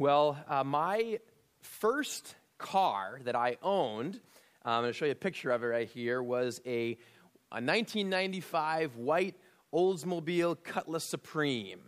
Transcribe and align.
Well, 0.00 0.42
uh, 0.48 0.64
my 0.64 1.18
first 1.60 2.34
car 2.56 3.20
that 3.24 3.36
I 3.36 3.58
owned, 3.62 4.14
um, 4.64 4.72
I'm 4.72 4.82
going 4.84 4.94
to 4.94 4.98
show 4.98 5.04
you 5.04 5.10
a 5.10 5.14
picture 5.14 5.50
of 5.50 5.62
it 5.62 5.66
right 5.66 5.86
here, 5.90 6.22
was 6.22 6.58
a, 6.64 6.96
a 7.52 7.60
1995 7.60 8.96
white 8.96 9.34
Oldsmobile 9.74 10.64
Cutlass 10.64 11.04
Supreme 11.04 11.82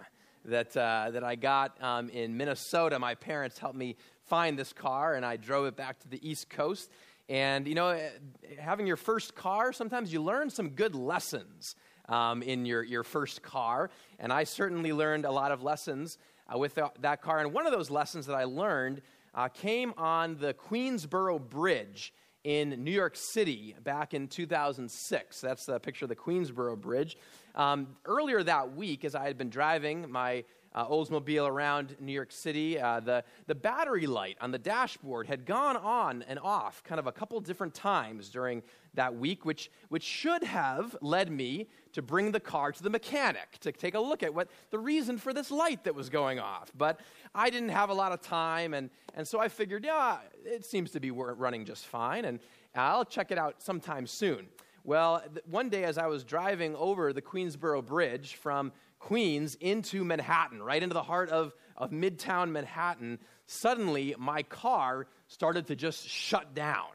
that, 0.45 0.77
uh, 0.77 1.11
that 1.11 1.25
I 1.25 1.37
got 1.37 1.83
um, 1.83 2.11
in 2.11 2.37
Minnesota. 2.37 2.99
My 2.99 3.15
parents 3.15 3.57
helped 3.57 3.79
me 3.79 3.97
find 4.27 4.59
this 4.59 4.75
car, 4.75 5.15
and 5.15 5.25
I 5.25 5.39
drove 5.39 5.65
it 5.65 5.75
back 5.75 5.99
to 6.01 6.09
the 6.09 6.21
East 6.21 6.51
Coast. 6.51 6.91
And, 7.31 7.67
you 7.67 7.75
know, 7.75 7.89
eh, 7.89 8.11
having 8.59 8.87
your 8.87 8.99
first 8.99 9.35
car, 9.35 9.73
sometimes 9.73 10.13
you 10.13 10.23
learn 10.23 10.51
some 10.51 10.69
good 10.69 10.95
lessons 10.95 11.77
um, 12.11 12.43
in 12.43 12.67
your, 12.67 12.83
your 12.83 13.05
first 13.05 13.43
car. 13.43 13.89
And 14.19 14.33
I 14.33 14.45
certainly 14.45 14.93
learned 14.93 15.25
a 15.25 15.31
lot 15.31 15.51
of 15.51 15.63
lessons 15.63 16.19
uh, 16.53 16.59
with 16.59 16.75
the, 16.75 16.91
that 17.01 17.23
car. 17.23 17.41
And 17.41 17.53
one 17.53 17.67
of 17.67 17.73
those 17.73 17.91
lessons 17.91 18.27
that 18.27 18.35
I 18.35 18.45
learned 18.45 19.03
uh, 19.35 19.49
came 19.49 19.95
on 19.97 20.37
the 20.37 20.55
Queensboro 20.55 21.41
Bridge 21.41 22.13
in 22.45 22.71
New 22.83 22.91
York 22.91 23.15
City 23.17 23.75
back 23.83 24.15
in 24.15 24.27
2006. 24.29 25.41
That's 25.41 25.67
the 25.67 25.79
picture 25.79 26.05
of 26.05 26.09
the 26.09 26.17
Queensboro 26.17 26.81
Bridge. 26.81 27.17
Um, 27.55 27.89
earlier 28.05 28.43
that 28.43 28.75
week, 28.75 29.05
as 29.05 29.15
I 29.15 29.25
had 29.25 29.39
been 29.39 29.51
driving 29.51 30.11
my 30.11 30.45
uh, 30.75 30.87
Oldsmobile 30.87 31.49
around 31.49 31.97
New 32.01 32.13
York 32.13 32.33
City, 32.33 32.79
uh, 32.79 33.01
the, 33.01 33.25
the 33.47 33.55
battery 33.55 34.07
light 34.07 34.37
on 34.41 34.51
the 34.51 34.59
dashboard 34.59 35.27
had 35.27 35.45
gone 35.45 35.77
on 35.77 36.23
and 36.23 36.39
off 36.39 36.83
kind 36.85 36.99
of 36.99 37.07
a 37.07 37.13
couple 37.13 37.41
different 37.41 37.75
times 37.75 38.29
during 38.29 38.63
that 38.95 39.15
week, 39.15 39.45
which, 39.45 39.71
which 39.89 40.03
should 40.03 40.43
have 40.43 40.97
led 41.01 41.31
me 41.31 41.67
to 41.93 42.03
bring 42.03 42.33
the 42.33 42.41
car 42.41 42.73
to 42.73 42.83
the 42.83 42.91
mechanic 42.91 43.59
to 43.61 43.73
take 43.73 43.95
a 43.95 44.01
look 44.01 44.23
at 44.23 44.33
what 44.33 44.49
the 44.71 44.79
reason 44.79 45.19
for 45.19 45.33
this 45.33 45.51
light 45.51 45.85
that 45.85 45.95
was 45.95 46.09
going 46.09 46.39
off. 46.39 46.71
But 46.77 47.01
I 47.35 47.51
didn't 47.51 47.71
have 47.71 47.91
a 47.91 47.95
lot 47.95 48.13
of 48.13 48.21
time, 48.21 48.75
and, 48.75 48.91
and 49.15 49.27
so 49.27 49.41
I 49.41 49.49
figured, 49.49 49.85
yeah, 49.85 50.19
it 50.45 50.65
seems 50.65 50.91
to 50.93 51.01
be 51.01 51.11
running 51.11 51.65
just 51.65 51.87
fine, 51.87 52.25
and 52.25 52.41
I'll 52.75 53.05
check 53.05 53.31
it 53.31 53.39
out 53.39 53.63
sometime 53.63 54.07
soon. 54.07 54.49
Well, 54.85 55.23
one 55.49 55.69
day 55.69 55.85
as 55.85 55.97
I 55.97 56.09
was 56.09 56.25
driving 56.25 56.75
over 56.75 57.13
the 57.13 57.23
Queensboro 57.23 57.87
Bridge 57.87 58.35
from 58.35 58.73
Queens 58.99 59.55
into 59.61 60.05
Manhattan, 60.05 60.61
right 60.61 60.83
into 60.83 60.95
the 60.95 61.05
heart 61.05 61.31
of, 61.31 61.55
of 61.77 61.93
Midtown 61.93 62.51
Manhattan, 62.51 63.21
suddenly 63.47 64.17
my 64.19 64.43
car 64.43 65.07
started 65.29 65.69
to 65.69 65.77
just 65.77 66.09
shut 66.09 66.55
down 66.55 66.89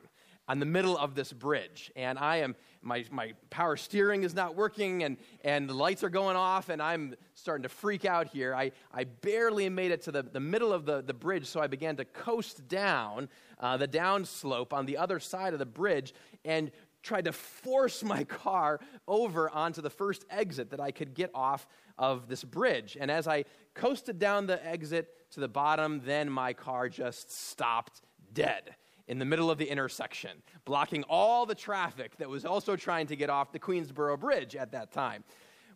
on 0.49 0.59
the 0.59 0.65
middle 0.65 0.97
of 0.97 1.15
this 1.15 1.31
bridge. 1.31 1.91
And 1.95 2.17
I 2.17 2.37
am, 2.37 2.55
my, 2.81 3.05
my 3.11 3.33
power 3.49 3.75
steering 3.75 4.23
is 4.23 4.33
not 4.33 4.55
working, 4.55 5.03
and, 5.03 5.17
and 5.43 5.69
the 5.69 5.73
lights 5.73 6.03
are 6.03 6.09
going 6.09 6.37
off, 6.37 6.69
and 6.69 6.81
I'm 6.81 7.15
starting 7.35 7.63
to 7.63 7.69
freak 7.69 8.05
out 8.05 8.27
here. 8.27 8.55
I, 8.55 8.71
I 8.93 9.05
barely 9.05 9.69
made 9.69 9.91
it 9.91 10.03
to 10.03 10.11
the, 10.11 10.23
the 10.23 10.39
middle 10.39 10.71
of 10.71 10.85
the, 10.85 11.01
the 11.01 11.13
bridge, 11.13 11.45
so 11.47 11.59
I 11.59 11.67
began 11.67 11.97
to 11.97 12.05
coast 12.05 12.67
down 12.67 13.27
uh, 13.59 13.75
the 13.75 13.87
downslope 13.87 14.71
on 14.71 14.85
the 14.85 14.97
other 14.97 15.19
side 15.19 15.51
of 15.53 15.59
the 15.59 15.65
bridge. 15.65 16.13
And 16.45 16.71
tried 17.03 17.25
to 17.25 17.31
force 17.31 18.03
my 18.03 18.23
car 18.23 18.79
over 19.07 19.49
onto 19.49 19.81
the 19.81 19.89
first 19.89 20.25
exit 20.29 20.71
that 20.71 20.79
I 20.79 20.91
could 20.91 21.13
get 21.13 21.31
off 21.33 21.67
of 21.97 22.27
this 22.27 22.43
bridge. 22.43 22.97
And 22.99 23.09
as 23.09 23.27
I 23.27 23.45
coasted 23.73 24.19
down 24.19 24.47
the 24.47 24.65
exit 24.65 25.13
to 25.31 25.39
the 25.39 25.47
bottom, 25.47 26.01
then 26.05 26.29
my 26.29 26.53
car 26.53 26.89
just 26.89 27.31
stopped 27.31 28.01
dead 28.33 28.75
in 29.07 29.19
the 29.19 29.25
middle 29.25 29.49
of 29.49 29.57
the 29.57 29.65
intersection, 29.65 30.31
blocking 30.65 31.03
all 31.03 31.45
the 31.45 31.55
traffic 31.55 32.17
that 32.17 32.29
was 32.29 32.45
also 32.45 32.75
trying 32.75 33.07
to 33.07 33.15
get 33.15 33.29
off 33.29 33.51
the 33.51 33.59
Queensboro 33.59 34.19
Bridge 34.19 34.55
at 34.55 34.71
that 34.73 34.91
time. 34.91 35.23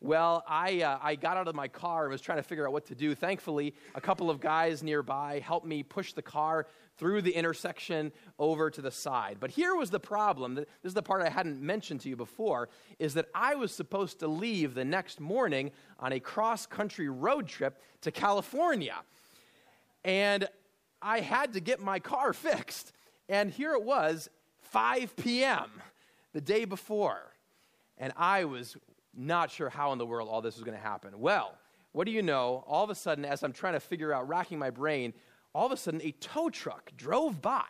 Well, 0.04 0.44
I, 0.48 0.82
uh, 0.82 0.98
I 1.00 1.14
got 1.14 1.38
out 1.38 1.48
of 1.48 1.54
my 1.54 1.68
car 1.68 2.06
and 2.06 2.12
was 2.12 2.22
trying 2.22 2.40
to 2.40 2.44
figure 2.44 2.66
out 2.66 2.74
what 2.74 2.88
to 2.88 2.96
do. 2.96 3.14
Thankfully, 3.14 3.76
a 3.94 4.02
couple 4.02 4.32
of 4.32 4.40
guys 4.40 4.82
nearby 4.82 5.40
helped 5.46 5.68
me 5.68 5.84
push 5.84 6.14
the 6.14 6.24
car 6.24 6.66
through 6.98 7.22
the 7.22 7.32
intersection 7.32 8.12
over 8.40 8.72
to 8.72 8.82
the 8.82 8.90
side. 8.90 9.38
But 9.40 9.52
here 9.52 9.76
was 9.76 9.92
the 9.92 10.00
problem. 10.00 10.56
This 10.56 10.66
is 10.84 10.94
the 10.96 11.04
part 11.04 11.22
I 11.22 11.30
hadn't 11.30 11.62
mentioned 11.62 12.02
to 12.02 12.10
you 12.10 12.16
before 12.16 12.70
is 12.98 13.14
that 13.14 13.28
I 13.36 13.54
was 13.54 13.72
supposed 13.72 14.20
to 14.22 14.28
leave 14.28 14.74
the 14.74 14.84
next 14.84 15.20
morning 15.20 15.70
on 16.00 16.14
a 16.14 16.20
cross 16.20 16.66
country 16.66 17.08
road 17.08 17.48
trip 17.48 17.80
to 18.02 18.12
California. 18.12 18.96
And 20.04 20.50
I 21.00 21.20
had 21.20 21.54
to 21.54 21.60
get 21.60 21.80
my 21.80 22.00
car 22.00 22.34
fixed. 22.34 22.92
And 23.30 23.52
here 23.52 23.74
it 23.74 23.84
was, 23.84 24.30
5 24.62 25.16
p.m. 25.16 25.70
the 26.34 26.42
day 26.42 26.66
before. 26.66 27.34
And 28.00 28.14
I 28.18 28.46
was 28.46 28.78
not 29.16 29.52
sure 29.52 29.70
how 29.70 29.92
in 29.92 29.98
the 29.98 30.06
world 30.06 30.30
all 30.30 30.42
this 30.42 30.56
was 30.56 30.64
going 30.64 30.78
to 30.78 30.84
happen. 30.84 31.20
Well, 31.20 31.58
what 31.92 32.06
do 32.06 32.12
you 32.12 32.22
know? 32.22 32.64
All 32.68 32.84
of 32.84 32.90
a 32.90 32.96
sudden, 32.96 33.26
as 33.26 33.44
I'm 33.44 33.54
trying 33.54 33.74
to 33.74 33.80
figure 33.80 34.14
out, 34.14 34.28
racking 34.28 34.60
my 34.60 34.70
brain, 34.70 35.14
all 35.54 35.66
of 35.66 35.72
a 35.72 35.78
sudden 35.78 36.02
a 36.04 36.12
tow 36.12 36.50
truck 36.50 36.92
drove 36.96 37.42
by. 37.42 37.66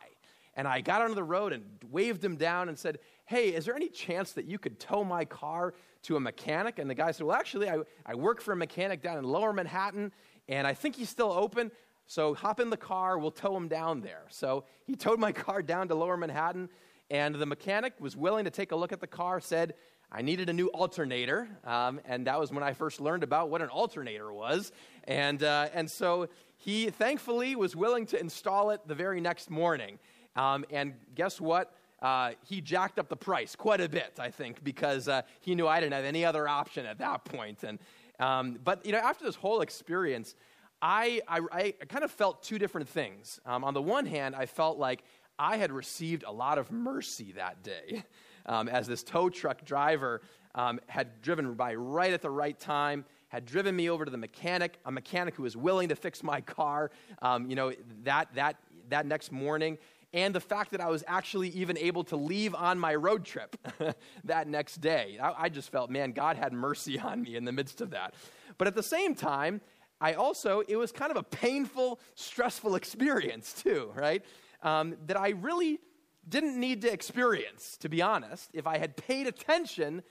And 0.56 0.68
I 0.68 0.82
got 0.82 1.02
onto 1.02 1.16
the 1.16 1.24
road 1.24 1.54
and 1.54 1.64
waved 1.90 2.24
him 2.24 2.36
down 2.36 2.70
and 2.70 2.78
said, 2.78 3.00
Hey, 3.26 3.50
is 3.50 3.66
there 3.66 3.76
any 3.76 3.88
chance 3.88 4.34
that 4.34 4.46
you 4.46 4.60
could 4.60 4.80
tow 4.80 5.04
my 5.04 5.24
car 5.24 5.74
to 6.04 6.18
a 6.18 6.20
mechanic? 6.20 6.78
And 6.78 6.90
the 6.90 6.96
guy 6.96 7.12
said, 7.12 7.26
Well, 7.26 7.36
actually, 7.36 7.70
I, 7.70 7.80
I 8.06 8.16
work 8.16 8.42
for 8.42 8.52
a 8.52 8.58
mechanic 8.58 9.02
down 9.02 9.18
in 9.18 9.24
lower 9.24 9.54
Manhattan, 9.54 10.12
and 10.50 10.68
I 10.68 10.74
think 10.74 10.96
he's 10.96 11.10
still 11.10 11.32
open. 11.32 11.72
So 12.06 12.34
hop 12.34 12.60
in 12.60 12.70
the 12.70 12.78
car, 12.78 13.18
we'll 13.18 13.32
tow 13.32 13.56
him 13.56 13.70
down 13.70 14.02
there. 14.02 14.24
So 14.30 14.66
he 14.84 14.96
towed 14.96 15.20
my 15.20 15.32
car 15.46 15.62
down 15.62 15.88
to 15.88 15.96
lower 15.96 16.18
Manhattan, 16.18 16.70
and 17.10 17.36
the 17.36 17.46
mechanic 17.46 17.94
was 18.00 18.18
willing 18.18 18.44
to 18.44 18.52
take 18.52 18.74
a 18.74 18.76
look 18.76 18.92
at 18.92 19.00
the 19.00 19.08
car, 19.08 19.40
said, 19.40 19.74
I 20.14 20.22
needed 20.22 20.50
a 20.50 20.54
new 20.54 20.68
alternator, 20.68 21.48
um, 21.64 22.02
and 22.04 22.28
that 22.28 22.38
was 22.38 22.52
when 22.52 22.64
I 22.64 22.74
first 22.74 23.00
learned 23.00 23.24
about 23.24 23.50
what 23.50 23.62
an 23.62 23.70
alternator 23.70 24.34
was. 24.34 24.74
And, 25.06 25.42
uh, 25.42 25.70
and 25.74 25.90
so 25.90 26.28
he 26.58 26.90
thankfully 26.90 27.56
was 27.56 27.78
willing 27.78 28.06
to 28.08 28.20
install 28.20 28.72
it 28.72 28.82
the 28.86 28.94
very 28.94 29.22
next 29.22 29.50
morning. 29.50 30.00
Um, 30.36 30.66
and 30.70 30.96
guess 31.16 31.40
what? 31.40 31.74
Uh, 32.02 32.32
he 32.44 32.60
jacked 32.60 33.00
up 33.00 33.08
the 33.08 33.16
price 33.16 33.56
quite 33.56 33.80
a 33.80 33.88
bit, 33.88 34.20
I 34.20 34.32
think, 34.32 34.62
because 34.64 35.08
uh, 35.08 35.22
he 35.40 35.56
knew 35.56 35.66
I 35.66 35.80
didn't 35.80 35.94
have 35.94 36.04
any 36.04 36.26
other 36.26 36.46
option 36.46 36.86
at 36.86 36.98
that 36.98 37.24
point. 37.24 37.64
And, 37.64 37.80
um, 38.20 38.60
but 38.64 38.86
you 38.86 38.92
know, 38.92 38.98
after 38.98 39.24
this 39.24 39.36
whole 39.36 39.62
experience, 39.62 40.36
I, 40.82 41.22
I, 41.26 41.40
I 41.54 41.72
kind 41.88 42.04
of 42.04 42.12
felt 42.12 42.44
two 42.44 42.60
different 42.60 42.90
things. 42.90 43.40
Um, 43.46 43.64
on 43.64 43.74
the 43.74 43.82
one 43.82 44.06
hand, 44.06 44.36
I 44.36 44.46
felt 44.46 44.78
like 44.78 45.04
I 45.40 45.56
had 45.56 45.72
received 45.72 46.24
a 46.28 46.32
lot 46.32 46.58
of 46.58 46.70
mercy 46.70 47.32
that 47.34 47.64
day. 47.64 48.04
um, 48.46 48.68
as 48.68 48.88
this 48.88 49.04
tow 49.04 49.30
truck 49.30 49.64
driver 49.66 50.22
um, 50.56 50.80
had 50.88 51.22
driven 51.22 51.54
by 51.54 51.76
right 51.76 52.12
at 52.12 52.22
the 52.22 52.30
right 52.30 52.60
time, 52.60 53.06
had 53.30 53.46
driven 53.46 53.76
me 53.76 53.90
over 53.90 54.04
to 54.06 54.12
the 54.12 54.18
mechanic, 54.18 54.78
a 54.86 54.92
mechanic 54.92 55.36
who 55.36 55.44
was 55.44 55.56
willing 55.56 55.90
to 55.90 55.96
fix 55.96 56.24
my 56.24 56.42
car, 56.42 56.92
um, 57.22 57.50
you 57.50 57.56
know, 57.56 57.72
that, 58.04 58.34
that, 58.36 58.58
that 58.90 59.06
next 59.06 59.32
morning. 59.32 59.78
And 60.14 60.36
the 60.36 60.42
fact 60.42 60.72
that 60.72 60.82
I 60.82 60.90
was 60.90 61.04
actually 61.08 61.50
even 61.50 61.78
able 61.78 62.04
to 62.06 62.18
leave 62.18 62.54
on 62.54 62.78
my 62.78 62.96
road 62.96 63.24
trip 63.24 63.56
that 64.26 64.48
next 64.48 64.82
day. 64.82 65.18
I, 65.22 65.44
I 65.44 65.50
just 65.50 65.72
felt, 65.72 65.90
man, 65.90 66.12
God 66.12 66.36
had 66.36 66.52
mercy 66.52 67.00
on 67.00 67.22
me 67.22 67.38
in 67.38 67.46
the 67.46 67.54
midst 67.54 67.80
of 67.80 67.92
that. 67.92 68.14
But 68.58 68.68
at 68.68 68.76
the 68.76 68.84
same 68.84 69.16
time, 69.16 69.62
I 70.02 70.14
also, 70.14 70.64
it 70.68 70.76
was 70.76 70.92
kind 70.92 71.12
of 71.12 71.18
a 71.18 71.24
painful, 71.24 72.00
stressful 72.16 72.76
experience 72.82 73.54
too, 73.54 73.92
right? 73.96 74.26
Um, 74.64 74.96
that 75.08 75.18
I 75.18 75.30
really 75.30 75.80
didn't 76.28 76.60
need 76.60 76.82
to 76.84 76.92
experience, 76.92 77.78
to 77.78 77.90
be 77.90 78.02
honest, 78.02 78.50
if 78.54 78.68
I 78.68 78.78
had 78.78 78.96
paid 78.96 79.28
attention 79.28 80.04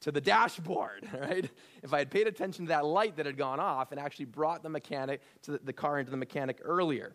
to 0.00 0.10
the 0.10 0.20
dashboard, 0.20 1.08
right? 1.20 1.48
If 1.82 1.94
I 1.94 1.98
had 1.98 2.10
paid 2.10 2.26
attention 2.26 2.66
to 2.66 2.68
that 2.70 2.84
light 2.84 3.16
that 3.16 3.26
had 3.26 3.36
gone 3.36 3.60
off 3.60 3.92
and 3.92 4.00
actually 4.00 4.26
brought 4.26 4.62
the 4.62 4.68
mechanic 4.68 5.20
to 5.42 5.52
the, 5.52 5.60
the 5.64 5.72
car 5.72 5.98
into 5.98 6.10
the 6.10 6.16
mechanic 6.16 6.60
earlier. 6.62 7.14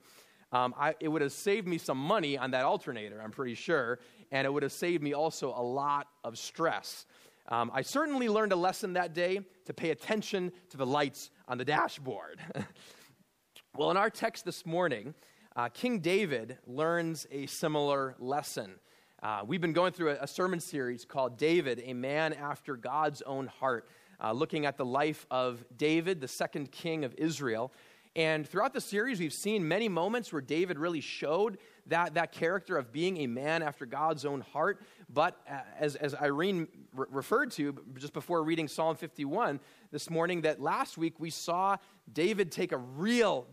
Um, 0.54 0.74
I, 0.80 0.96
it 1.02 1.10
would 1.10 1.22
have 1.22 1.34
saved 1.34 1.68
me 1.68 1.78
some 1.78 1.98
money 1.98 2.38
on 2.38 2.52
that 2.52 2.64
alternator, 2.64 3.22
I'm 3.22 3.32
pretty 3.32 3.56
sure, 3.56 4.00
and 4.32 4.46
it 4.46 4.50
would 4.54 4.64
have 4.64 4.72
saved 4.72 5.04
me 5.04 5.14
also 5.14 5.50
a 5.50 5.62
lot 5.62 6.08
of 6.24 6.38
stress. 6.38 7.06
Um, 7.50 7.70
I 7.74 7.82
certainly 7.82 8.30
learned 8.30 8.54
a 8.54 8.58
lesson 8.58 8.94
that 8.94 9.14
day 9.14 9.42
to 9.66 9.74
pay 9.74 9.92
attention 9.92 10.52
to 10.70 10.78
the 10.78 10.86
lights 10.86 11.32
on 11.50 11.58
the 11.58 11.66
dashboard. 11.66 12.40
well, 13.76 13.92
in 13.92 13.98
our 13.98 14.10
text 14.10 14.46
this 14.46 14.66
morning, 14.66 15.14
uh, 15.58 15.70
King 15.70 16.00
David 16.00 16.60
learns 16.68 17.26
a 17.32 17.48
similar 17.48 18.16
lesson. 18.20 18.76
Uh, 19.24 19.42
we've 19.44 19.60
been 19.60 19.74
going 19.74 19.92
through 19.92 20.12
a, 20.12 20.18
a, 20.22 20.28
sermon 20.28 20.60
series 20.60 21.04
called 21.04 21.36
David, 21.36 21.82
a 21.84 21.96
man 21.96 22.34
after 22.34 22.78
God's 22.78 23.24
own 23.24 23.48
heart, 23.48 23.90
uh, 24.24 24.32
looking 24.32 24.68
at 24.68 24.78
the 24.78 24.86
life 24.86 25.26
of 25.32 25.66
David, 25.76 26.22
the 26.22 26.28
second 26.28 26.72
king 26.72 27.04
of 27.04 27.16
Israel. 27.18 27.74
And 28.16 28.48
throughout 28.48 28.74
the 28.74 28.82
series, 28.82 29.20
we've 29.20 29.34
seen 29.34 29.68
many 29.68 29.90
moments 29.90 30.32
where 30.32 30.44
David 30.44 30.78
really 30.78 31.02
showed 31.02 31.58
that, 31.88 32.14
that 32.14 32.32
character 32.32 32.78
of 32.78 32.92
being 32.92 33.18
a 33.18 33.28
man 33.28 33.64
after 33.64 33.88
God's 33.88 34.26
own 34.26 34.42
heart. 34.42 34.84
But 35.10 35.42
uh, 35.50 35.62
as, 35.80 35.96
as 35.96 36.14
Irene 36.14 36.68
re- 36.94 37.08
referred 37.10 37.50
to 37.54 37.76
just 37.96 38.14
before 38.14 38.44
reading 38.44 38.68
Psalm 38.68 38.96
51 38.96 39.60
this 39.92 40.12
morning, 40.12 40.42
that 40.42 40.62
last 40.62 41.00
week 41.00 41.20
we 41.20 41.32
saw 41.32 41.78
David 42.14 42.52
take 42.52 42.72
a 42.72 42.78
real 42.78 43.48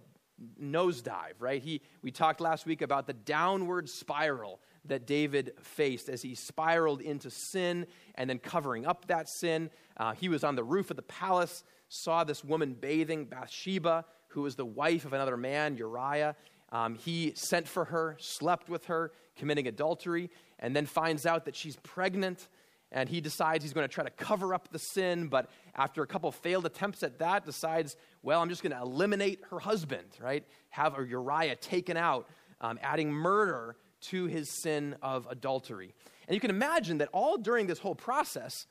nosedive, 0.61 1.35
right? 1.39 1.63
He, 1.63 1.81
we 2.03 2.11
talked 2.11 2.41
last 2.41 2.67
week 2.67 2.83
about 2.83 3.07
the 3.07 3.13
downward 3.13 3.89
spiral 3.89 4.61
that 4.87 5.07
David 5.07 5.53
faced 5.61 6.09
as 6.09 6.23
he 6.23 6.35
spiraled 6.35 7.01
into 7.01 7.31
sin 7.31 7.87
and 8.17 8.29
then 8.29 8.39
covering 8.39 8.87
up 8.87 9.07
that 9.07 9.29
sin. 9.29 9.71
Uh, 9.97 10.13
he 10.13 10.29
was 10.29 10.45
on 10.45 10.57
the 10.57 10.65
roof 10.65 10.91
of 10.91 10.97
the 10.97 11.03
palace, 11.03 11.65
saw 11.89 12.25
this 12.25 12.45
woman 12.45 12.75
bathing, 12.75 13.25
Bathsheba, 13.25 14.05
who 14.29 14.43
was 14.43 14.57
the 14.57 14.67
wife 14.67 15.05
of 15.05 15.13
another 15.13 15.37
man, 15.37 15.77
Uriah. 15.77 16.37
Um, 16.73 16.97
he 16.97 17.33
sent 17.37 17.69
for 17.69 17.85
her, 17.87 18.17
slept 18.19 18.69
with 18.69 18.87
her, 18.87 19.13
committing 19.37 19.69
adultery, 19.69 20.31
and 20.59 20.75
then 20.75 20.87
finds 20.87 21.25
out 21.25 21.45
that 21.45 21.55
she's 21.55 21.77
pregnant. 21.77 22.49
And 22.94 23.08
he 23.08 23.20
decides 23.20 23.64
he's 23.64 23.73
going 23.73 23.87
to 23.87 23.93
try 23.93 24.05
to 24.05 24.11
cover 24.11 24.55
up 24.55 24.69
the 24.70 24.79
sin, 24.79 25.26
but 25.26 25.50
after 25.75 26.05
a 26.05 26.06
couple 26.06 26.31
failed 26.31 26.64
attempts 26.64 27.02
at 27.02 27.19
that, 27.19 27.44
decides, 27.44 27.96
well, 28.23 28.41
I'm 28.41 28.49
just 28.49 28.62
going 28.62 28.75
to 28.75 28.81
eliminate 28.81 29.41
her 29.50 29.58
husband, 29.58 30.06
right? 30.20 30.44
Have 30.70 30.94
Uriah 30.96 31.56
taken 31.56 31.96
out, 31.96 32.31
um, 32.61 32.79
adding 32.81 33.11
murder 33.12 33.75
to 34.02 34.26
his 34.26 34.49
sin 34.49 34.94
of 35.02 35.26
adultery. 35.29 35.93
And 36.29 36.37
you 36.37 36.41
can 36.41 36.50
imagine 36.50 36.99
that 36.99 37.08
all 37.12 37.37
during 37.37 37.67
this 37.67 37.81
whole 37.81 37.96
process, 37.96 38.67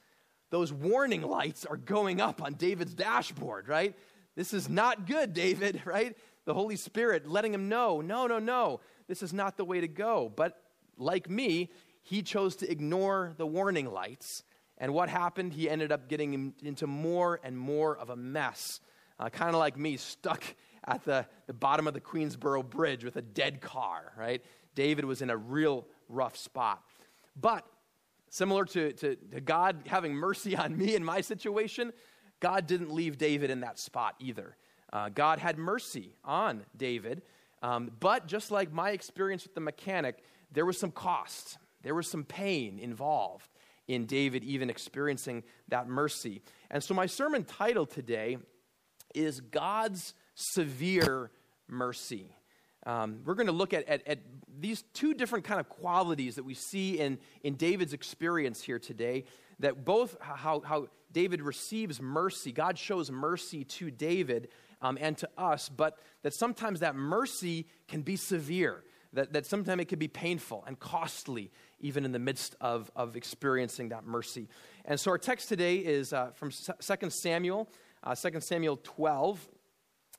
those 0.51 0.71
warning 0.71 1.23
lights 1.23 1.65
are 1.65 1.75
going 1.75 2.21
up 2.21 2.41
on 2.41 2.53
David's 2.53 2.93
dashboard, 2.93 3.67
right? 3.67 3.93
This 4.35 4.53
is 4.53 4.69
not 4.69 5.05
good, 5.05 5.33
David, 5.33 5.81
right? 5.85 6.15
The 6.45 6.53
Holy 6.53 6.77
Spirit 6.77 7.27
letting 7.27 7.53
him 7.53 7.67
know, 7.67 7.99
no, 7.99 8.27
no, 8.27 8.39
no, 8.39 8.79
this 9.09 9.21
is 9.21 9.33
not 9.33 9.57
the 9.57 9.65
way 9.65 9.81
to 9.81 9.87
go. 9.89 10.31
But 10.33 10.61
like 10.97 11.29
me, 11.29 11.71
he 12.03 12.21
chose 12.21 12.55
to 12.57 12.69
ignore 12.69 13.33
the 13.37 13.47
warning 13.47 13.91
lights. 13.91 14.43
And 14.77 14.93
what 14.93 15.09
happened? 15.09 15.53
He 15.53 15.69
ended 15.69 15.91
up 15.91 16.09
getting 16.09 16.53
into 16.61 16.85
more 16.85 17.39
and 17.43 17.57
more 17.57 17.97
of 17.97 18.09
a 18.09 18.15
mess. 18.15 18.81
Uh, 19.19 19.29
kind 19.29 19.55
of 19.55 19.59
like 19.59 19.77
me, 19.77 19.97
stuck 19.97 20.43
at 20.85 21.03
the, 21.05 21.25
the 21.47 21.53
bottom 21.53 21.87
of 21.87 21.93
the 21.93 22.01
Queensboro 22.01 22.67
Bridge 22.69 23.03
with 23.03 23.15
a 23.15 23.21
dead 23.21 23.61
car, 23.61 24.11
right? 24.17 24.43
David 24.75 25.05
was 25.05 25.21
in 25.21 25.29
a 25.29 25.37
real 25.37 25.87
rough 26.09 26.35
spot. 26.35 26.83
But 27.39 27.65
similar 28.29 28.65
to, 28.65 28.91
to, 28.93 29.15
to 29.15 29.41
God 29.41 29.83
having 29.87 30.13
mercy 30.13 30.55
on 30.57 30.77
me 30.77 30.95
in 30.95 31.03
my 31.03 31.21
situation, 31.21 31.93
God 32.39 32.67
didn't 32.67 32.91
leave 32.91 33.17
David 33.17 33.49
in 33.49 33.61
that 33.61 33.79
spot 33.79 34.15
either. 34.19 34.57
Uh, 34.91 35.09
God 35.09 35.39
had 35.39 35.57
mercy 35.57 36.15
on 36.25 36.65
David, 36.75 37.21
um, 37.61 37.91
but 37.99 38.27
just 38.27 38.51
like 38.51 38.71
my 38.73 38.91
experience 38.91 39.43
with 39.43 39.55
the 39.55 39.61
mechanic, 39.61 40.17
there 40.51 40.65
was 40.65 40.77
some 40.77 40.91
cost, 40.91 41.57
there 41.83 41.95
was 41.95 42.09
some 42.09 42.23
pain 42.23 42.79
involved 42.79 43.47
in 43.87 44.05
David 44.05 44.43
even 44.43 44.69
experiencing 44.69 45.43
that 45.67 45.87
mercy. 45.87 46.41
And 46.71 46.83
so, 46.83 46.93
my 46.93 47.05
sermon 47.05 47.43
title 47.43 47.85
today 47.85 48.37
is 49.13 49.41
God's 49.41 50.13
Severe 50.35 51.31
Mercy. 51.67 52.35
Um, 52.85 53.21
we're 53.25 53.35
going 53.35 53.47
to 53.47 53.53
look 53.53 53.73
at, 53.73 53.87
at, 53.87 54.05
at, 54.07 54.19
these 54.59 54.83
two 54.93 55.13
different 55.13 55.45
kind 55.45 55.59
of 55.59 55.69
qualities 55.69 56.35
that 56.35 56.43
we 56.43 56.53
see 56.53 56.99
in, 56.99 57.17
in 57.43 57.55
David's 57.55 57.93
experience 57.93 58.61
here 58.61 58.79
today 58.79 59.23
that 59.59 59.85
both 59.85 60.15
how, 60.19 60.61
how 60.61 60.87
david 61.11 61.41
receives 61.41 62.01
mercy 62.01 62.51
god 62.51 62.77
shows 62.77 63.11
mercy 63.11 63.63
to 63.63 63.89
david 63.91 64.49
um, 64.81 64.97
and 64.99 65.17
to 65.17 65.29
us 65.37 65.69
but 65.69 65.97
that 66.21 66.33
sometimes 66.33 66.81
that 66.81 66.95
mercy 66.95 67.67
can 67.87 68.01
be 68.01 68.15
severe 68.15 68.83
that, 69.13 69.33
that 69.33 69.45
sometimes 69.45 69.81
it 69.81 69.87
can 69.87 69.99
be 69.99 70.07
painful 70.07 70.63
and 70.67 70.79
costly 70.79 71.51
even 71.79 72.05
in 72.05 72.11
the 72.11 72.19
midst 72.19 72.55
of, 72.61 72.91
of 72.95 73.15
experiencing 73.15 73.89
that 73.89 74.05
mercy 74.05 74.47
and 74.85 74.99
so 74.99 75.11
our 75.11 75.17
text 75.17 75.49
today 75.49 75.77
is 75.77 76.13
uh, 76.13 76.31
from 76.35 76.51
2 76.51 77.09
samuel 77.09 77.69
uh, 78.03 78.15
2 78.15 78.39
samuel 78.39 78.79
12 78.83 79.47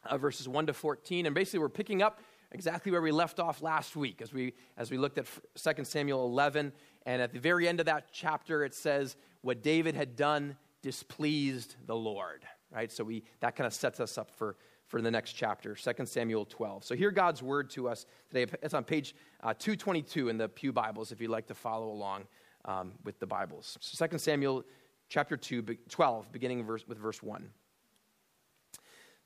uh, 0.06 0.18
verses 0.18 0.48
1 0.48 0.66
to 0.66 0.72
14 0.72 1.26
and 1.26 1.34
basically 1.34 1.58
we're 1.60 1.68
picking 1.68 2.02
up 2.02 2.20
exactly 2.54 2.92
where 2.92 3.02
we 3.02 3.10
left 3.10 3.40
off 3.40 3.60
last 3.60 3.96
week 3.96 4.22
as 4.22 4.32
we, 4.32 4.54
as 4.78 4.90
we 4.90 4.96
looked 4.96 5.18
at 5.18 5.26
2 5.56 5.84
Samuel 5.84 6.24
11. 6.24 6.72
And 7.04 7.20
at 7.20 7.32
the 7.32 7.40
very 7.40 7.68
end 7.68 7.80
of 7.80 7.86
that 7.86 8.06
chapter, 8.12 8.64
it 8.64 8.74
says, 8.74 9.16
What 9.42 9.62
David 9.62 9.94
had 9.94 10.16
done 10.16 10.56
displeased 10.80 11.74
the 11.86 11.96
Lord. 11.96 12.44
Right? 12.72 12.90
So 12.90 13.04
we, 13.04 13.24
that 13.40 13.56
kind 13.56 13.66
of 13.66 13.74
sets 13.74 14.00
us 14.00 14.16
up 14.16 14.30
for, 14.30 14.56
for 14.94 15.02
the 15.02 15.10
next 15.10 15.32
chapter, 15.32 15.74
2 15.74 16.06
Samuel 16.06 16.44
12. 16.44 16.84
So 16.84 16.94
hear 16.94 17.10
God's 17.10 17.42
word 17.42 17.68
to 17.70 17.88
us 17.88 18.06
today. 18.30 18.48
It's 18.62 18.74
on 18.74 18.84
page 18.84 19.16
uh, 19.42 19.52
222 19.52 20.28
in 20.28 20.38
the 20.38 20.48
Pew 20.48 20.72
Bibles 20.72 21.10
if 21.10 21.20
you'd 21.20 21.32
like 21.32 21.48
to 21.48 21.54
follow 21.54 21.88
along 21.90 22.28
um, 22.64 22.92
with 23.02 23.18
the 23.18 23.26
Bibles. 23.26 23.76
So 23.80 24.06
2 24.06 24.18
Samuel 24.18 24.64
chapter 25.08 25.36
2, 25.36 25.62
12, 25.88 26.30
beginning 26.30 26.64
verse, 26.64 26.86
with 26.86 26.96
verse 26.96 27.20
1. 27.20 27.48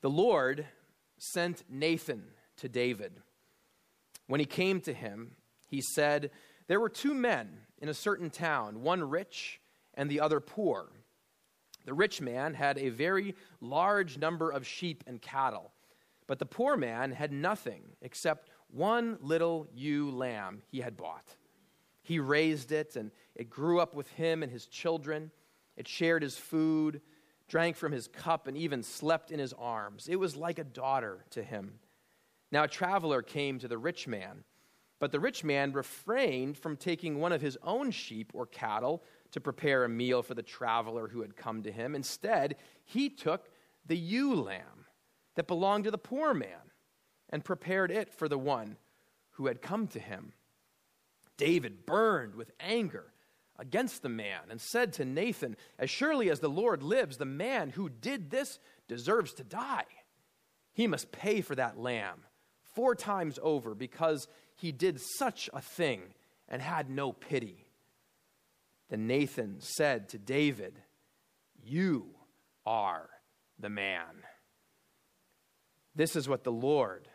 The 0.01 0.09
Lord 0.09 0.65
sent 1.19 1.63
Nathan 1.69 2.23
to 2.57 2.67
David. 2.67 3.11
When 4.25 4.39
he 4.39 4.47
came 4.47 4.81
to 4.81 4.91
him, 4.91 5.33
he 5.67 5.81
said, 5.81 6.31
There 6.65 6.79
were 6.79 6.89
two 6.89 7.13
men 7.13 7.47
in 7.77 7.89
a 7.89 7.93
certain 7.93 8.31
town, 8.31 8.81
one 8.81 9.07
rich 9.07 9.61
and 9.93 10.09
the 10.09 10.19
other 10.19 10.39
poor. 10.39 10.89
The 11.89 11.95
rich 11.95 12.21
man 12.21 12.53
had 12.53 12.77
a 12.77 12.89
very 12.89 13.33
large 13.61 14.19
number 14.19 14.51
of 14.51 14.67
sheep 14.67 15.03
and 15.07 15.19
cattle, 15.19 15.71
but 16.27 16.37
the 16.37 16.45
poor 16.45 16.77
man 16.77 17.11
had 17.11 17.31
nothing 17.31 17.81
except 18.03 18.51
one 18.67 19.17
little 19.21 19.65
ewe 19.73 20.11
lamb 20.11 20.61
he 20.67 20.81
had 20.81 20.95
bought. 20.95 21.35
He 22.03 22.19
raised 22.19 22.71
it, 22.71 22.95
and 22.95 23.09
it 23.33 23.49
grew 23.49 23.79
up 23.79 23.95
with 23.95 24.07
him 24.11 24.43
and 24.43 24.51
his 24.51 24.67
children. 24.67 25.31
It 25.77 25.87
shared 25.87 26.21
his 26.21 26.37
food, 26.37 27.01
drank 27.47 27.75
from 27.75 27.91
his 27.91 28.07
cup, 28.07 28.45
and 28.45 28.55
even 28.55 28.83
slept 28.83 29.31
in 29.31 29.39
his 29.39 29.53
arms. 29.53 30.07
It 30.07 30.17
was 30.17 30.35
like 30.35 30.59
a 30.59 30.63
daughter 30.63 31.25
to 31.31 31.41
him. 31.41 31.79
Now 32.51 32.65
a 32.65 32.67
traveler 32.67 33.23
came 33.23 33.57
to 33.57 33.67
the 33.67 33.79
rich 33.79 34.07
man, 34.07 34.43
but 34.99 35.11
the 35.11 35.19
rich 35.19 35.43
man 35.43 35.71
refrained 35.71 36.55
from 36.55 36.77
taking 36.77 37.19
one 37.19 37.31
of 37.31 37.41
his 37.41 37.57
own 37.63 37.89
sheep 37.89 38.31
or 38.35 38.45
cattle 38.45 39.03
to 39.31 39.41
prepare 39.41 39.83
a 39.83 39.89
meal 39.89 40.21
for 40.23 40.33
the 40.33 40.43
traveler 40.43 41.07
who 41.07 41.21
had 41.21 41.35
come 41.35 41.63
to 41.63 41.71
him. 41.71 41.95
Instead, 41.95 42.55
he 42.85 43.09
took 43.09 43.49
the 43.85 43.97
ewe 43.97 44.35
lamb 44.35 44.85
that 45.35 45.47
belonged 45.47 45.83
to 45.85 45.91
the 45.91 45.97
poor 45.97 46.33
man 46.33 46.71
and 47.29 47.45
prepared 47.45 47.91
it 47.91 48.13
for 48.13 48.27
the 48.27 48.37
one 48.37 48.77
who 49.31 49.47
had 49.47 49.61
come 49.61 49.87
to 49.87 49.99
him. 49.99 50.33
David 51.37 51.85
burned 51.85 52.35
with 52.35 52.51
anger 52.59 53.13
against 53.57 54.01
the 54.01 54.09
man 54.09 54.41
and 54.49 54.59
said 54.59 54.93
to 54.93 55.05
Nathan, 55.05 55.55
As 55.77 55.89
surely 55.89 56.29
as 56.29 56.39
the 56.39 56.49
Lord 56.49 56.81
lives, 56.81 57.17
the 57.17 57.25
man 57.25 57.69
who 57.69 57.89
did 57.89 58.31
this 58.31 58.59
deserves 58.87 59.33
to 59.33 59.43
die. 59.43 59.85
He 60.73 60.87
must 60.87 61.11
pay 61.11 61.41
for 61.41 61.55
that 61.55 61.77
lamb 61.77 62.23
four 62.63 62.95
times 62.95 63.37
over 63.41 63.75
because 63.75 64.27
he 64.55 64.71
did 64.71 64.99
such 64.99 65.49
a 65.53 65.61
thing 65.61 66.01
and 66.47 66.61
had 66.61 66.89
no 66.89 67.11
pity. 67.11 67.68
Then 68.89 69.07
Nathan 69.07 69.57
said 69.59 70.09
to 70.09 70.17
David, 70.17 70.79
You 71.63 72.07
are 72.65 73.09
the 73.59 73.69
man. 73.69 74.23
This 75.95 76.15
is 76.15 76.29
what 76.29 76.43
the 76.43 76.51
Lord, 76.51 77.07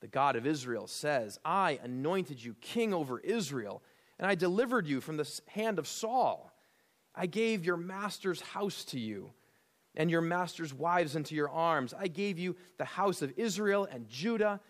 the 0.00 0.08
God 0.08 0.36
of 0.36 0.46
Israel, 0.46 0.86
says 0.86 1.38
I 1.44 1.78
anointed 1.82 2.42
you 2.42 2.54
king 2.60 2.92
over 2.92 3.18
Israel, 3.20 3.82
and 4.18 4.26
I 4.26 4.34
delivered 4.34 4.86
you 4.86 5.00
from 5.00 5.16
the 5.16 5.40
hand 5.48 5.78
of 5.78 5.88
Saul. 5.88 6.52
I 7.14 7.26
gave 7.26 7.64
your 7.64 7.76
master's 7.76 8.40
house 8.40 8.84
to 8.86 9.00
you 9.00 9.32
and 9.96 10.10
your 10.10 10.20
master's 10.20 10.72
wives 10.72 11.16
into 11.16 11.34
your 11.34 11.50
arms. 11.50 11.92
I 11.98 12.06
gave 12.06 12.38
you 12.38 12.54
the 12.78 12.84
house 12.84 13.22
of 13.22 13.32
Israel 13.36 13.88
and 13.90 14.08
Judah 14.08 14.60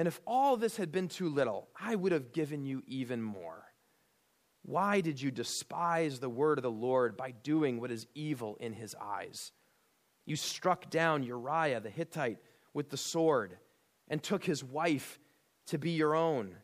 and 0.00 0.08
if 0.08 0.18
all 0.26 0.56
this 0.56 0.78
had 0.78 0.92
been 0.92 1.08
too 1.08 1.28
little, 1.28 1.68
I 1.78 1.94
would 1.94 2.12
have 2.12 2.32
given 2.32 2.64
you 2.64 2.82
even 2.86 3.20
more. 3.20 3.64
Why 4.62 5.00
did 5.00 5.20
you 5.20 5.30
despise 5.30 6.20
the 6.20 6.28
word 6.28 6.58
of 6.58 6.62
the 6.62 6.70
Lord 6.70 7.16
by 7.16 7.30
doing 7.30 7.80
what 7.80 7.90
is 7.90 8.06
evil 8.14 8.56
in 8.60 8.72
his 8.72 8.94
eyes? 9.00 9.52
You 10.26 10.36
struck 10.36 10.90
down 10.90 11.22
Uriah 11.22 11.80
the 11.80 11.90
Hittite 11.90 12.38
with 12.74 12.90
the 12.90 12.96
sword 12.96 13.56
and 14.08 14.22
took 14.22 14.44
his 14.44 14.62
wife 14.62 15.18
to 15.66 15.78
be 15.78 15.90
your 15.90 16.14
own. 16.14 16.56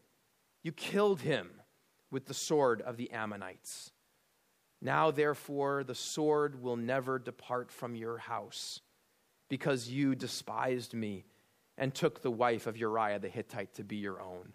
You 0.62 0.72
killed 0.72 1.20
him 1.20 1.50
with 2.10 2.26
the 2.26 2.34
sword 2.34 2.82
of 2.82 2.96
the 2.96 3.10
Ammonites. 3.10 3.92
Now, 4.82 5.10
therefore, 5.10 5.84
the 5.84 5.94
sword 5.94 6.62
will 6.62 6.76
never 6.76 7.18
depart 7.18 7.72
from 7.72 7.96
your 7.96 8.18
house 8.18 8.80
because 9.48 9.88
you 9.88 10.14
despised 10.14 10.92
me 10.92 11.24
and 11.78 11.94
took 11.94 12.20
the 12.20 12.30
wife 12.30 12.66
of 12.66 12.76
Uriah 12.76 13.18
the 13.18 13.28
Hittite 13.28 13.74
to 13.74 13.84
be 13.84 13.96
your 13.96 14.20
own. 14.20 14.54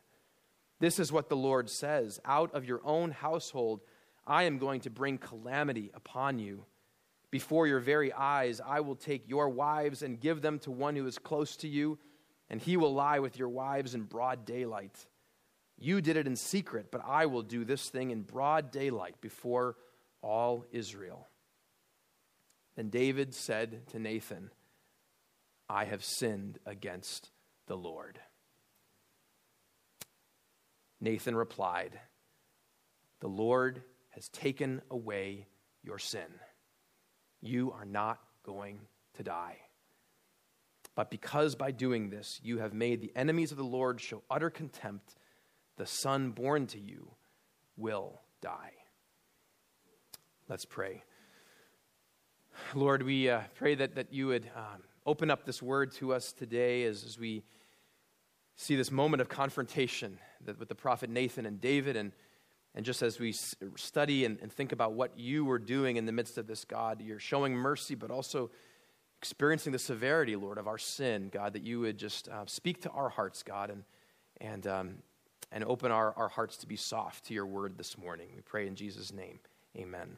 This 0.82 0.98
is 0.98 1.12
what 1.12 1.30
the 1.30 1.38
Lord 1.38 1.70
says 1.70 2.20
Out 2.26 2.54
of 2.54 2.66
your 2.66 2.82
own 2.84 3.12
household, 3.12 3.82
I 4.26 4.44
am 4.44 4.58
going 4.58 4.82
to 4.82 4.90
bring 4.90 5.20
calamity 5.20 5.92
upon 5.94 6.40
you. 6.40 6.66
Before 7.30 7.66
your 7.66 7.80
very 7.80 8.12
eyes, 8.12 8.60
I 8.60 8.82
will 8.82 8.96
take 8.96 9.30
your 9.30 9.48
wives 9.48 10.02
and 10.02 10.20
give 10.20 10.42
them 10.42 10.60
to 10.60 10.72
one 10.72 10.96
who 10.96 11.06
is 11.06 11.18
close 11.18 11.56
to 11.58 11.68
you, 11.68 11.98
and 12.50 12.60
he 12.60 12.78
will 12.78 12.94
lie 12.94 13.20
with 13.20 13.38
your 13.38 13.48
wives 13.48 13.94
in 13.96 14.04
broad 14.04 14.44
daylight. 14.44 15.06
You 15.78 16.02
did 16.02 16.18
it 16.18 16.28
in 16.28 16.36
secret, 16.36 16.88
but 16.92 17.02
I 17.06 17.28
will 17.28 17.44
do 17.44 17.64
this 17.64 17.88
thing 17.90 18.10
in 18.10 18.24
broad 18.24 18.72
daylight 18.72 19.22
before 19.22 19.78
all 20.22 20.66
Israel. 20.72 21.30
Then 22.76 22.90
David 22.90 23.36
said 23.36 23.88
to 23.90 24.00
Nathan, 24.00 24.50
I 25.70 25.86
have 25.86 26.04
sinned 26.04 26.58
against 26.66 27.30
the 27.68 27.78
Lord. 27.78 28.20
Nathan 31.02 31.36
replied, 31.36 32.00
The 33.20 33.28
Lord 33.28 33.82
has 34.10 34.30
taken 34.30 34.82
away 34.92 35.48
your 35.84 35.98
sin. 35.98 36.28
You 37.42 37.72
are 37.72 37.86
not 37.86 38.20
going 38.46 38.80
to 39.16 39.24
die. 39.24 39.58
But 40.94 41.10
because 41.10 41.56
by 41.56 41.72
doing 41.72 42.10
this 42.10 42.40
you 42.44 42.60
have 42.60 42.74
made 42.74 43.02
the 43.02 43.12
enemies 43.16 43.52
of 43.52 43.58
the 43.58 43.64
Lord 43.64 44.00
show 44.00 44.22
utter 44.30 44.52
contempt, 44.52 45.16
the 45.78 45.88
son 45.88 46.32
born 46.32 46.68
to 46.68 46.80
you 46.80 47.12
will 47.78 48.22
die. 48.42 48.74
Let's 50.48 50.66
pray. 50.66 51.04
Lord, 52.76 53.04
we 53.04 53.30
uh, 53.30 53.42
pray 53.56 53.76
that, 53.76 53.96
that 53.96 54.14
you 54.14 54.28
would 54.28 54.50
um, 54.56 54.84
open 55.06 55.32
up 55.32 55.46
this 55.46 55.62
word 55.62 55.94
to 55.94 56.14
us 56.14 56.34
today 56.34 56.84
as, 56.84 57.04
as 57.06 57.18
we 57.18 57.44
see 58.58 58.76
this 58.76 58.92
moment 58.92 59.22
of 59.22 59.30
confrontation 59.30 60.20
that, 60.46 60.60
with 60.60 60.70
the 60.70 60.76
prophet 60.76 61.10
Nathan 61.10 61.46
and 61.46 61.60
David, 61.60 61.96
and, 61.96 62.12
and 62.76 62.86
just 62.86 63.02
as 63.02 63.20
we 63.20 63.32
study 63.32 64.26
and, 64.26 64.40
and 64.42 64.52
think 64.52 64.72
about 64.72 64.94
what 64.94 65.18
you 65.18 65.46
were 65.46 65.60
doing 65.60 65.98
in 65.98 66.06
the 66.06 66.12
midst 66.12 66.38
of 66.38 66.48
this, 66.48 66.66
God, 66.66 67.02
you're 67.02 67.20
showing 67.20 67.54
mercy, 67.54 67.96
but 67.96 68.12
also 68.12 68.50
experiencing 69.18 69.72
the 69.72 69.80
severity, 69.80 70.36
Lord, 70.36 70.58
of 70.58 70.68
our 70.68 70.78
sin, 70.78 71.30
God, 71.32 71.54
that 71.54 71.64
you 71.64 71.80
would 71.82 71.98
just 71.98 72.28
uh, 72.28 72.46
speak 72.48 72.82
to 72.82 72.90
our 72.90 73.10
hearts, 73.10 73.44
God, 73.44 73.70
and, 73.70 73.84
and, 74.40 74.66
um, 74.66 74.96
and 75.52 75.64
open 75.64 75.92
our, 75.92 76.14
our 76.16 76.30
hearts 76.30 76.58
to 76.58 76.68
be 76.68 76.76
soft 76.76 77.26
to 77.26 77.34
your 77.34 77.46
word 77.46 77.78
this 77.78 77.98
morning. 77.98 78.30
We 78.36 78.42
pray 78.42 78.68
in 78.68 78.76
Jesus' 78.76 79.14
name. 79.14 79.40
Amen. 79.78 80.16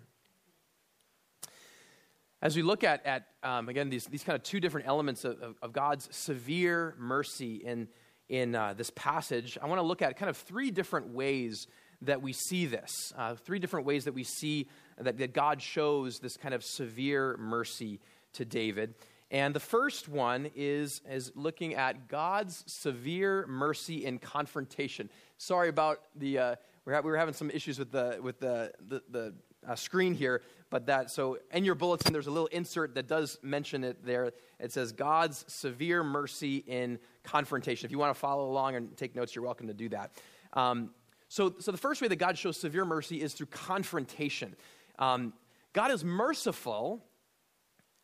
As 2.42 2.58
we 2.58 2.62
look 2.62 2.84
at, 2.84 3.06
at 3.06 3.27
um, 3.42 3.70
again, 3.70 3.89
these, 3.89 4.06
these 4.06 4.24
kind 4.24 4.36
of 4.36 4.44
two 4.44 4.60
different 4.60 4.88
elements 4.88 5.24
of, 5.24 5.39
of, 5.42 5.56
of 5.62 5.72
God's 5.72 6.10
severe 6.12 6.94
mercy 7.00 7.56
in, 7.56 7.88
in 8.34 8.56
uh, 8.56 8.74
this 8.74 8.90
passage, 8.96 9.60
I 9.62 9.68
want 9.68 9.78
to 9.78 9.86
look 9.86 10.02
at 10.02 10.18
kind 10.18 10.28
of 10.28 10.36
three 10.36 10.72
different 10.72 11.10
ways 11.10 11.68
that 12.02 12.24
we 12.24 12.34
see 12.34 12.66
this. 12.66 13.13
Uh, 13.16 13.36
three 13.36 13.60
different 13.60 13.86
ways 13.86 14.06
that 14.06 14.16
we 14.16 14.24
see 14.24 14.68
that, 14.98 15.20
that 15.20 15.36
God 15.36 15.62
shows 15.62 16.18
this 16.18 16.36
kind 16.36 16.56
of 16.56 16.63
severe 16.63 17.38
mercy 17.38 18.00
to 18.34 18.44
David. 18.44 18.96
And 19.30 19.54
the 19.54 19.60
first 19.60 20.10
one 20.10 20.50
is, 20.56 21.00
is 21.08 21.32
looking 21.36 21.75
at 21.75 22.08
God's 22.08 22.63
severe 22.66 23.46
mercy 23.46 24.04
in 24.04 24.18
confrontation. 24.18 25.12
Sorry 25.38 25.70
about 25.70 26.00
the, 26.16 26.40
uh, 26.40 26.56
we're, 26.86 26.96
ha- 26.96 27.02
we 27.02 27.12
were 27.12 27.18
having 27.18 27.36
some 27.36 27.52
issues 27.52 27.78
with 27.78 27.92
the, 27.92 28.18
with 28.20 28.40
the, 28.40 28.72
the, 28.88 29.04
the 29.12 29.34
uh, 29.68 29.75
screen 29.75 30.16
here, 30.16 30.42
but 30.72 30.88
that, 30.88 31.12
so 31.12 31.38
in 31.52 31.63
your 31.63 31.75
bulletin, 31.75 32.12
there's 32.12 32.28
a 32.28 32.32
little 32.32 32.48
insert 32.48 32.96
that 32.96 33.08
does 33.08 33.38
mention 33.44 33.84
it 33.84 34.04
there. 34.04 34.32
It 34.60 34.72
says 34.72 34.92
God's 34.92 35.46
severe 35.48 36.04
mercy 36.04 36.63
in 36.66 36.98
confrontation. 37.24 37.86
If 37.86 37.92
you 37.92 38.00
want 38.00 38.13
to 38.13 38.20
follow 38.20 38.50
along 38.50 38.75
and 38.75 38.96
take 38.98 39.15
notes, 39.15 39.36
you're 39.36 39.46
welcome 39.46 39.68
to 39.68 39.74
do 39.74 39.89
that. 39.89 40.12
Um, 40.53 40.92
so, 41.30 41.56
so 41.60 41.72
the 41.72 41.77
first 41.77 42.01
way 42.01 42.08
that 42.08 42.18
God 42.18 42.38
shows 42.38 42.60
severe 42.60 42.86
mercy 42.86 43.22
is 43.22 43.34
through 43.34 43.48
confrontation. 43.48 44.56
Um, 45.00 45.34
God 45.74 45.92
is 45.92 46.03
merciful 46.03 47.03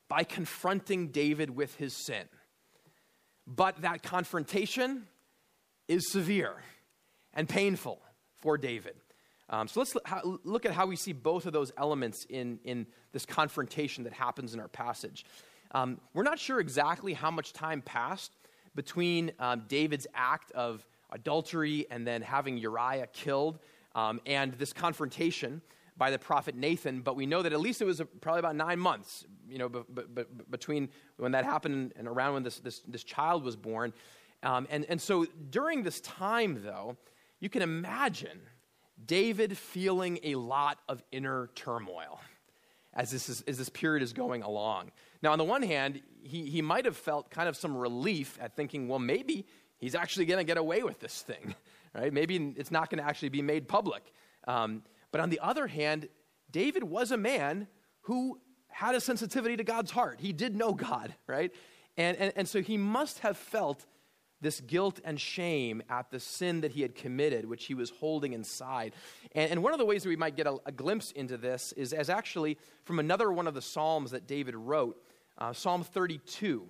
by 0.08 0.24
confronting 0.24 1.10
David 1.10 1.52
with 1.52 1.76
his 1.76 1.94
sin. 1.94 2.26
But 3.46 3.82
that 3.82 4.04
confrontation 4.04 5.08
is 5.88 6.12
severe 6.12 6.56
and 7.34 7.48
painful 7.48 8.02
for 8.38 8.58
David. 8.58 8.96
Um, 9.50 9.68
so 9.68 9.80
let's 9.80 9.96
look 10.44 10.66
at 10.66 10.74
how 10.74 10.86
we 10.86 10.96
see 10.96 11.14
both 11.14 11.46
of 11.46 11.54
those 11.54 11.72
elements 11.78 12.26
in, 12.30 12.60
in 12.64 12.86
this 13.12 13.26
confrontation 13.26 14.04
that 14.04 14.14
happens 14.14 14.54
in 14.54 14.60
our 14.60 14.68
passage. 14.68 15.26
Um, 15.72 16.00
we're 16.14 16.24
not 16.24 16.40
sure 16.40 16.60
exactly 16.60 17.14
how 17.14 17.32
much 17.32 17.54
time 17.54 17.82
passed 17.82 18.32
between 18.80 19.30
um, 19.40 19.66
David's 19.68 20.08
act 20.16 20.54
of 20.54 20.86
adultery 21.12 21.86
and 21.92 22.08
then 22.08 22.22
having 22.22 22.58
Uriah 22.58 23.08
killed 23.08 23.60
um, 23.94 24.22
and 24.26 24.54
this 24.54 24.72
confrontation 24.72 25.62
by 25.98 26.10
the 26.12 26.18
prophet 26.18 26.56
Nathan, 26.56 27.02
but 27.02 27.18
we 27.18 27.26
know 27.26 27.42
that 27.42 27.52
at 27.52 27.60
least 27.60 27.82
it 27.82 27.86
was 27.86 28.02
probably 28.22 28.40
about 28.40 28.56
nine 28.56 28.80
months, 28.80 29.26
you 29.50 29.58
know, 29.58 29.68
b- 29.68 29.82
b- 30.16 30.24
between 30.50 30.88
when 31.18 31.34
that 31.34 31.44
happened 31.44 31.92
and 31.98 32.08
around 32.08 32.36
when 32.36 32.44
this, 32.44 32.60
this, 32.62 32.80
this 32.88 33.04
child 33.04 33.44
was 33.44 33.58
born. 33.58 33.92
Um, 34.44 34.66
and, 34.70 34.86
and 34.88 35.02
so 35.02 35.26
during 35.50 35.84
this 35.84 36.00
time, 36.00 36.62
though, 36.64 36.96
you 37.42 37.50
can 37.50 37.62
imagine 37.62 38.40
David 39.06 39.58
feeling 39.58 40.20
a 40.24 40.36
lot 40.36 40.78
of 40.88 41.04
inner 41.12 41.50
turmoil 41.54 42.22
as 42.94 43.12
this, 43.12 43.28
is, 43.28 43.44
as 43.46 43.58
this 43.58 43.68
period 43.68 44.04
is 44.04 44.14
going 44.14 44.42
along. 44.42 44.92
Now, 45.22 45.34
on 45.34 45.38
the 45.38 45.44
one 45.44 45.64
hand, 45.64 46.02
he, 46.24 46.46
he 46.46 46.62
might 46.62 46.86
have 46.86 46.98
felt 46.98 47.30
kind 47.30 47.50
of 47.50 47.56
some 47.56 47.76
relief 47.76 48.38
at 48.42 48.56
thinking, 48.56 48.88
well, 48.88 49.00
maybe 49.00 49.46
he's 49.78 49.96
actually 49.96 50.26
going 50.26 50.40
to 50.40 50.44
get 50.44 50.58
away 50.58 50.84
with 50.84 51.00
this 51.00 51.22
thing, 51.22 51.56
right? 51.96 52.14
Maybe 52.14 52.54
it's 52.58 52.72
not 52.72 52.90
going 52.90 53.02
to 53.04 53.10
actually 53.10 53.30
be 53.30 53.42
made 53.42 53.68
public. 53.68 54.12
Um, 54.48 54.84
but 55.12 55.22
on 55.22 55.30
the 55.30 55.40
other 55.40 55.68
hand, 55.68 56.08
David 56.52 56.84
was 56.84 57.12
a 57.12 57.18
man 57.18 57.68
who 58.02 58.40
had 58.68 58.96
a 58.96 59.02
sensitivity 59.02 59.58
to 59.58 59.64
God's 59.64 59.92
heart. 59.92 60.20
He 60.20 60.34
did 60.34 60.56
know 60.56 60.74
God, 60.74 61.14
right? 61.28 61.52
And, 61.98 62.18
and, 62.18 62.34
and 62.36 62.48
so 62.48 62.62
he 62.62 62.78
must 62.78 63.20
have 63.20 63.38
felt 63.38 63.86
this 64.42 64.62
guilt 64.62 65.02
and 65.04 65.20
shame 65.20 65.82
at 65.90 66.12
the 66.12 66.20
sin 66.20 66.62
that 66.62 66.72
he 66.72 66.82
had 66.82 66.96
committed, 66.96 67.46
which 67.46 67.66
he 67.66 67.74
was 67.74 67.90
holding 67.90 68.34
inside. 68.34 68.94
And, 69.34 69.52
and 69.52 69.64
one 69.64 69.74
of 69.74 69.80
the 69.80 69.86
ways 69.86 70.04
that 70.04 70.10
we 70.10 70.16
might 70.16 70.38
get 70.38 70.48
a, 70.48 70.58
a, 70.66 70.72
glimpse 70.72 71.12
into 71.12 71.36
this 71.36 71.74
is 71.74 71.92
as 71.92 72.10
actually 72.10 72.58
from 72.86 73.00
another 73.00 73.32
one 73.32 73.48
of 73.48 73.54
the 73.54 73.62
Psalms 73.62 74.12
that 74.12 74.28
David 74.28 74.56
wrote, 74.56 74.98
uh, 75.40 75.54
Psalm 75.54 75.84
32, 75.84 76.68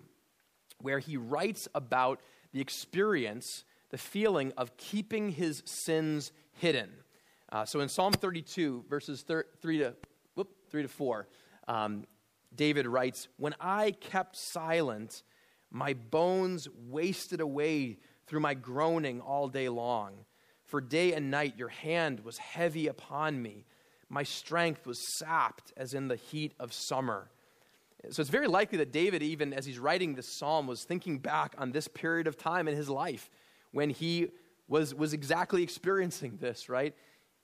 where 0.81 0.99
he 0.99 1.17
writes 1.17 1.67
about 1.75 2.21
the 2.53 2.61
experience, 2.61 3.65
the 3.89 3.97
feeling 3.97 4.53
of 4.57 4.77
keeping 4.77 5.29
his 5.29 5.61
sins 5.65 6.31
hidden. 6.53 6.89
Uh, 7.51 7.65
so 7.65 7.79
in 7.79 7.89
Psalm 7.89 8.13
32, 8.13 8.85
verses 8.89 9.23
thir- 9.23 9.47
3, 9.61 9.79
to, 9.79 9.95
whoop, 10.35 10.49
3 10.69 10.83
to 10.83 10.88
4, 10.88 11.27
um, 11.67 12.05
David 12.55 12.88
writes, 12.88 13.27
When 13.38 13.55
I 13.59 13.91
kept 13.91 14.38
silent, 14.38 15.23
my 15.71 15.93
bones 15.93 16.67
wasted 16.88 17.41
away 17.41 17.97
through 18.27 18.39
my 18.39 18.53
groaning 18.53 19.21
all 19.21 19.47
day 19.47 19.69
long. 19.69 20.25
For 20.65 20.81
day 20.81 21.13
and 21.13 21.31
night 21.31 21.55
your 21.57 21.69
hand 21.69 22.19
was 22.19 22.38
heavy 22.38 22.88
upon 22.88 23.41
me. 23.41 23.65
My 24.07 24.23
strength 24.23 24.85
was 24.85 25.17
sapped 25.17 25.73
as 25.75 25.95
in 25.95 26.07
the 26.07 26.15
heat 26.15 26.53
of 26.59 26.73
summer. 26.73 27.29
So 28.10 28.22
it's 28.22 28.29
very 28.29 28.48
likely 28.48 28.77
that 28.77 28.91
David, 28.91 29.22
even 29.22 29.53
as 29.53 29.65
he's 29.65 29.77
writing 29.77 30.15
this 30.15 30.38
psalm, 30.38 30.68
was 30.68 30.84
thinking 30.84 31.20
back 31.20 31.53
on 31.58 31.72
this 31.72 31.88
period 31.88 32.27
of 32.27 32.38
time 32.38 32.68
in 32.68 32.75
his 32.75 32.89
life 32.89 33.29
when 33.72 33.89
he 33.89 34.29
was, 34.68 34.96
was 34.96 35.13
exactly 35.13 35.63
experiencing 35.63 36.38
this, 36.39 36.70
right? 36.70 36.96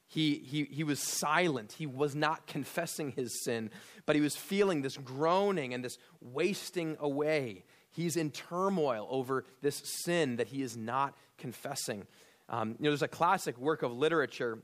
He, 0.08 0.36
he, 0.36 0.64
he 0.66 0.84
was 0.84 1.00
silent. 1.00 1.74
He 1.74 1.86
was 1.86 2.16
not 2.16 2.48
confessing 2.48 3.12
his 3.12 3.44
sin, 3.44 3.70
but 4.06 4.16
he 4.16 4.22
was 4.22 4.36
feeling 4.36 4.82
this 4.82 4.98
groaning 4.98 5.74
and 5.74 5.84
this 5.84 5.98
wasting 6.22 6.96
away. 7.00 7.64
He's 7.92 8.16
in 8.16 8.32
turmoil 8.32 9.08
over 9.10 9.46
this 9.62 9.82
sin 10.06 10.38
that 10.38 10.48
he 10.48 10.62
is 10.62 10.78
not 10.78 11.18
confessing. 11.38 12.08
Um, 12.48 12.76
you 12.80 12.84
know, 12.84 12.92
there's 12.92 13.02
a 13.02 13.08
classic 13.08 13.58
work 13.58 13.84
of 13.84 13.92
literature 13.92 14.60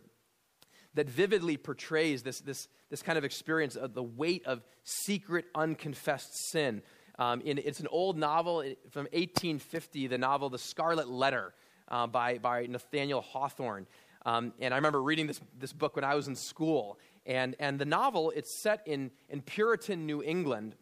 that 0.94 1.10
vividly 1.10 1.58
portrays 1.58 2.24
this, 2.24 2.42
this, 2.42 2.68
this 2.90 3.02
kind 3.02 3.18
of 3.18 3.24
experience 3.24 3.76
of 3.76 3.94
the 3.94 4.04
weight 4.04 4.46
of 4.46 4.64
secret, 4.84 5.46
unconfessed 5.56 6.52
sin. 6.52 6.82
Um, 7.18 7.42
in, 7.42 7.58
it's 7.58 7.80
an 7.80 7.88
old 7.92 8.18
novel 8.18 8.62
from 8.90 9.04
1850, 9.14 10.08
the 10.08 10.18
novel 10.18 10.50
The 10.50 10.58
Scarlet 10.58 11.08
Letter 11.08 11.54
uh, 11.88 12.08
by, 12.08 12.38
by 12.38 12.66
Nathaniel 12.66 13.22
Hawthorne. 13.22 13.88
Um, 14.26 14.54
and 14.60 14.74
I 14.74 14.78
remember 14.78 15.02
reading 15.02 15.28
this, 15.28 15.42
this 15.58 15.74
book 15.74 15.96
when 15.96 16.06
I 16.06 16.16
was 16.16 16.28
in 16.28 16.36
school. 16.36 17.00
And, 17.26 17.56
and 17.60 17.80
the 17.80 17.86
novel, 17.86 18.32
it's 18.36 18.62
set 18.62 18.82
in, 18.86 19.12
in 19.30 19.42
Puritan 19.42 20.06
New 20.06 20.24
England. 20.24 20.76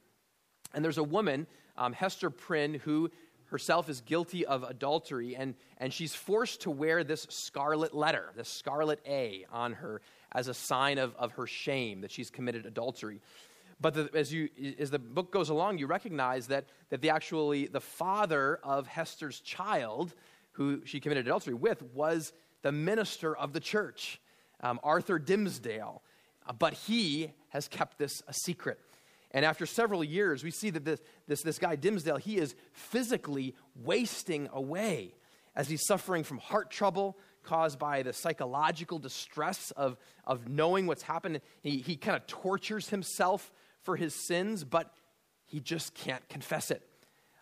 And 0.74 0.84
there's 0.84 0.98
a 0.98 1.04
woman, 1.04 1.48
um, 1.78 1.94
Hester 1.94 2.30
Prynne, 2.30 2.76
who 2.76 3.10
herself 3.50 3.90
is 3.90 4.02
guilty 4.02 4.46
of 4.46 4.64
adultery. 4.64 5.36
And, 5.36 5.56
and 5.78 5.94
she's 5.94 6.16
forced 6.16 6.62
to 6.62 6.72
wear 6.72 7.04
this 7.04 7.28
scarlet 7.30 7.94
letter, 7.94 8.32
this 8.36 8.50
scarlet 8.50 9.00
A 9.08 9.46
on 9.52 9.74
her 9.74 10.02
as 10.32 10.48
a 10.48 10.54
sign 10.54 10.98
of, 10.98 11.16
of 11.16 11.34
her 11.34 11.48
shame 11.48 12.02
that 12.02 12.12
she's 12.12 12.30
committed 12.30 12.66
adultery. 12.66 13.22
But 13.82 13.94
the, 13.94 14.10
as, 14.14 14.34
you, 14.34 14.50
as 14.78 14.92
the 14.92 15.00
book 15.00 15.32
goes 15.32 15.50
along, 15.50 15.78
you 15.78 15.88
recognize 15.88 16.48
that, 16.48 16.66
that 16.90 17.02
the 17.02 17.12
actually 17.12 17.68
the 17.68 17.80
father 17.80 18.60
of 18.64 18.88
Hester's 18.88 19.40
child, 19.40 20.14
who 20.54 20.86
she 20.86 21.00
committed 21.00 21.26
adultery 21.26 21.54
with, 21.54 21.82
was 21.94 22.34
the 22.62 22.72
minister 22.72 23.36
of 23.36 23.54
the 23.54 23.60
church, 23.60 24.20
um, 24.62 24.80
Arthur 24.84 25.18
Dimmesdale. 25.18 26.02
Uh, 26.46 26.54
but 26.54 26.74
he 26.74 27.32
has 27.50 27.68
kept 27.68 27.98
this 27.98 28.22
a 28.28 28.34
secret. 28.34 28.80
And 29.32 29.46
after 29.46 29.66
several 29.66 30.04
years, 30.04 30.44
we 30.44 30.52
see 30.52 30.70
that 30.72 30.86
this, 30.86 31.00
this, 31.28 31.44
this 31.44 31.60
guy, 31.60 31.76
Dimmesdale, 31.76 32.20
he 32.20 32.38
is 32.38 32.56
physically 32.74 33.56
wasting 33.76 34.50
away 34.52 35.14
as 35.56 35.70
he's 35.70 35.86
suffering 35.86 36.24
from 36.24 36.38
heart 36.40 36.72
trouble 36.72 37.18
caused 37.44 37.80
by 37.80 38.02
the 38.04 38.14
psychological 38.14 39.00
distress 39.00 39.72
of, 39.72 39.98
of 40.26 40.48
knowing 40.48 40.88
what's 40.88 41.04
happened. 41.04 41.42
He, 41.62 41.78
he 41.78 41.96
kind 41.96 42.16
of 42.16 42.26
tortures 42.28 42.90
himself 42.90 43.52
for 43.82 43.96
his 43.96 44.14
sins, 44.28 44.64
but 44.64 44.94
he 45.46 45.60
just 45.60 45.94
can't 45.94 46.28
confess 46.30 46.72
it. 46.72 46.84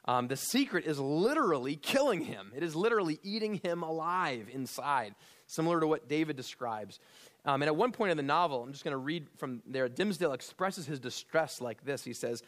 Um, 0.05 0.29
the 0.29 0.37
secret 0.37 0.85
is 0.85 0.99
literally 0.99 1.75
killing 1.75 2.21
him, 2.21 2.53
it 2.55 2.63
is 2.63 2.75
literally 2.75 3.19
eating 3.23 3.55
him 3.55 3.83
alive 3.83 4.47
inside, 4.51 5.15
similar 5.47 5.81
to 5.81 5.87
what 5.87 6.07
David 6.07 6.37
describes. 6.37 6.99
Um, 7.47 7.61
and 7.61 7.67
at 7.69 7.75
one 7.77 7.93
point 7.93 8.11
in 8.11 8.17
the 8.17 8.23
novel, 8.23 8.61
I'm 8.61 8.73
just 8.73 8.83
going 8.83 8.91
to 8.91 8.97
read 8.97 9.27
from 9.37 9.63
there, 9.65 9.87
Dimmesdale 9.87 10.33
expresses 10.33 10.85
his 10.85 10.99
distress 10.99 11.61
like 11.61 11.85
this. 11.85 12.03
He 12.03 12.11
says, 12.11 12.43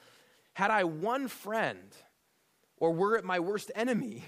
Had 0.53 0.72
I 0.72 0.84
one 0.84 1.29
friend 1.29 1.96
Or 2.77 2.91
were 2.91 3.15
it 3.15 3.24
my 3.24 3.39
worst 3.39 3.72
enemy, 3.75 4.24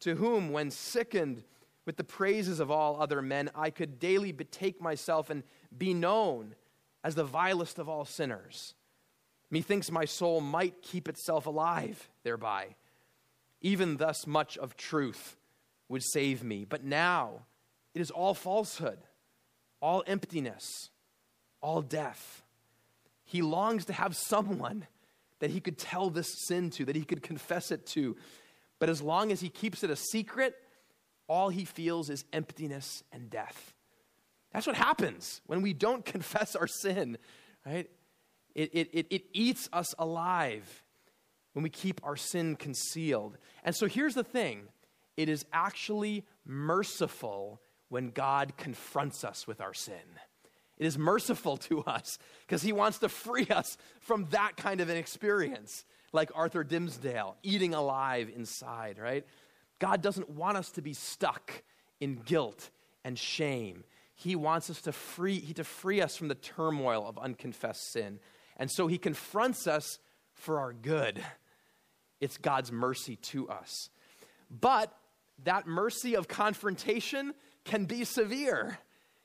to 0.00 0.14
whom, 0.14 0.52
when 0.52 0.70
sickened 0.70 1.42
with 1.86 1.96
the 1.96 2.04
praises 2.04 2.60
of 2.60 2.70
all 2.70 3.00
other 3.00 3.22
men, 3.22 3.50
I 3.54 3.70
could 3.70 3.98
daily 3.98 4.32
betake 4.32 4.80
myself 4.80 5.30
and 5.30 5.42
be 5.76 5.94
known 5.94 6.54
as 7.02 7.14
the 7.14 7.24
vilest 7.24 7.78
of 7.78 7.88
all 7.88 8.04
sinners? 8.04 8.74
Methinks 9.50 9.90
my 9.90 10.04
soul 10.04 10.40
might 10.40 10.82
keep 10.82 11.08
itself 11.08 11.46
alive 11.46 12.10
thereby. 12.22 12.76
Even 13.62 13.96
thus 13.96 14.26
much 14.26 14.58
of 14.58 14.76
truth 14.76 15.36
would 15.88 16.02
save 16.02 16.42
me. 16.42 16.64
But 16.64 16.84
now 16.84 17.46
it 17.94 18.00
is 18.00 18.10
all 18.10 18.34
falsehood, 18.34 18.98
all 19.82 20.02
emptiness, 20.06 20.88
all 21.60 21.82
death. 21.82 22.42
He 23.24 23.42
longs 23.42 23.84
to 23.86 23.92
have 23.92 24.16
someone 24.16 24.86
that 25.40 25.50
he 25.50 25.60
could 25.60 25.76
tell 25.76 26.08
this 26.08 26.32
sin 26.46 26.70
to, 26.70 26.84
that 26.84 26.96
he 26.96 27.04
could 27.04 27.22
confess 27.22 27.72
it 27.72 27.84
to. 27.86 28.16
But 28.78 28.88
as 28.88 29.02
long 29.02 29.32
as 29.32 29.40
he 29.40 29.48
keeps 29.48 29.82
it 29.82 29.90
a 29.90 29.96
secret, 29.96 30.54
all 31.28 31.48
he 31.48 31.64
feels 31.64 32.08
is 32.08 32.24
emptiness 32.32 33.02
and 33.12 33.28
death. 33.28 33.74
That's 34.52 34.66
what 34.66 34.76
happens 34.76 35.40
when 35.46 35.60
we 35.60 35.72
don't 35.72 36.04
confess 36.04 36.54
our 36.54 36.68
sin, 36.68 37.18
right? 37.66 37.90
It, 38.54 38.70
it, 38.72 38.90
it, 38.92 39.06
it 39.10 39.24
eats 39.32 39.68
us 39.72 39.94
alive 39.98 40.84
when 41.54 41.62
we 41.62 41.70
keep 41.70 42.00
our 42.04 42.16
sin 42.16 42.54
concealed. 42.54 43.36
And 43.64 43.74
so 43.74 43.86
here's 43.86 44.14
the 44.14 44.24
thing 44.24 44.68
it 45.16 45.28
is 45.28 45.44
actually 45.52 46.24
merciful 46.46 47.60
when 47.92 48.08
God 48.08 48.56
confronts 48.56 49.22
us 49.22 49.46
with 49.46 49.60
our 49.60 49.74
sin. 49.74 49.94
It 50.78 50.86
is 50.86 50.96
merciful 50.96 51.58
to 51.58 51.82
us 51.82 52.18
because 52.40 52.62
he 52.62 52.72
wants 52.72 53.00
to 53.00 53.10
free 53.10 53.46
us 53.48 53.76
from 54.00 54.28
that 54.30 54.56
kind 54.56 54.80
of 54.80 54.88
an 54.88 54.96
experience, 54.96 55.84
like 56.10 56.30
Arthur 56.34 56.64
Dimmesdale, 56.64 57.34
eating 57.42 57.74
alive 57.74 58.30
inside, 58.34 58.98
right? 58.98 59.26
God 59.78 60.00
doesn't 60.00 60.30
want 60.30 60.56
us 60.56 60.70
to 60.70 60.80
be 60.80 60.94
stuck 60.94 61.62
in 62.00 62.14
guilt 62.14 62.70
and 63.04 63.18
shame. 63.18 63.84
He 64.14 64.36
wants 64.36 64.70
us 64.70 64.80
to 64.82 64.92
free, 64.92 65.38
he, 65.38 65.52
to 65.52 65.62
free 65.62 66.00
us 66.00 66.16
from 66.16 66.28
the 66.28 66.34
turmoil 66.34 67.06
of 67.06 67.18
unconfessed 67.18 67.92
sin. 67.92 68.20
And 68.56 68.70
so 68.70 68.86
he 68.86 68.96
confronts 68.96 69.66
us 69.66 69.98
for 70.32 70.58
our 70.60 70.72
good. 70.72 71.22
It's 72.22 72.38
God's 72.38 72.72
mercy 72.72 73.16
to 73.16 73.50
us. 73.50 73.90
But 74.50 74.96
that 75.44 75.66
mercy 75.66 76.16
of 76.16 76.26
confrontation 76.26 77.34
can 77.64 77.84
be 77.84 78.04
severe, 78.04 78.78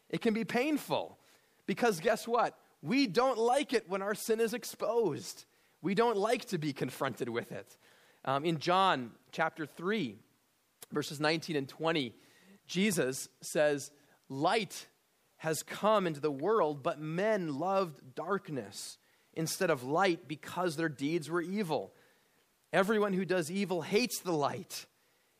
it 0.09 0.21
can 0.21 0.33
be 0.33 0.45
painful. 0.45 1.17
Because 1.65 1.99
guess 1.99 2.27
what? 2.27 2.57
We 2.81 3.07
don't 3.07 3.37
like 3.37 3.73
it 3.73 3.89
when 3.89 4.01
our 4.01 4.15
sin 4.15 4.39
is 4.39 4.53
exposed. 4.53 5.45
We 5.81 5.95
don't 5.95 6.17
like 6.17 6.45
to 6.45 6.57
be 6.57 6.73
confronted 6.73 7.29
with 7.29 7.51
it. 7.51 7.77
Um, 8.23 8.45
in 8.45 8.59
John 8.59 9.11
chapter 9.31 9.65
3, 9.65 10.17
verses 10.91 11.19
19 11.19 11.55
and 11.55 11.67
20, 11.67 12.13
Jesus 12.67 13.29
says, 13.41 13.91
Light 14.29 14.87
has 15.37 15.63
come 15.63 16.07
into 16.07 16.19
the 16.19 16.31
world, 16.31 16.83
but 16.83 16.99
men 16.99 17.59
loved 17.59 18.15
darkness 18.15 18.97
instead 19.33 19.69
of 19.69 19.83
light 19.83 20.27
because 20.27 20.75
their 20.75 20.89
deeds 20.89 21.29
were 21.29 21.41
evil. 21.41 21.93
Everyone 22.73 23.13
who 23.13 23.23
does 23.23 23.51
evil 23.51 23.81
hates 23.81 24.19
the 24.19 24.33
light 24.33 24.87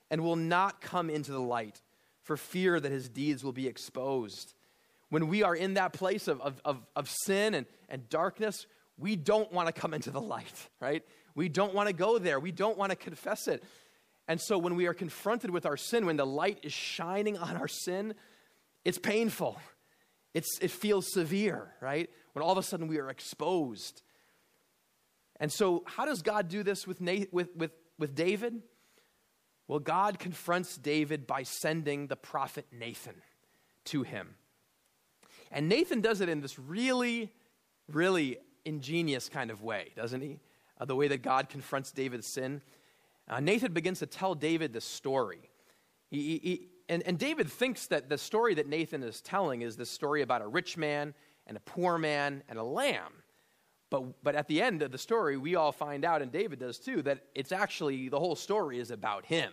and 0.10 0.22
will 0.22 0.36
not 0.36 0.82
come 0.82 1.10
into 1.10 1.32
the 1.32 1.42
light 1.42 1.82
for 2.28 2.36
fear 2.36 2.78
that 2.78 2.92
his 2.92 3.08
deeds 3.08 3.42
will 3.42 3.54
be 3.54 3.68
exposed. 3.68 4.54
When 5.10 5.30
we 5.30 5.44
are 5.44 5.56
in 5.56 5.76
that 5.76 5.94
place 5.94 6.28
of, 6.28 6.42
of, 6.42 6.62
of, 6.66 6.86
of 6.94 7.10
sin 7.10 7.54
and, 7.54 7.66
and 7.88 8.10
darkness, 8.10 8.68
we 8.98 9.16
don't 9.16 9.52
want 9.54 9.68
to 9.68 9.72
come 9.74 9.94
into 9.94 10.12
the 10.12 10.20
light, 10.20 10.68
right? 10.82 11.04
We 11.36 11.48
don't 11.48 11.74
want 11.74 11.88
to 11.88 11.94
go 11.94 12.20
there. 12.20 12.40
We 12.40 12.52
don't 12.52 12.78
want 12.78 12.90
to 12.90 12.98
confess 12.98 13.48
it. 13.48 13.64
And 14.28 14.42
so 14.42 14.58
when 14.58 14.76
we 14.76 14.88
are 14.88 14.94
confronted 14.94 15.52
with 15.52 15.66
our 15.66 15.78
sin, 15.78 16.06
when 16.06 16.18
the 16.18 16.26
light 16.26 16.60
is 16.64 16.74
shining 16.74 17.38
on 17.38 17.56
our 17.56 17.70
sin, 17.70 18.14
it's 18.84 18.98
painful. 18.98 19.58
It's, 20.34 20.60
it 20.60 20.72
feels 20.72 21.14
severe, 21.14 21.74
right? 21.80 22.10
When 22.34 22.44
all 22.44 22.52
of 22.52 22.58
a 22.58 22.64
sudden 22.64 22.90
we 22.90 23.00
are 23.00 23.10
exposed. 23.10 24.02
And 25.40 25.50
so, 25.50 25.84
how 25.86 26.04
does 26.04 26.22
God 26.22 26.50
do 26.50 26.62
this 26.62 26.86
with, 26.86 27.00
with, 27.32 27.56
with, 27.56 27.72
with 27.98 28.16
David? 28.16 28.62
Well, 29.68 29.80
God 29.80 30.20
confronts 30.20 30.78
David 30.78 31.28
by 31.28 31.44
sending 31.44 32.08
the 32.08 32.16
prophet 32.16 32.66
Nathan 32.72 33.22
to 33.86 34.04
him. 34.04 34.36
And 35.52 35.68
Nathan 35.68 36.02
does 36.02 36.22
it 36.22 36.30
in 36.30 36.42
this 36.42 36.58
really, 36.58 37.32
really 37.92 38.38
ingenious 38.66 39.30
kind 39.30 39.52
of 39.52 39.64
way, 39.64 39.92
doesn't 39.96 40.22
he? 40.22 40.40
Uh, 40.80 40.86
the 40.86 40.96
way 40.96 41.08
that 41.08 41.22
God 41.22 41.50
confronts 41.50 41.92
David's 41.92 42.28
sin. 42.28 42.62
Uh, 43.28 43.40
Nathan 43.40 43.74
begins 43.74 44.00
to 44.00 44.06
tell 44.06 44.36
David 44.36 44.74
the 44.74 44.82
story. 44.82 45.50
He, 46.10 46.40
he, 46.44 46.68
and, 46.88 47.04
and 47.06 47.18
David 47.18 47.50
thinks 47.50 47.88
that 47.88 48.10
the 48.10 48.18
story 48.18 48.54
that 48.56 48.68
Nathan 48.68 49.04
is 49.04 49.22
telling 49.22 49.62
is 49.62 49.76
this 49.76 49.90
story 49.90 50.22
about 50.22 50.42
a 50.42 50.48
rich 50.48 50.78
man 50.78 51.14
and 51.46 51.58
a 51.58 51.62
poor 51.62 51.98
man 51.98 52.44
and 52.48 52.58
a 52.60 52.64
lamb. 52.64 53.12
But, 53.90 54.24
but 54.24 54.36
at 54.36 54.48
the 54.48 54.62
end 54.62 54.82
of 54.82 54.92
the 54.92 54.98
story, 54.98 55.38
we 55.38 55.56
all 55.56 55.72
find 55.72 56.04
out, 56.04 56.22
and 56.22 56.32
David 56.32 56.60
does 56.60 56.78
too, 56.78 57.02
that 57.04 57.24
it's 57.36 57.52
actually 57.52 58.10
the 58.10 58.20
whole 58.20 58.36
story 58.36 58.80
is 58.80 58.92
about 58.92 59.26
him. 59.26 59.52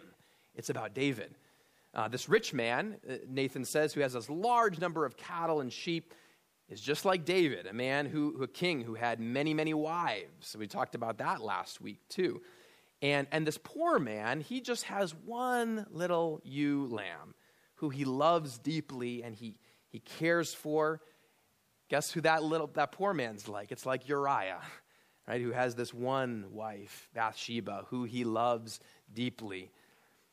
It's 0.55 0.71
about 0.71 0.95
David. 0.95 1.37
Uh, 1.95 2.09
this 2.09 2.29
rich 2.29 2.53
man, 2.53 2.97
uh, 3.09 3.15
Nathan 3.29 3.65
says, 3.65 3.93
who 3.93 4.01
has 4.01 4.15
this 4.15 4.29
large 4.29 4.81
number 4.81 5.05
of 5.05 5.17
cattle 5.17 5.61
and 5.61 5.73
sheep, 5.73 6.13
is 6.69 6.81
just 6.81 7.05
like 7.05 7.25
David, 7.25 7.67
a 7.67 7.73
man 7.73 8.07
who, 8.07 8.43
a 8.43 8.49
king 8.49 8.81
who 8.81 8.95
had 8.95 9.21
many, 9.21 9.55
many 9.55 9.75
wives. 9.75 10.57
We 10.59 10.67
talked 10.67 10.95
about 10.95 11.19
that 11.19 11.41
last 11.41 11.81
week 11.81 12.01
too. 12.09 12.41
And, 13.03 13.29
and 13.31 13.47
this 13.47 13.59
poor 13.63 13.99
man, 13.99 14.41
he 14.41 14.61
just 14.61 14.85
has 14.85 15.15
one 15.15 15.87
little 15.91 16.41
ewe 16.43 16.87
lamb 16.87 17.35
who 17.77 17.91
he 17.91 18.05
loves 18.05 18.59
deeply 18.59 19.23
and 19.23 19.35
he, 19.35 19.59
he 19.91 20.01
cares 20.01 20.55
for. 20.55 21.01
Guess 21.89 22.13
who 22.13 22.21
that 22.23 22.43
little 22.43 22.69
that 22.75 22.93
poor 22.93 23.13
man's 23.13 23.49
like? 23.49 23.71
It's 23.71 23.87
like 23.87 24.09
Uriah, 24.09 24.61
right? 25.29 25.41
Who 25.41 25.53
has 25.53 25.75
this 25.75 25.93
one 25.93 26.47
wife, 26.51 27.09
Bathsheba, 27.15 27.87
who 27.89 28.05
he 28.05 28.25
loves 28.25 28.81
deeply. 29.13 29.71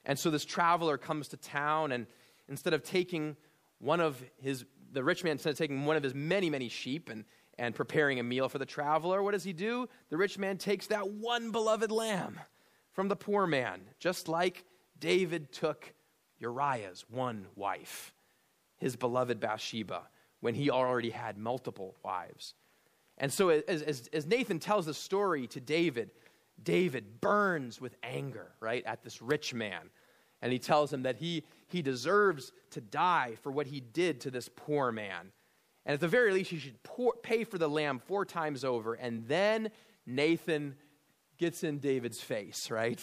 And 0.05 0.17
so 0.17 0.29
this 0.29 0.45
traveler 0.45 0.97
comes 0.97 1.27
to 1.29 1.37
town, 1.37 1.91
and 1.91 2.07
instead 2.47 2.73
of 2.73 2.83
taking 2.83 3.35
one 3.79 3.99
of 3.99 4.21
his, 4.41 4.65
the 4.91 5.03
rich 5.03 5.23
man, 5.23 5.33
instead 5.33 5.51
of 5.51 5.57
taking 5.57 5.85
one 5.85 5.97
of 5.97 6.03
his 6.03 6.15
many, 6.15 6.49
many 6.49 6.69
sheep 6.69 7.09
and, 7.09 7.25
and 7.59 7.75
preparing 7.75 8.19
a 8.19 8.23
meal 8.23 8.49
for 8.49 8.57
the 8.57 8.65
traveler, 8.65 9.21
what 9.21 9.31
does 9.31 9.43
he 9.43 9.53
do? 9.53 9.87
The 10.09 10.17
rich 10.17 10.37
man 10.37 10.57
takes 10.57 10.87
that 10.87 11.09
one 11.09 11.51
beloved 11.51 11.91
lamb 11.91 12.39
from 12.93 13.07
the 13.07 13.15
poor 13.15 13.45
man, 13.45 13.81
just 13.99 14.27
like 14.27 14.65
David 14.99 15.51
took 15.51 15.93
Uriah's 16.39 17.05
one 17.09 17.47
wife, 17.55 18.13
his 18.77 18.95
beloved 18.95 19.39
Bathsheba, 19.39 20.07
when 20.41 20.55
he 20.55 20.69
already 20.69 21.11
had 21.11 21.37
multiple 21.37 21.95
wives. 22.03 22.53
And 23.17 23.31
so, 23.31 23.49
as, 23.49 23.81
as, 23.81 24.09
as 24.11 24.25
Nathan 24.25 24.59
tells 24.59 24.87
the 24.87 24.93
story 24.93 25.47
to 25.47 25.59
David, 25.59 26.11
David 26.61 27.21
burns 27.21 27.79
with 27.79 27.95
anger, 28.03 28.51
right, 28.59 28.83
at 28.85 29.03
this 29.03 29.21
rich 29.21 29.53
man. 29.53 29.89
And 30.41 30.51
he 30.51 30.59
tells 30.59 30.91
him 30.91 31.03
that 31.03 31.17
he, 31.17 31.43
he 31.67 31.81
deserves 31.81 32.51
to 32.71 32.81
die 32.81 33.37
for 33.41 33.51
what 33.51 33.67
he 33.67 33.79
did 33.79 34.21
to 34.21 34.31
this 34.31 34.49
poor 34.55 34.91
man. 34.91 35.31
And 35.85 35.93
at 35.93 35.99
the 35.99 36.07
very 36.07 36.33
least, 36.33 36.49
he 36.49 36.57
should 36.57 36.81
pour, 36.83 37.13
pay 37.21 37.43
for 37.43 37.57
the 37.57 37.67
lamb 37.67 37.99
four 37.99 38.25
times 38.25 38.63
over. 38.63 38.95
And 38.95 39.27
then 39.27 39.69
Nathan 40.05 40.75
gets 41.37 41.63
in 41.63 41.79
David's 41.79 42.21
face, 42.21 42.69
right? 42.71 42.99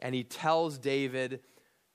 And 0.00 0.14
he 0.14 0.24
tells 0.24 0.78
David 0.78 1.40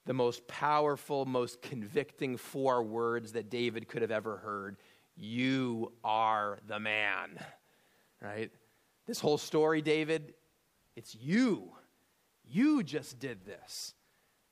the 0.10 0.14
most 0.16 0.48
powerful, 0.48 1.24
most 1.28 1.62
convicting 1.62 2.36
four 2.36 2.82
words 2.82 3.34
that 3.34 3.48
David 3.48 3.88
could 3.88 4.02
have 4.02 4.10
ever 4.10 4.38
heard 4.38 4.76
You 5.16 5.92
are 6.04 6.58
the 6.68 6.80
man, 6.80 7.38
right? 8.20 8.50
This 9.06 9.20
whole 9.20 9.38
story, 9.38 9.84
David, 9.84 10.34
it's 10.96 11.14
you. 11.14 11.74
You 12.44 12.82
just 12.82 13.20
did 13.20 13.46
this. 13.46 13.94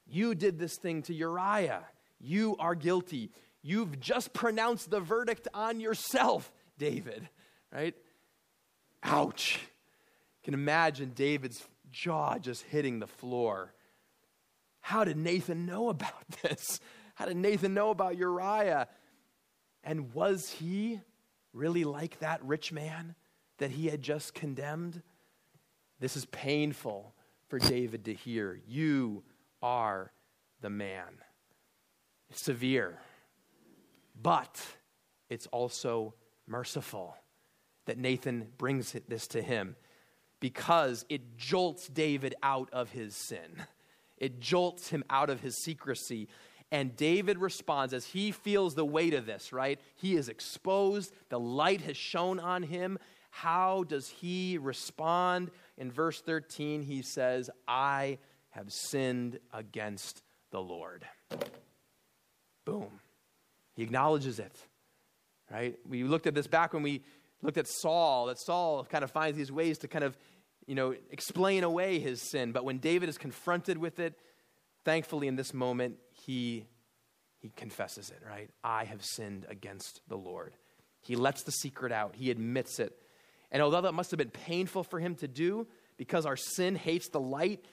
You 0.06 0.36
did 0.36 0.60
this 0.60 0.78
thing 0.78 1.02
to 1.04 1.14
Uriah. 1.16 1.86
You 2.20 2.56
are 2.60 2.76
guilty. 2.76 3.32
You've 3.64 4.00
just 4.00 4.34
pronounced 4.34 4.92
the 4.92 5.00
verdict 5.00 5.48
on 5.56 5.80
yourself, 5.80 6.52
David, 6.78 7.28
right? 7.74 7.96
Ouch. 9.02 9.58
You 9.64 10.44
can 10.44 10.54
imagine 10.54 11.14
David's 11.16 11.66
jaw 11.92 12.38
just 12.38 12.62
hitting 12.62 13.00
the 13.00 13.08
floor. 13.08 13.74
How 14.88 15.04
did 15.04 15.18
Nathan 15.18 15.66
know 15.66 15.90
about 15.90 16.30
this? 16.42 16.80
How 17.16 17.26
did 17.26 17.36
Nathan 17.36 17.74
know 17.74 17.90
about 17.90 18.16
Uriah? 18.16 18.88
And 19.84 20.14
was 20.14 20.50
he 20.50 21.02
really 21.52 21.84
like 21.84 22.20
that 22.20 22.42
rich 22.42 22.72
man 22.72 23.14
that 23.58 23.70
he 23.70 23.88
had 23.88 24.02
just 24.02 24.34
condemned? 24.34 25.02
This 26.00 26.16
is 26.16 26.24
painful 26.28 27.14
for 27.50 27.60
David 27.60 28.06
to 28.06 28.14
hear. 28.14 28.62
You 28.66 29.24
are 29.62 30.14
the 30.62 30.70
man. 30.70 31.18
It's 32.30 32.42
severe, 32.42 32.98
but 34.22 34.66
it's 35.30 35.48
also 35.48 36.14
merciful 36.48 37.18
that 37.88 37.98
Nathan 37.98 38.48
brings 38.58 38.96
this 39.10 39.28
to 39.30 39.42
him 39.42 39.76
because 40.40 41.04
it 41.10 41.36
jolts 41.36 41.90
David 41.90 42.36
out 42.42 42.70
of 42.72 42.92
his 42.92 43.18
sin. 43.18 43.66
It 44.18 44.40
jolts 44.40 44.90
him 44.90 45.04
out 45.10 45.30
of 45.30 45.42
his 45.42 45.56
secrecy. 45.64 46.28
And 46.72 46.96
David 46.96 47.38
responds 47.38 47.94
as 47.94 48.06
he 48.06 48.32
feels 48.32 48.76
the 48.76 48.86
weight 48.86 49.14
of 49.14 49.26
this, 49.26 49.54
right? 49.54 49.80
He 49.96 50.16
is 50.16 50.28
exposed, 50.28 51.14
the 51.30 51.40
light 51.40 51.82
has 51.82 51.96
shone 51.96 52.40
on 52.40 52.64
him. 52.64 53.00
How 53.30 53.84
does 53.84 54.10
he 54.10 54.58
respond? 54.58 55.52
In 55.78 55.92
verse 55.92 56.22
13, 56.22 56.82
he 56.82 57.02
says, 57.02 57.50
I 57.68 58.18
have 58.50 58.72
sinned 58.72 59.40
against 59.54 60.24
the 60.52 60.60
Lord. 60.60 61.06
Boom. 62.66 63.00
He 63.76 63.84
acknowledges 63.84 64.40
it, 64.40 64.56
right? 65.52 65.78
We 65.88 66.04
looked 66.04 66.28
at 66.28 66.34
this 66.34 66.48
back 66.48 66.74
when 66.74 66.84
we 66.84 67.04
looked 67.42 67.58
at 67.58 67.68
Saul, 67.68 68.26
that 68.26 68.40
Saul 68.40 68.84
kind 68.84 69.04
of 69.04 69.12
finds 69.12 69.38
these 69.38 69.52
ways 69.52 69.78
to 69.80 69.88
kind 69.88 70.04
of, 70.04 70.18
you 70.68 70.76
know, 70.76 70.94
explain 71.10 71.64
away 71.64 72.00
his 72.00 72.22
sin. 72.22 72.52
But 72.52 72.66
when 72.66 72.78
David 72.78 73.10
is 73.10 73.18
confronted 73.18 73.78
with 73.78 74.00
it, 74.00 74.20
thankfully 74.84 75.28
in 75.28 75.38
this 75.38 75.54
moment, 75.54 75.96
he, 76.12 76.66
he 77.40 77.50
confesses 77.50 78.10
it, 78.10 78.22
right? 78.30 78.50
I 78.64 78.84
have 78.84 79.04
sinned 79.04 79.46
against 79.50 80.02
the 80.08 80.18
Lord. 80.18 80.54
He 81.02 81.16
lets 81.16 81.44
the 81.44 81.52
secret 81.52 81.92
out, 81.92 82.16
he 82.16 82.30
admits 82.30 82.80
it. 82.80 82.94
And 83.50 83.64
although 83.64 83.82
that 83.82 83.94
must 83.94 84.12
have 84.12 84.18
been 84.18 84.30
painful 84.30 84.84
for 84.84 85.00
him 85.00 85.16
to 85.16 85.28
do 85.28 85.68
because 85.96 86.26
our 86.26 86.36
sin 86.36 86.76
hates 86.76 87.08
the 87.10 87.20
light, 87.20 87.64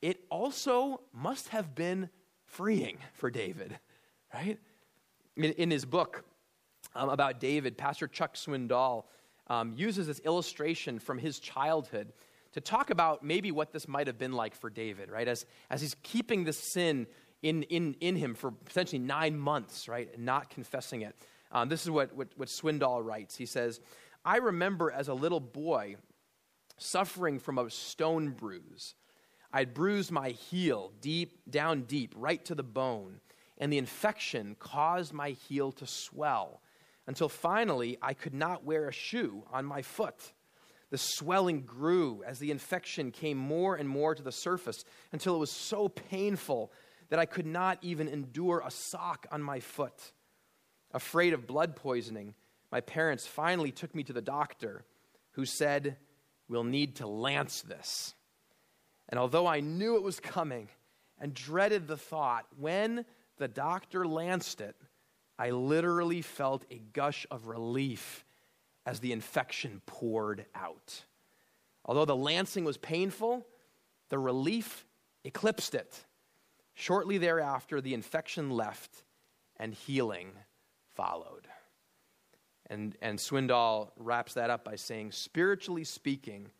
it 0.00 0.20
also 0.30 1.00
must 1.12 1.48
have 1.48 1.74
been 1.74 2.08
freeing 2.46 2.98
for 3.14 3.30
David, 3.30 3.76
right? 4.32 4.58
In, 5.36 5.44
in 5.44 5.70
his 5.72 5.84
book 5.84 6.24
um, 6.94 7.08
about 7.08 7.40
David, 7.40 7.76
Pastor 7.76 8.06
Chuck 8.06 8.36
Swindoll 8.36 9.04
um, 9.48 9.74
uses 9.76 10.06
this 10.06 10.20
illustration 10.20 11.00
from 11.00 11.18
his 11.18 11.40
childhood 11.40 12.12
to 12.54 12.60
talk 12.60 12.90
about 12.90 13.24
maybe 13.24 13.50
what 13.50 13.72
this 13.72 13.88
might 13.88 14.06
have 14.06 14.16
been 14.16 14.32
like 14.32 14.54
for 14.54 14.70
David, 14.70 15.10
right? 15.10 15.26
As, 15.26 15.44
as 15.70 15.80
he's 15.80 15.96
keeping 16.02 16.44
this 16.44 16.56
sin 16.56 17.06
in, 17.42 17.64
in, 17.64 17.96
in 18.00 18.14
him 18.16 18.34
for 18.34 18.52
potentially 18.52 19.00
nine 19.00 19.36
months, 19.36 19.88
right? 19.88 20.08
And 20.14 20.24
not 20.24 20.50
confessing 20.50 21.02
it. 21.02 21.16
Um, 21.50 21.68
this 21.68 21.82
is 21.82 21.90
what, 21.90 22.14
what, 22.14 22.28
what 22.36 22.48
Swindoll 22.48 23.04
writes. 23.04 23.36
He 23.36 23.44
says, 23.44 23.80
I 24.24 24.36
remember 24.36 24.90
as 24.90 25.08
a 25.08 25.14
little 25.14 25.40
boy 25.40 25.96
suffering 26.78 27.40
from 27.40 27.58
a 27.58 27.68
stone 27.70 28.30
bruise. 28.30 28.94
I'd 29.52 29.74
bruised 29.74 30.12
my 30.12 30.30
heel 30.30 30.92
deep, 31.00 31.38
down 31.50 31.82
deep, 31.82 32.14
right 32.16 32.44
to 32.44 32.54
the 32.54 32.62
bone, 32.62 33.20
and 33.58 33.72
the 33.72 33.78
infection 33.78 34.56
caused 34.58 35.12
my 35.12 35.30
heel 35.30 35.72
to 35.72 35.86
swell 35.86 36.60
until 37.06 37.28
finally 37.28 37.98
I 38.00 38.14
could 38.14 38.34
not 38.34 38.64
wear 38.64 38.88
a 38.88 38.92
shoe 38.92 39.42
on 39.52 39.64
my 39.64 39.82
foot. 39.82 40.32
The 40.94 40.98
swelling 40.98 41.62
grew 41.62 42.22
as 42.24 42.38
the 42.38 42.52
infection 42.52 43.10
came 43.10 43.36
more 43.36 43.74
and 43.74 43.88
more 43.88 44.14
to 44.14 44.22
the 44.22 44.30
surface 44.30 44.84
until 45.10 45.34
it 45.34 45.40
was 45.40 45.50
so 45.50 45.88
painful 45.88 46.70
that 47.08 47.18
I 47.18 47.26
could 47.26 47.46
not 47.46 47.78
even 47.82 48.06
endure 48.06 48.62
a 48.64 48.70
sock 48.70 49.26
on 49.32 49.42
my 49.42 49.58
foot. 49.58 50.12
Afraid 50.92 51.32
of 51.32 51.48
blood 51.48 51.74
poisoning, 51.74 52.36
my 52.70 52.80
parents 52.80 53.26
finally 53.26 53.72
took 53.72 53.92
me 53.92 54.04
to 54.04 54.12
the 54.12 54.22
doctor, 54.22 54.84
who 55.32 55.44
said, 55.44 55.96
We'll 56.46 56.62
need 56.62 56.94
to 56.98 57.08
lance 57.08 57.62
this. 57.62 58.14
And 59.08 59.18
although 59.18 59.48
I 59.48 59.58
knew 59.58 59.96
it 59.96 60.02
was 60.04 60.20
coming 60.20 60.68
and 61.18 61.34
dreaded 61.34 61.88
the 61.88 61.96
thought, 61.96 62.46
when 62.56 63.04
the 63.38 63.48
doctor 63.48 64.06
lanced 64.06 64.60
it, 64.60 64.76
I 65.40 65.50
literally 65.50 66.22
felt 66.22 66.64
a 66.70 66.80
gush 66.92 67.26
of 67.32 67.48
relief 67.48 68.24
as 68.86 69.00
the 69.00 69.12
infection 69.12 69.80
poured 69.86 70.46
out. 70.54 71.02
Although 71.84 72.04
the 72.04 72.16
lancing 72.16 72.64
was 72.64 72.76
painful, 72.76 73.46
the 74.08 74.18
relief 74.18 74.86
eclipsed 75.24 75.74
it. 75.74 76.04
Shortly 76.74 77.18
thereafter, 77.18 77.80
the 77.80 77.94
infection 77.94 78.50
left 78.50 79.04
and 79.56 79.74
healing 79.74 80.32
followed. 80.94 81.46
And, 82.68 82.96
and 83.02 83.18
Swindoll 83.18 83.90
wraps 83.96 84.34
that 84.34 84.50
up 84.50 84.64
by 84.64 84.76
saying, 84.76 85.12
spiritually 85.12 85.84
speaking, 85.84 86.50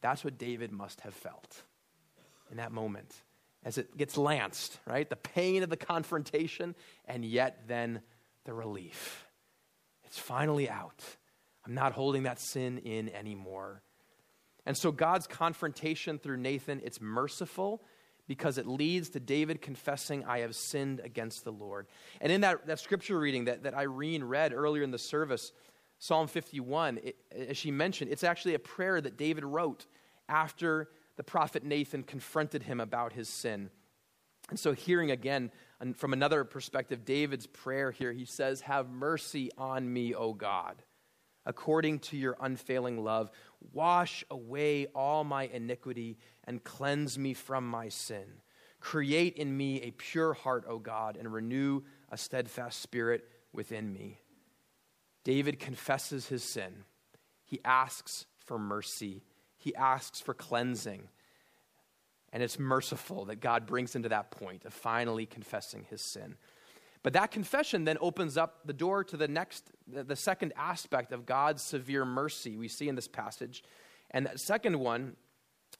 that's 0.00 0.24
what 0.24 0.38
David 0.38 0.72
must 0.72 1.00
have 1.02 1.14
felt 1.14 1.62
in 2.50 2.56
that 2.58 2.72
moment 2.72 3.12
as 3.64 3.78
it 3.78 3.96
gets 3.96 4.16
lanced, 4.16 4.78
right? 4.86 5.08
The 5.08 5.16
pain 5.16 5.62
of 5.62 5.70
the 5.70 5.76
confrontation, 5.76 6.74
and 7.06 7.24
yet 7.24 7.62
then 7.68 8.00
the 8.44 8.52
relief. 8.52 9.26
It's 10.04 10.18
finally 10.18 10.68
out. 10.68 11.02
I'm 11.66 11.74
not 11.74 11.92
holding 11.92 12.24
that 12.24 12.40
sin 12.40 12.78
in 12.78 13.08
anymore. 13.10 13.82
And 14.66 14.76
so 14.76 14.92
God's 14.92 15.26
confrontation 15.26 16.18
through 16.18 16.36
Nathan, 16.36 16.80
it's 16.84 17.00
merciful 17.00 17.82
because 18.28 18.58
it 18.58 18.66
leads 18.66 19.10
to 19.10 19.20
David 19.20 19.60
confessing, 19.60 20.24
I 20.24 20.38
have 20.40 20.54
sinned 20.54 21.00
against 21.00 21.44
the 21.44 21.52
Lord. 21.52 21.86
And 22.20 22.32
in 22.32 22.40
that, 22.42 22.66
that 22.66 22.78
scripture 22.78 23.18
reading 23.18 23.46
that, 23.46 23.64
that 23.64 23.74
Irene 23.74 24.24
read 24.24 24.52
earlier 24.52 24.82
in 24.82 24.92
the 24.92 24.98
service, 24.98 25.52
Psalm 25.98 26.26
51, 26.26 26.98
it, 27.02 27.16
as 27.30 27.56
she 27.56 27.70
mentioned, 27.70 28.10
it's 28.10 28.24
actually 28.24 28.54
a 28.54 28.58
prayer 28.58 29.00
that 29.00 29.16
David 29.16 29.44
wrote 29.44 29.86
after 30.28 30.88
the 31.16 31.22
prophet 31.22 31.64
Nathan 31.64 32.02
confronted 32.02 32.62
him 32.62 32.80
about 32.80 33.12
his 33.12 33.28
sin. 33.28 33.70
And 34.50 34.58
so, 34.58 34.72
hearing 34.72 35.10
again 35.10 35.50
from 35.94 36.12
another 36.12 36.44
perspective, 36.44 37.04
David's 37.04 37.46
prayer 37.46 37.90
here, 37.90 38.12
he 38.12 38.24
says, 38.24 38.62
Have 38.62 38.90
mercy 38.90 39.50
on 39.56 39.92
me, 39.92 40.14
O 40.14 40.32
God, 40.32 40.82
according 41.44 41.98
to 41.98 42.16
your 42.16 42.36
unfailing 42.40 43.02
love. 43.02 43.30
Wash 43.72 44.24
away 44.30 44.86
all 44.94 45.24
my 45.24 45.44
iniquity 45.44 46.18
and 46.44 46.62
cleanse 46.62 47.18
me 47.18 47.34
from 47.34 47.68
my 47.68 47.88
sin. 47.88 48.24
Create 48.80 49.36
in 49.36 49.56
me 49.56 49.80
a 49.82 49.92
pure 49.92 50.34
heart, 50.34 50.64
O 50.68 50.78
God, 50.78 51.16
and 51.16 51.32
renew 51.32 51.82
a 52.10 52.16
steadfast 52.16 52.80
spirit 52.80 53.28
within 53.52 53.92
me. 53.92 54.18
David 55.24 55.60
confesses 55.60 56.26
his 56.26 56.42
sin. 56.42 56.84
He 57.44 57.60
asks 57.64 58.26
for 58.38 58.58
mercy, 58.58 59.22
he 59.56 59.74
asks 59.74 60.20
for 60.20 60.34
cleansing. 60.34 61.08
And 62.32 62.42
it's 62.42 62.58
merciful 62.58 63.26
that 63.26 63.40
God 63.40 63.66
brings 63.66 63.94
him 63.94 64.04
to 64.04 64.08
that 64.08 64.30
point 64.30 64.64
of 64.64 64.72
finally 64.72 65.26
confessing 65.26 65.84
his 65.90 66.00
sin. 66.00 66.36
But 67.02 67.14
that 67.14 67.30
confession 67.30 67.84
then 67.84 67.98
opens 68.00 68.36
up 68.36 68.60
the 68.64 68.72
door 68.72 69.02
to 69.04 69.16
the 69.16 69.26
next, 69.26 69.70
the 69.88 70.16
second 70.16 70.52
aspect 70.56 71.12
of 71.12 71.26
God's 71.26 71.62
severe 71.62 72.04
mercy 72.04 72.56
we 72.56 72.68
see 72.68 72.88
in 72.88 72.94
this 72.94 73.08
passage. 73.08 73.64
And 74.10 74.26
that 74.26 74.38
second 74.38 74.78
one 74.78 75.16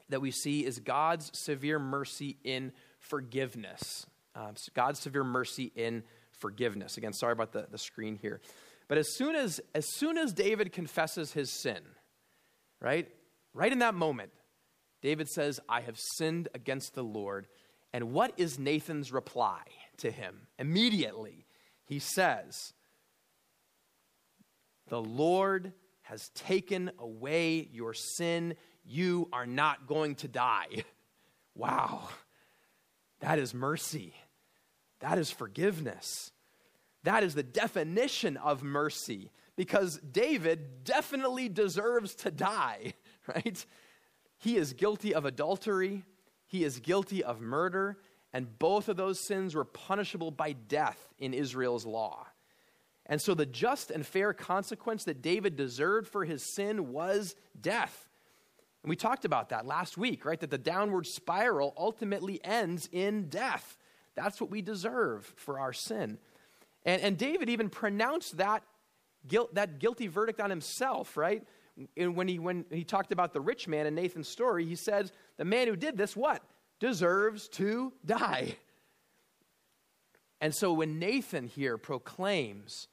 that 0.08 0.20
we 0.20 0.30
see 0.30 0.64
is 0.64 0.80
God's 0.80 1.30
severe 1.35 1.78
mercy 1.78 2.38
in 2.42 2.72
forgiveness. 2.98 4.06
Um, 4.35 4.54
God's 4.74 4.98
severe 4.98 5.24
mercy 5.24 5.70
in 5.76 6.02
forgiveness. 6.32 6.96
Again, 6.96 7.12
sorry 7.12 7.32
about 7.32 7.52
the, 7.52 7.66
the 7.70 7.78
screen 7.78 8.16
here. 8.20 8.40
But 8.88 8.98
as 8.98 9.14
soon 9.14 9.37
as, 9.37 9.61
as 9.74 9.87
soon 9.94 10.18
as 10.18 10.32
David 10.32 10.72
confesses 10.72 11.32
his 11.32 11.50
sin, 11.50 11.80
right? 12.80 13.08
Right 13.54 13.70
in 13.70 13.78
that 13.78 13.94
moment, 13.94 14.32
David 15.02 15.28
says, 15.28 15.61
I 15.68 15.82
have 15.82 15.98
sinned 15.98 16.48
against 16.54 16.94
the 16.94 17.04
Lord. 17.04 17.46
And 17.92 18.12
what 18.12 18.32
is 18.37 18.58
Nathan's 18.58 19.12
reply 19.12 19.62
to 20.02 20.10
him? 20.10 20.46
Immediately, 20.58 21.46
he 21.84 21.98
says, 21.98 22.74
The 24.88 25.02
Lord 25.02 25.72
has 26.02 26.28
taken 26.30 26.90
away 26.98 27.68
your 27.72 27.94
sin. 27.94 28.54
You 28.84 29.28
are 29.32 29.46
not 29.46 29.86
going 29.86 30.16
to 30.16 30.28
die. 30.28 30.68
Wow. 31.54 32.08
That 33.20 33.38
is 33.38 33.52
mercy. 33.52 34.14
That 35.00 35.18
is 35.18 35.30
forgiveness. 35.30 36.32
That 37.04 37.22
is 37.22 37.34
the 37.34 37.42
definition 37.42 38.38
of 38.38 38.62
mercy 38.62 39.30
because 39.56 39.98
David 39.98 40.84
definitely 40.84 41.48
deserves 41.48 42.14
to 42.16 42.30
die, 42.30 42.94
right? 43.26 43.66
He 44.38 44.56
is 44.56 44.72
guilty 44.72 45.14
of 45.14 45.24
adultery, 45.24 46.04
he 46.46 46.64
is 46.64 46.80
guilty 46.80 47.22
of 47.22 47.40
murder, 47.40 47.98
and 48.32 48.58
both 48.58 48.88
of 48.88 48.96
those 48.96 49.20
sins 49.20 49.54
were 49.54 49.64
punishable 49.64 50.30
by 50.30 50.52
death 50.52 51.12
in 51.18 51.34
Israel's 51.34 51.84
law. 51.84 52.26
And 53.06 53.20
so 53.20 53.34
the 53.34 53.46
just 53.46 53.90
and 53.90 54.06
fair 54.06 54.32
consequence 54.32 55.04
that 55.04 55.22
David 55.22 55.56
deserved 55.56 56.08
for 56.08 56.24
his 56.24 56.42
sin 56.42 56.92
was 56.92 57.34
death. 57.60 58.08
And 58.82 58.90
we 58.90 58.96
talked 58.96 59.24
about 59.24 59.50
that 59.50 59.66
last 59.66 59.98
week, 59.98 60.24
right? 60.24 60.40
That 60.40 60.50
the 60.50 60.58
downward 60.58 61.06
spiral 61.06 61.74
ultimately 61.76 62.42
ends 62.44 62.88
in 62.90 63.28
death. 63.28 63.76
That's 64.14 64.40
what 64.40 64.50
we 64.50 64.62
deserve 64.62 65.32
for 65.36 65.58
our 65.58 65.72
sin. 65.72 66.18
And, 66.84 67.02
and 67.02 67.18
David 67.18 67.48
even 67.48 67.68
pronounced 67.68 68.38
that, 68.38 68.62
guilt, 69.26 69.54
that 69.54 69.78
guilty 69.78 70.06
verdict 70.06 70.40
on 70.40 70.50
himself, 70.50 71.16
right? 71.16 71.44
when 71.96 72.28
he, 72.28 72.38
when 72.38 72.64
he 72.70 72.84
talked 72.84 73.12
about 73.12 73.32
the 73.32 73.40
rich 73.40 73.66
man 73.66 73.86
in 73.86 73.94
Nathan's 73.94 74.28
story, 74.28 74.66
he 74.66 74.74
says, 74.74 75.10
The 75.38 75.44
man 75.44 75.68
who 75.68 75.76
did 75.76 75.96
this, 75.96 76.14
what? 76.14 76.42
Deserves 76.82 77.46
to 77.50 77.92
die. 78.04 78.56
And 80.40 80.52
so 80.52 80.72
when 80.72 80.98
Nathan 80.98 81.46
here 81.46 81.78
proclaims 81.78 82.88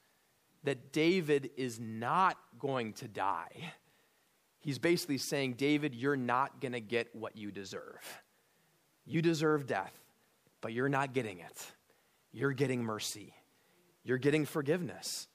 that 0.62 0.92
David 0.92 1.50
is 1.56 1.80
not 1.80 2.38
going 2.60 2.92
to 2.92 3.08
die, 3.08 3.72
he's 4.60 4.78
basically 4.78 5.18
saying, 5.18 5.54
David, 5.54 5.96
you're 5.96 6.14
not 6.14 6.60
going 6.60 6.70
to 6.70 6.80
get 6.80 7.12
what 7.16 7.36
you 7.36 7.50
deserve. 7.50 8.22
You 9.06 9.22
deserve 9.22 9.66
death, 9.66 9.98
but 10.60 10.72
you're 10.72 10.88
not 10.88 11.12
getting 11.12 11.40
it. 11.40 11.72
You're 12.30 12.52
getting 12.52 12.84
mercy, 12.84 13.34
you're 14.04 14.18
getting 14.18 14.44
forgiveness. 14.46 15.26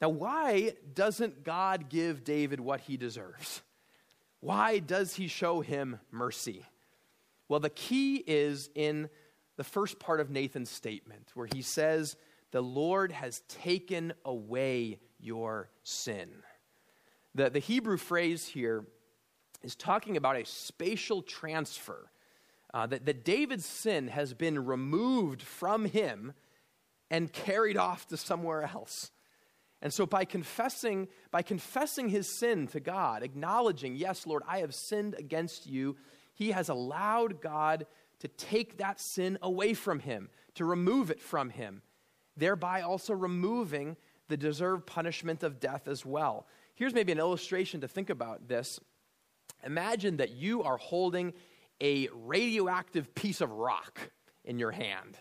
Now, 0.00 0.08
why 0.08 0.72
doesn't 0.94 1.44
God 1.44 1.90
give 1.90 2.24
David 2.24 2.60
what 2.60 2.80
he 2.80 2.96
deserves? 2.96 3.60
Why 4.40 4.78
does 4.78 5.16
he 5.16 5.28
show 5.28 5.60
him 5.60 6.00
mercy? 6.10 6.64
Well, 7.50 7.58
the 7.58 7.68
key 7.68 8.22
is 8.28 8.70
in 8.76 9.10
the 9.56 9.64
first 9.64 9.98
part 9.98 10.20
of 10.20 10.30
Nathan's 10.30 10.70
statement, 10.70 11.32
where 11.34 11.48
he 11.52 11.62
says, 11.62 12.16
The 12.52 12.60
Lord 12.60 13.10
has 13.10 13.40
taken 13.48 14.12
away 14.24 15.00
your 15.18 15.68
sin. 15.82 16.30
The, 17.34 17.50
the 17.50 17.58
Hebrew 17.58 17.96
phrase 17.96 18.46
here 18.46 18.84
is 19.64 19.74
talking 19.74 20.16
about 20.16 20.36
a 20.36 20.46
spatial 20.46 21.22
transfer. 21.22 22.12
Uh, 22.72 22.86
that, 22.86 23.04
that 23.04 23.24
David's 23.24 23.66
sin 23.66 24.06
has 24.06 24.32
been 24.32 24.64
removed 24.64 25.42
from 25.42 25.86
him 25.86 26.32
and 27.10 27.32
carried 27.32 27.76
off 27.76 28.06
to 28.06 28.16
somewhere 28.16 28.62
else. 28.62 29.10
And 29.82 29.92
so 29.92 30.06
by 30.06 30.24
confessing, 30.24 31.08
by 31.32 31.42
confessing 31.42 32.10
his 32.10 32.28
sin 32.28 32.68
to 32.68 32.78
God, 32.78 33.24
acknowledging, 33.24 33.96
yes, 33.96 34.24
Lord, 34.24 34.44
I 34.46 34.58
have 34.58 34.72
sinned 34.72 35.16
against 35.18 35.66
you, 35.66 35.96
he 36.40 36.52
has 36.52 36.70
allowed 36.70 37.42
God 37.42 37.86
to 38.20 38.28
take 38.28 38.78
that 38.78 38.98
sin 38.98 39.36
away 39.42 39.74
from 39.74 39.98
him, 39.98 40.30
to 40.54 40.64
remove 40.64 41.10
it 41.10 41.20
from 41.20 41.50
him, 41.50 41.82
thereby 42.34 42.80
also 42.80 43.12
removing 43.12 43.94
the 44.28 44.38
deserved 44.38 44.86
punishment 44.86 45.42
of 45.42 45.60
death 45.60 45.86
as 45.86 46.06
well. 46.06 46.46
Here's 46.76 46.94
maybe 46.94 47.12
an 47.12 47.18
illustration 47.18 47.82
to 47.82 47.88
think 47.88 48.08
about 48.08 48.48
this. 48.48 48.80
Imagine 49.66 50.16
that 50.16 50.30
you 50.30 50.62
are 50.62 50.78
holding 50.78 51.34
a 51.78 52.08
radioactive 52.14 53.14
piece 53.14 53.42
of 53.42 53.50
rock 53.50 54.10
in 54.42 54.58
your 54.58 54.70
hand. 54.70 55.18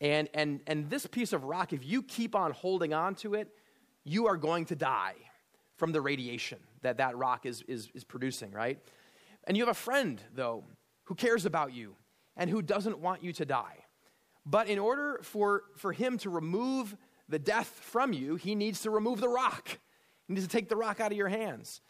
And, 0.00 0.28
and, 0.32 0.60
and 0.68 0.88
this 0.88 1.08
piece 1.08 1.32
of 1.32 1.42
rock, 1.42 1.72
if 1.72 1.84
you 1.84 2.04
keep 2.04 2.36
on 2.36 2.52
holding 2.52 2.94
on 2.94 3.16
to 3.16 3.34
it, 3.34 3.48
you 4.04 4.28
are 4.28 4.36
going 4.36 4.66
to 4.66 4.76
die 4.76 5.16
from 5.74 5.90
the 5.90 6.00
radiation 6.00 6.58
that 6.82 6.98
that 6.98 7.16
rock 7.16 7.46
is, 7.46 7.62
is, 7.62 7.88
is 7.94 8.04
producing, 8.04 8.52
right? 8.52 8.78
And 9.46 9.56
you 9.56 9.62
have 9.62 9.70
a 9.70 9.74
friend, 9.74 10.20
though, 10.34 10.64
who 11.04 11.14
cares 11.14 11.46
about 11.46 11.72
you 11.72 11.96
and 12.36 12.50
who 12.50 12.62
doesn't 12.62 12.98
want 12.98 13.22
you 13.22 13.32
to 13.34 13.44
die. 13.44 13.84
But 14.44 14.68
in 14.68 14.78
order 14.78 15.20
for, 15.22 15.64
for 15.76 15.92
him 15.92 16.18
to 16.18 16.30
remove 16.30 16.96
the 17.28 17.38
death 17.38 17.68
from 17.82 18.12
you, 18.12 18.36
he 18.36 18.54
needs 18.54 18.82
to 18.82 18.90
remove 18.90 19.20
the 19.20 19.28
rock. 19.28 19.78
He 20.26 20.34
needs 20.34 20.46
to 20.46 20.52
take 20.52 20.68
the 20.68 20.76
rock 20.76 21.00
out 21.00 21.12
of 21.12 21.18
your 21.18 21.28
hands. 21.28 21.80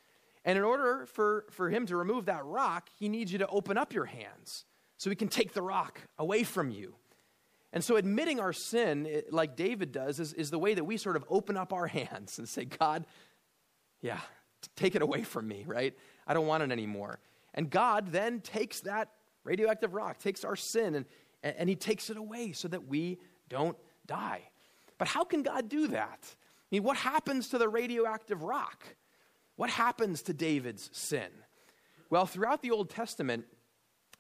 And 0.45 0.57
in 0.57 0.65
order 0.65 1.07
for, 1.07 1.45
for 1.51 1.69
him 1.69 1.87
to 1.87 1.97
remove 1.97 2.27
that 2.27 2.45
rock, 2.45 2.89
he 2.99 3.09
needs 3.09 3.33
you 3.33 3.39
to 3.39 3.49
open 3.49 3.77
up 3.77 3.93
your 3.93 4.05
hands 4.05 4.65
so 4.97 5.11
he 5.11 5.17
can 5.17 5.29
take 5.29 5.53
the 5.53 5.63
rock 5.63 6.01
away 6.19 6.45
from 6.45 6.71
you. 6.71 6.95
And 7.73 7.85
so, 7.85 7.97
admitting 7.97 8.41
our 8.41 8.53
sin, 8.53 9.23
like 9.31 9.57
David 9.57 9.93
does, 9.93 10.21
is, 10.21 10.33
is 10.33 10.51
the 10.51 10.59
way 10.59 10.73
that 10.73 10.85
we 10.85 10.97
sort 10.97 11.17
of 11.17 11.25
open 11.29 11.57
up 11.57 11.73
our 11.73 11.87
hands 11.89 12.39
and 12.39 12.49
say, 12.49 12.65
God, 12.65 13.05
yeah, 14.01 14.21
take 14.77 14.95
it 14.95 15.03
away 15.03 15.25
from 15.25 15.49
me, 15.49 15.65
right? 15.67 15.95
I 16.27 16.33
don't 16.33 16.47
want 16.47 16.63
it 16.63 16.71
anymore. 16.71 17.19
And 17.57 17.71
God 17.71 18.13
then 18.13 18.41
takes 18.41 18.81
that 18.81 19.11
radioactive 19.45 19.95
rock, 19.95 20.19
takes 20.19 20.45
our 20.45 20.57
sin, 20.57 20.95
and, 20.95 21.07
and 21.43 21.69
He 21.69 21.77
takes 21.77 22.11
it 22.11 22.17
away 22.17 22.53
so 22.53 22.69
that 22.69 22.87
we 22.87 23.19
don't 23.49 23.77
die. 24.07 24.43
But 24.99 25.09
how 25.09 25.25
can 25.25 25.43
God 25.43 25.69
do 25.69 25.89
that? 25.89 26.21
I 26.23 26.69
mean, 26.71 26.83
what 26.83 26.97
happens 26.97 27.49
to 27.49 27.59
the 27.59 27.69
radioactive 27.69 28.43
rock? 28.43 28.85
What 29.57 29.71
happens 29.71 30.23
to 30.23 30.35
David's 30.35 30.91
sin? 30.93 31.29
Well, 32.11 32.27
throughout 32.27 32.63
the 32.63 32.71
Old 32.71 32.91
Testament, 32.91 33.47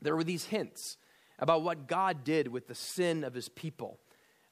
there 0.00 0.16
were 0.16 0.24
these 0.24 0.44
hints 0.44 0.96
about 1.38 1.62
what 1.62 1.86
God 1.86 2.24
did 2.24 2.48
with 2.48 2.66
the 2.66 2.74
sin 2.74 3.24
of 3.24 3.34
his 3.34 3.48
people. 3.48 3.98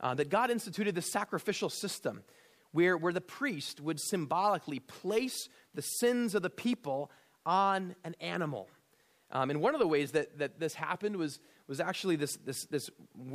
Uh, 0.01 0.15
that 0.15 0.29
God 0.29 0.51
instituted 0.51 0.95
the 0.95 1.03
sacrificial 1.03 1.71
system 1.71 2.25
where, 2.73 2.97
where 2.97 3.13
the 3.13 3.21
priest 3.21 3.81
would 3.81 4.01
symbolically 4.01 4.81
place 4.81 5.49
the 5.73 5.81
sins 5.81 6.35
of 6.35 6.43
the 6.43 6.51
people 6.51 7.11
on 7.47 7.95
an 8.05 8.15
animal. 8.21 8.69
Um, 9.35 9.51
and 9.51 9.61
one 9.61 9.75
of 9.75 9.81
the 9.81 9.87
ways 9.87 10.13
that, 10.13 10.39
that 10.39 10.59
this 10.59 10.75
happened 10.75 11.17
was, 11.17 11.41
was 11.67 11.81
actually 11.81 12.17
this, 12.17 12.37
this, 12.37 12.65
this, 12.67 12.89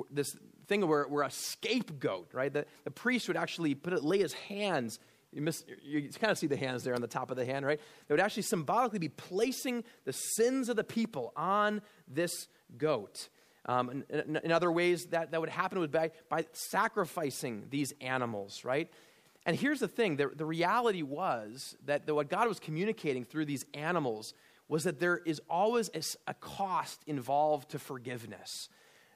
this 0.09 0.35
thing 0.67 0.87
where, 0.87 1.03
where 1.03 1.23
a 1.23 1.29
scapegoat, 1.29 2.29
right? 2.33 2.51
The, 2.51 2.65
the 2.85 2.91
priest 2.91 3.27
would 3.27 3.37
actually 3.37 3.75
put 3.75 3.93
it, 3.93 4.03
lay 4.03 4.19
his 4.19 4.33
hands 4.33 4.99
you, 5.31 5.41
miss, 5.41 5.63
you 5.83 6.09
kind 6.19 6.31
of 6.31 6.37
see 6.37 6.47
the 6.47 6.57
hands 6.57 6.83
there 6.83 6.95
on 6.95 7.01
the 7.01 7.07
top 7.07 7.29
of 7.29 7.37
the 7.37 7.45
hand, 7.45 7.65
right? 7.65 7.79
They 8.07 8.13
would 8.13 8.19
actually 8.19 8.43
symbolically 8.43 8.99
be 8.99 9.09
placing 9.09 9.83
the 10.05 10.13
sins 10.13 10.69
of 10.69 10.75
the 10.75 10.83
people 10.83 11.33
on 11.35 11.81
this 12.07 12.47
goat. 12.77 13.29
Um, 13.65 14.03
in, 14.09 14.51
other 14.51 14.71
ways, 14.71 15.05
that, 15.07 15.31
that 15.31 15.39
would 15.39 15.49
happen 15.49 15.79
would 15.79 15.91
by, 15.91 16.11
by 16.29 16.45
sacrificing 16.53 17.67
these 17.69 17.93
animals, 18.01 18.65
right? 18.65 18.89
And 19.45 19.55
here's 19.55 19.79
the 19.79 19.87
thing 19.87 20.15
the, 20.15 20.31
the 20.35 20.45
reality 20.45 21.03
was 21.03 21.75
that 21.85 22.07
the, 22.07 22.15
what 22.15 22.29
God 22.29 22.47
was 22.47 22.59
communicating 22.59 23.23
through 23.23 23.45
these 23.45 23.65
animals 23.75 24.33
was 24.69 24.83
that 24.83 24.99
there 24.99 25.17
is 25.17 25.41
always 25.49 25.89
a, 26.27 26.33
cost 26.35 27.01
involved 27.07 27.71
to 27.71 27.79
forgiveness, 27.79 28.69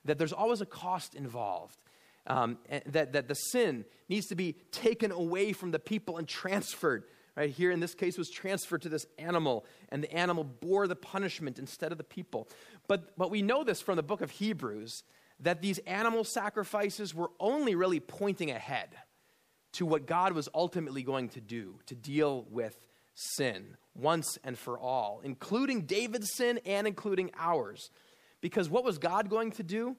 that 0.04 0.18
there's 0.18 0.34
always 0.34 0.60
a 0.60 0.66
cost 0.66 1.16
involved. 1.16 1.78
Um, 2.26 2.58
that, 2.86 3.12
that 3.12 3.28
the 3.28 3.36
sin 3.36 3.84
needs 4.08 4.28
to 4.28 4.36
be 4.36 4.54
taken 4.72 5.12
away 5.12 5.52
from 5.52 5.72
the 5.72 5.80
people 5.80 6.18
and 6.18 6.26
transferred 6.26 7.04
right 7.36 7.50
here 7.50 7.70
in 7.70 7.82
this 7.82 7.94
case 7.96 8.18
was 8.18 8.30
transferred 8.30 8.82
to 8.84 8.88
this 8.88 9.06
animal 9.18 9.66
and 9.90 10.02
the 10.02 10.14
animal 10.14 10.46
bore 10.46 10.88
the 10.88 10.96
punishment 10.96 11.60
instead 11.60 11.92
of 11.92 11.98
the 11.98 12.04
people 12.06 12.48
but 12.88 13.18
but 13.18 13.30
we 13.30 13.42
know 13.42 13.66
this 13.66 13.82
from 13.82 13.98
the 13.98 14.04
book 14.04 14.22
of 14.22 14.32
hebrews 14.32 15.04
that 15.42 15.62
these 15.62 15.80
animal 15.80 16.24
sacrifices 16.24 17.14
were 17.14 17.30
only 17.42 17.76
really 17.76 18.00
pointing 18.00 18.52
ahead 18.52 18.96
to 19.74 19.86
what 19.86 20.06
god 20.06 20.32
was 20.32 20.48
ultimately 20.54 21.04
going 21.04 21.28
to 21.28 21.42
do 21.42 21.78
to 21.88 21.94
deal 21.94 22.46
with 22.50 22.86
sin 23.16 23.78
once 23.96 24.38
and 24.44 24.58
for 24.58 24.78
all 24.80 25.22
including 25.24 25.82
david's 25.82 26.34
sin 26.34 26.60
and 26.66 26.88
including 26.88 27.30
ours 27.38 27.92
because 28.42 28.70
what 28.70 28.84
was 28.84 28.98
god 28.98 29.30
going 29.30 29.52
to 29.52 29.64
do 29.64 29.96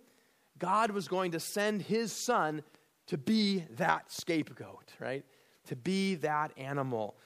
god 0.59 0.91
was 0.91 1.07
going 1.07 1.31
to 1.31 1.41
send 1.41 1.83
his 1.83 2.13
son 2.13 2.63
to 3.07 3.17
be 3.17 3.65
that 3.77 4.11
scapegoat 4.11 4.93
right 4.99 5.25
to 5.67 5.77
be 5.77 6.17
that 6.17 6.53
animal, 6.57 7.17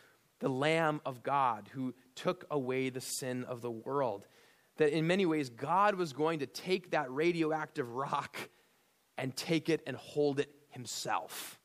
the 0.40 0.48
Lamb 0.48 1.01
of 1.05 1.22
God 1.22 1.68
who 1.72 1.94
took 2.14 2.44
away 2.51 2.90
the 2.90 3.01
sin 3.01 3.44
of 3.44 3.61
the 3.61 3.70
world. 3.70 4.27
That 4.77 4.96
in 4.96 5.07
many 5.07 5.27
ways, 5.27 5.51
God 5.51 5.96
was 5.96 6.12
going 6.12 6.38
to 6.38 6.46
take 6.46 6.92
that 6.92 7.11
radioactive 7.11 7.90
rock 7.90 8.37
and 9.16 9.35
take 9.37 9.68
it 9.68 9.83
and 9.87 9.96
hold 9.96 10.38
it 10.38 10.51
himself 10.70 11.59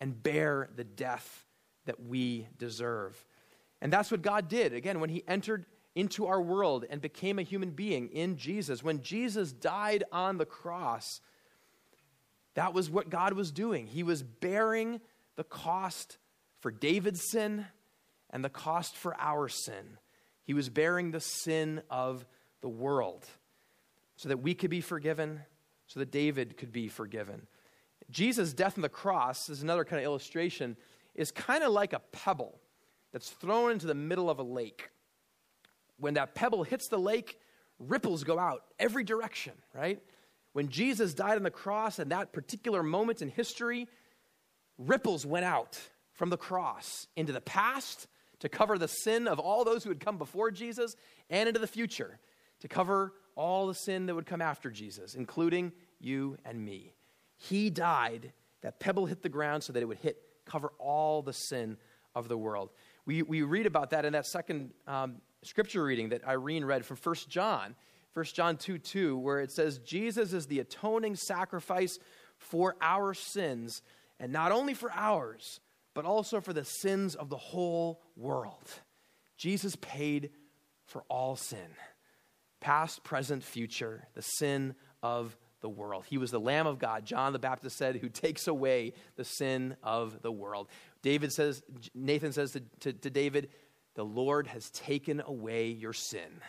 and 0.00 0.22
bear 0.22 0.70
the 0.74 0.84
death 0.84 1.44
that 1.84 2.00
we 2.00 2.48
deserve. 2.58 3.22
And 3.86 3.92
that's 3.92 4.10
what 4.10 4.20
God 4.20 4.48
did. 4.48 4.72
Again, 4.72 4.98
when 4.98 5.10
he 5.10 5.22
entered 5.28 5.64
into 5.94 6.26
our 6.26 6.42
world 6.42 6.84
and 6.90 7.00
became 7.00 7.38
a 7.38 7.44
human 7.44 7.70
being 7.70 8.08
in 8.08 8.36
Jesus, 8.36 8.82
when 8.82 9.00
Jesus 9.00 9.52
died 9.52 10.02
on 10.10 10.38
the 10.38 10.44
cross, 10.44 11.20
that 12.54 12.74
was 12.74 12.90
what 12.90 13.10
God 13.10 13.34
was 13.34 13.52
doing. 13.52 13.86
He 13.86 14.02
was 14.02 14.24
bearing 14.24 15.00
the 15.36 15.44
cost 15.44 16.18
for 16.58 16.72
David's 16.72 17.30
sin 17.30 17.64
and 18.30 18.44
the 18.44 18.48
cost 18.48 18.96
for 18.96 19.14
our 19.20 19.48
sin. 19.48 19.98
He 20.42 20.52
was 20.52 20.68
bearing 20.68 21.12
the 21.12 21.20
sin 21.20 21.80
of 21.88 22.26
the 22.62 22.68
world 22.68 23.24
so 24.16 24.30
that 24.30 24.38
we 24.38 24.52
could 24.52 24.70
be 24.70 24.80
forgiven, 24.80 25.42
so 25.86 26.00
that 26.00 26.10
David 26.10 26.56
could 26.56 26.72
be 26.72 26.88
forgiven. 26.88 27.46
Jesus' 28.10 28.52
death 28.52 28.76
on 28.76 28.82
the 28.82 28.88
cross 28.88 29.48
is 29.48 29.62
another 29.62 29.84
kind 29.84 30.00
of 30.00 30.04
illustration, 30.04 30.76
is 31.14 31.30
kind 31.30 31.62
of 31.62 31.70
like 31.70 31.92
a 31.92 32.00
pebble 32.10 32.58
that's 33.16 33.30
thrown 33.30 33.70
into 33.70 33.86
the 33.86 33.94
middle 33.94 34.28
of 34.28 34.38
a 34.38 34.42
lake. 34.42 34.90
When 35.98 36.12
that 36.14 36.34
pebble 36.34 36.64
hits 36.64 36.88
the 36.88 36.98
lake, 36.98 37.40
ripples 37.78 38.24
go 38.24 38.38
out 38.38 38.64
every 38.78 39.04
direction, 39.04 39.54
right? 39.74 40.02
When 40.52 40.68
Jesus 40.68 41.14
died 41.14 41.36
on 41.36 41.42
the 41.42 41.50
cross 41.50 41.98
and 41.98 42.10
that 42.10 42.34
particular 42.34 42.82
moment 42.82 43.22
in 43.22 43.30
history, 43.30 43.88
ripples 44.76 45.24
went 45.24 45.46
out 45.46 45.80
from 46.12 46.28
the 46.28 46.36
cross 46.36 47.06
into 47.16 47.32
the 47.32 47.40
past 47.40 48.06
to 48.40 48.50
cover 48.50 48.76
the 48.76 48.86
sin 48.86 49.26
of 49.26 49.38
all 49.38 49.64
those 49.64 49.82
who 49.82 49.88
had 49.88 49.98
come 49.98 50.18
before 50.18 50.50
Jesus 50.50 50.94
and 51.30 51.48
into 51.48 51.58
the 51.58 51.66
future 51.66 52.18
to 52.60 52.68
cover 52.68 53.14
all 53.34 53.66
the 53.66 53.74
sin 53.74 54.04
that 54.04 54.14
would 54.14 54.26
come 54.26 54.42
after 54.42 54.70
Jesus, 54.70 55.14
including 55.14 55.72
you 56.00 56.36
and 56.44 56.62
me. 56.62 56.92
He 57.38 57.70
died, 57.70 58.34
that 58.60 58.78
pebble 58.78 59.06
hit 59.06 59.22
the 59.22 59.30
ground 59.30 59.62
so 59.62 59.72
that 59.72 59.82
it 59.82 59.86
would 59.86 60.00
hit, 60.00 60.18
cover 60.44 60.70
all 60.78 61.22
the 61.22 61.32
sin 61.32 61.78
of 62.16 62.28
the 62.28 62.36
world. 62.36 62.70
We, 63.06 63.22
we 63.22 63.42
read 63.42 63.66
about 63.66 63.90
that 63.90 64.04
in 64.04 64.12
that 64.12 64.26
second 64.26 64.72
um, 64.86 65.16
scripture 65.42 65.84
reading 65.84 66.10
that 66.10 66.26
Irene 66.26 66.64
read 66.64 66.84
from 66.84 66.98
1 67.02 67.14
John, 67.28 67.74
1 68.14 68.24
John 68.26 68.56
2 68.56 68.78
2, 68.78 69.16
where 69.16 69.40
it 69.40 69.52
says, 69.52 69.78
Jesus 69.78 70.32
is 70.32 70.46
the 70.46 70.60
atoning 70.60 71.16
sacrifice 71.16 71.98
for 72.38 72.76
our 72.80 73.14
sins 73.14 73.82
and 74.18 74.32
not 74.32 74.52
only 74.52 74.74
for 74.74 74.90
ours, 74.92 75.60
but 75.94 76.04
also 76.04 76.40
for 76.40 76.52
the 76.52 76.64
sins 76.64 77.14
of 77.14 77.30
the 77.30 77.36
whole 77.36 78.02
world. 78.16 78.68
Jesus 79.36 79.76
paid 79.76 80.30
for 80.84 81.02
all 81.08 81.36
sin 81.36 81.58
past, 82.60 83.04
present, 83.04 83.44
future, 83.44 84.08
the 84.14 84.22
sin 84.22 84.74
of 85.02 85.36
the 85.60 85.68
world. 85.68 86.04
He 86.08 86.18
was 86.18 86.30
the 86.30 86.40
Lamb 86.40 86.66
of 86.66 86.78
God, 86.78 87.04
John 87.04 87.32
the 87.32 87.38
Baptist 87.38 87.76
said, 87.76 87.96
who 87.96 88.08
takes 88.08 88.48
away 88.48 88.94
the 89.16 89.24
sin 89.24 89.76
of 89.82 90.20
the 90.22 90.32
world. 90.32 90.68
David 91.06 91.32
says, 91.32 91.62
Nathan 91.94 92.32
says 92.32 92.50
to, 92.50 92.62
to, 92.80 92.92
to 92.92 93.10
David, 93.10 93.50
The 93.94 94.04
Lord 94.04 94.48
has 94.48 94.68
taken 94.70 95.22
away 95.24 95.68
your 95.68 95.92
sin. 95.92 96.42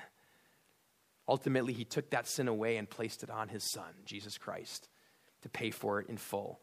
Ultimately, 1.28 1.74
he 1.74 1.86
took 1.86 2.10
that 2.10 2.28
sin 2.28 2.48
away 2.48 2.78
and 2.78 2.90
placed 2.90 3.22
it 3.22 3.30
on 3.30 3.50
his 3.50 3.70
son, 3.72 3.94
Jesus 4.04 4.40
Christ, 4.40 4.90
to 5.44 5.50
pay 5.50 5.70
for 5.70 6.00
it 6.00 6.10
in 6.10 6.18
full. 6.18 6.60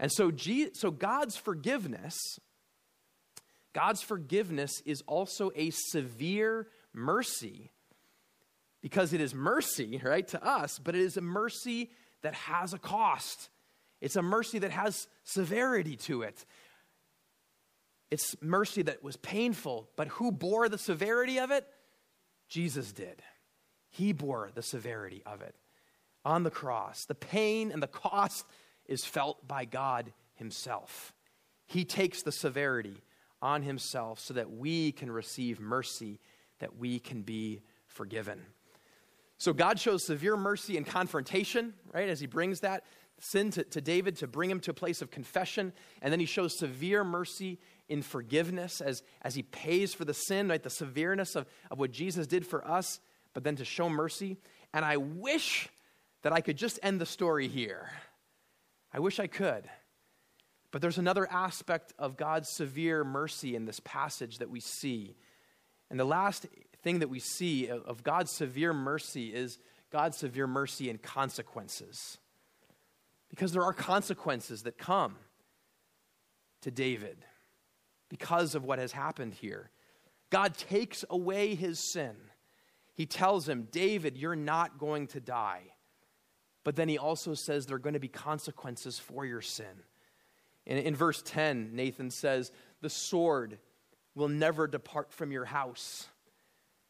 And 0.00 0.10
so, 0.10 0.32
so 0.72 0.90
God's 0.90 1.36
forgiveness, 1.36 2.16
God's 3.72 4.02
forgiveness 4.02 4.72
is 4.84 5.04
also 5.06 5.52
a 5.54 5.70
severe 5.70 6.66
mercy 6.92 7.70
because 8.80 9.12
it 9.12 9.20
is 9.20 9.32
mercy, 9.32 10.02
right, 10.04 10.26
to 10.26 10.44
us, 10.44 10.80
but 10.80 10.96
it 10.96 11.02
is 11.02 11.16
a 11.16 11.20
mercy 11.20 11.90
that 12.22 12.34
has 12.34 12.72
a 12.72 12.78
cost. 12.80 13.48
It's 14.00 14.16
a 14.16 14.22
mercy 14.22 14.58
that 14.58 14.72
has 14.72 15.06
severity 15.22 15.94
to 16.06 16.22
it. 16.22 16.44
It's 18.10 18.34
mercy 18.40 18.82
that 18.82 19.02
was 19.02 19.16
painful, 19.16 19.88
but 19.96 20.08
who 20.08 20.32
bore 20.32 20.68
the 20.68 20.78
severity 20.78 21.38
of 21.38 21.50
it? 21.50 21.66
Jesus 22.48 22.92
did. 22.92 23.22
He 23.90 24.12
bore 24.12 24.50
the 24.54 24.62
severity 24.62 25.22
of 25.26 25.42
it 25.42 25.54
on 26.24 26.42
the 26.42 26.50
cross. 26.50 27.04
The 27.04 27.14
pain 27.14 27.70
and 27.70 27.82
the 27.82 27.86
cost 27.86 28.46
is 28.86 29.04
felt 29.04 29.46
by 29.46 29.64
God 29.64 30.12
Himself. 30.34 31.12
He 31.66 31.84
takes 31.84 32.22
the 32.22 32.32
severity 32.32 33.02
on 33.42 33.62
Himself 33.62 34.20
so 34.20 34.34
that 34.34 34.50
we 34.50 34.92
can 34.92 35.10
receive 35.10 35.60
mercy, 35.60 36.20
that 36.60 36.76
we 36.76 36.98
can 36.98 37.22
be 37.22 37.60
forgiven. 37.86 38.40
So 39.38 39.52
God 39.52 39.78
shows 39.78 40.04
severe 40.04 40.36
mercy 40.36 40.76
and 40.76 40.84
confrontation, 40.84 41.74
right, 41.92 42.08
as 42.08 42.18
he 42.20 42.26
brings 42.26 42.60
that 42.60 42.84
sin 43.20 43.50
to, 43.52 43.64
to, 43.64 43.80
David 43.80 44.16
to 44.16 44.26
bring 44.26 44.50
him 44.50 44.60
to 44.60 44.72
a 44.72 44.74
place 44.74 45.00
of 45.02 45.10
confession. 45.10 45.72
And 46.02 46.12
then 46.12 46.20
he 46.20 46.26
shows 46.26 46.58
severe 46.58 47.04
mercy 47.04 47.58
in 47.88 48.02
forgiveness 48.02 48.80
as, 48.80 49.02
as 49.22 49.34
he 49.34 49.42
pays 49.42 49.94
for 49.94 50.04
the 50.04 50.14
sin, 50.14 50.48
right, 50.48 50.62
the 50.62 50.70
severeness 50.70 51.34
of, 51.36 51.46
of 51.70 51.78
what 51.78 51.90
Jesus 51.90 52.26
did 52.26 52.46
for 52.46 52.66
us, 52.66 53.00
but 53.34 53.44
then 53.44 53.56
to 53.56 53.64
show 53.64 53.88
mercy. 53.88 54.36
And 54.74 54.84
I 54.84 54.96
wish 54.96 55.68
that 56.22 56.32
I 56.32 56.40
could 56.40 56.56
just 56.56 56.78
end 56.82 57.00
the 57.00 57.06
story 57.06 57.48
here. 57.48 57.90
I 58.92 59.00
wish 59.00 59.18
I 59.18 59.26
could. 59.26 59.68
But 60.70 60.82
there's 60.82 60.98
another 60.98 61.26
aspect 61.30 61.94
of 61.98 62.16
God's 62.16 62.50
severe 62.50 63.04
mercy 63.04 63.56
in 63.56 63.64
this 63.64 63.80
passage 63.84 64.38
that 64.38 64.50
we 64.50 64.60
see. 64.60 65.16
And 65.90 65.98
the 65.98 66.04
last 66.04 66.46
thing 66.82 66.98
that 66.98 67.08
we 67.08 67.20
see 67.20 67.68
of 67.68 68.02
God's 68.02 68.32
severe 68.32 68.74
mercy 68.74 69.28
is 69.34 69.58
God's 69.90 70.18
severe 70.18 70.46
mercy 70.46 70.90
and 70.90 71.00
consequences. 71.00 72.18
Because 73.30 73.52
there 73.52 73.64
are 73.64 73.72
consequences 73.72 74.62
that 74.62 74.76
come 74.76 75.16
to 76.62 76.70
David 76.70 77.24
because 78.08 78.54
of 78.54 78.64
what 78.64 78.78
has 78.78 78.92
happened 78.92 79.34
here. 79.34 79.70
God 80.30 80.56
takes 80.56 81.04
away 81.10 81.54
his 81.54 81.78
sin. 81.78 82.16
He 82.94 83.06
tells 83.06 83.48
him, 83.48 83.68
David, 83.70 84.16
you're 84.16 84.36
not 84.36 84.78
going 84.78 85.06
to 85.08 85.20
die. 85.20 85.62
But 86.64 86.76
then 86.76 86.88
he 86.88 86.98
also 86.98 87.34
says 87.34 87.66
there 87.66 87.76
are 87.76 87.80
going 87.80 87.94
to 87.94 88.00
be 88.00 88.08
consequences 88.08 88.98
for 88.98 89.24
your 89.24 89.40
sin. 89.40 89.84
In, 90.66 90.78
in 90.78 90.94
verse 90.94 91.22
10, 91.24 91.70
Nathan 91.74 92.10
says, 92.10 92.52
The 92.80 92.90
sword 92.90 93.58
will 94.14 94.28
never 94.28 94.66
depart 94.66 95.12
from 95.12 95.32
your 95.32 95.46
house 95.46 96.08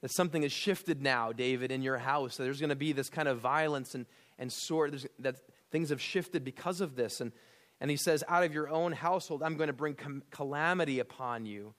that 0.00 0.10
something 0.10 0.42
has 0.42 0.52
shifted 0.52 1.02
now, 1.02 1.32
David, 1.32 1.70
in 1.70 1.82
your 1.82 1.98
house. 1.98 2.36
There's 2.36 2.60
going 2.60 2.70
to 2.70 2.76
be 2.76 2.92
this 2.92 3.10
kind 3.10 3.28
of 3.28 3.38
violence 3.38 3.94
and, 3.94 4.06
and 4.38 4.50
sword, 4.50 4.92
There's, 4.92 5.06
that 5.18 5.36
things 5.70 5.90
have 5.90 6.00
shifted 6.00 6.44
because 6.44 6.80
of 6.80 6.96
this. 6.96 7.20
And, 7.20 7.32
and 7.80 7.90
he 7.90 7.96
says, 7.96 8.24
Out 8.28 8.44
of 8.44 8.52
your 8.52 8.68
own 8.68 8.92
household, 8.92 9.42
I'm 9.42 9.56
going 9.56 9.68
to 9.68 9.72
bring 9.72 9.94
com- 9.94 10.22
calamity 10.30 10.98
upon 10.98 11.46
you. 11.46 11.74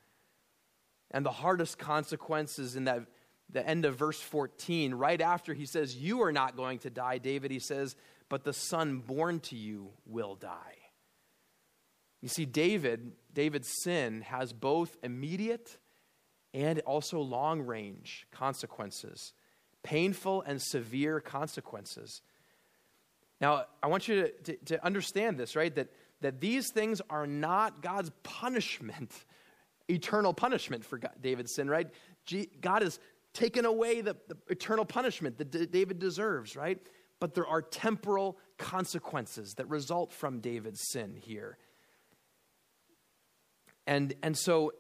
And 1.11 1.25
the 1.25 1.31
hardest 1.31 1.77
consequences 1.77 2.75
in 2.75 2.85
that 2.85 3.05
the 3.51 3.67
end 3.67 3.85
of 3.85 3.95
verse 3.95 4.19
14, 4.19 4.93
right 4.93 5.19
after 5.19 5.53
he 5.53 5.65
says, 5.65 5.95
You 5.95 6.21
are 6.21 6.31
not 6.31 6.55
going 6.55 6.79
to 6.79 6.89
die, 6.89 7.17
David, 7.17 7.51
he 7.51 7.59
says, 7.59 7.95
But 8.29 8.43
the 8.43 8.53
son 8.53 8.99
born 8.99 9.39
to 9.41 9.55
you 9.55 9.89
will 10.05 10.35
die. 10.35 10.75
You 12.21 12.29
see, 12.29 12.45
David, 12.45 13.13
David's 13.33 13.69
sin 13.81 14.21
has 14.21 14.53
both 14.53 14.97
immediate 15.03 15.77
and 16.53 16.79
also 16.81 17.19
long 17.19 17.61
range 17.61 18.27
consequences, 18.31 19.33
painful 19.83 20.43
and 20.45 20.61
severe 20.61 21.19
consequences. 21.19 22.21
Now, 23.41 23.65
I 23.81 23.87
want 23.87 24.07
you 24.07 24.23
to, 24.23 24.31
to, 24.31 24.57
to, 24.65 24.85
understand 24.85 25.37
this, 25.37 25.55
right? 25.55 25.73
That, 25.75 25.89
that 26.21 26.41
these 26.41 26.71
things 26.71 27.01
are 27.09 27.25
not 27.25 27.81
God's 27.81 28.11
punishment, 28.23 29.11
eternal 29.87 30.33
punishment 30.33 30.83
for 30.83 30.97
God, 30.97 31.13
David's 31.21 31.55
sin, 31.55 31.69
right? 31.69 31.87
God 32.61 32.81
has 32.81 32.99
taken 33.33 33.65
away 33.65 34.01
the, 34.01 34.15
the 34.27 34.37
eternal 34.49 34.85
punishment 34.85 35.37
that 35.37 35.51
D- 35.51 35.65
David 35.65 35.99
deserves, 35.99 36.55
right? 36.55 36.79
But 37.19 37.33
there 37.33 37.47
are 37.47 37.61
temporal 37.61 38.37
consequences 38.57 39.53
that 39.55 39.67
result 39.69 40.13
from 40.13 40.39
David's 40.39 40.81
sin 40.91 41.15
here. 41.15 41.57
And, 43.87 44.13
and 44.21 44.37
so 44.37 44.73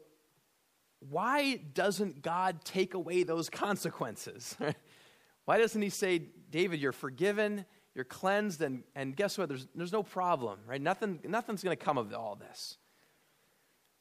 why 0.99 1.55
doesn't 1.73 2.21
God 2.21 2.63
take 2.63 2.93
away 2.93 3.23
those 3.23 3.49
consequences? 3.49 4.55
why 5.45 5.57
doesn't 5.57 5.81
He 5.81 5.89
say, 5.89 6.21
David, 6.51 6.79
you're 6.79 6.91
forgiven, 6.91 7.65
you're 7.99 8.05
cleansed, 8.05 8.61
and, 8.61 8.83
and 8.95 9.13
guess 9.13 9.37
what? 9.37 9.49
There's, 9.49 9.67
there's 9.75 9.91
no 9.91 10.03
problem, 10.03 10.59
right? 10.65 10.79
Nothing, 10.79 11.19
nothing's 11.27 11.61
going 11.61 11.75
to 11.75 11.83
come 11.83 11.97
of 11.97 12.13
all 12.13 12.35
this. 12.35 12.77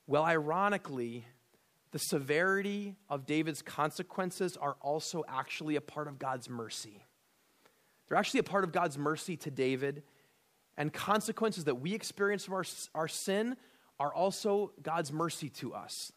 Well, 0.07 0.23
ironically, 0.23 1.27
the 1.91 1.99
severity 1.99 2.95
of 3.11 3.27
David's 3.27 3.61
consequences 3.61 4.57
are 4.57 4.77
also 4.81 5.25
actually 5.27 5.75
a 5.75 5.81
part 5.81 6.07
of 6.07 6.21
God's 6.21 6.49
mercy. 6.49 7.03
They're 8.07 8.17
actually 8.17 8.39
a 8.39 8.45
part 8.45 8.63
of 8.63 8.71
God's 8.71 8.97
mercy 8.97 9.37
to 9.39 9.51
David, 9.51 10.05
and 10.77 10.93
consequences 10.93 11.65
that 11.65 11.81
we 11.81 11.93
experience 11.93 12.45
from 12.45 12.55
our, 12.55 12.65
our 12.95 13.09
sin 13.09 13.57
are 13.99 14.15
also 14.15 14.71
God's 14.81 15.13
mercy 15.13 15.49
to 15.49 15.75
us. 15.75 16.13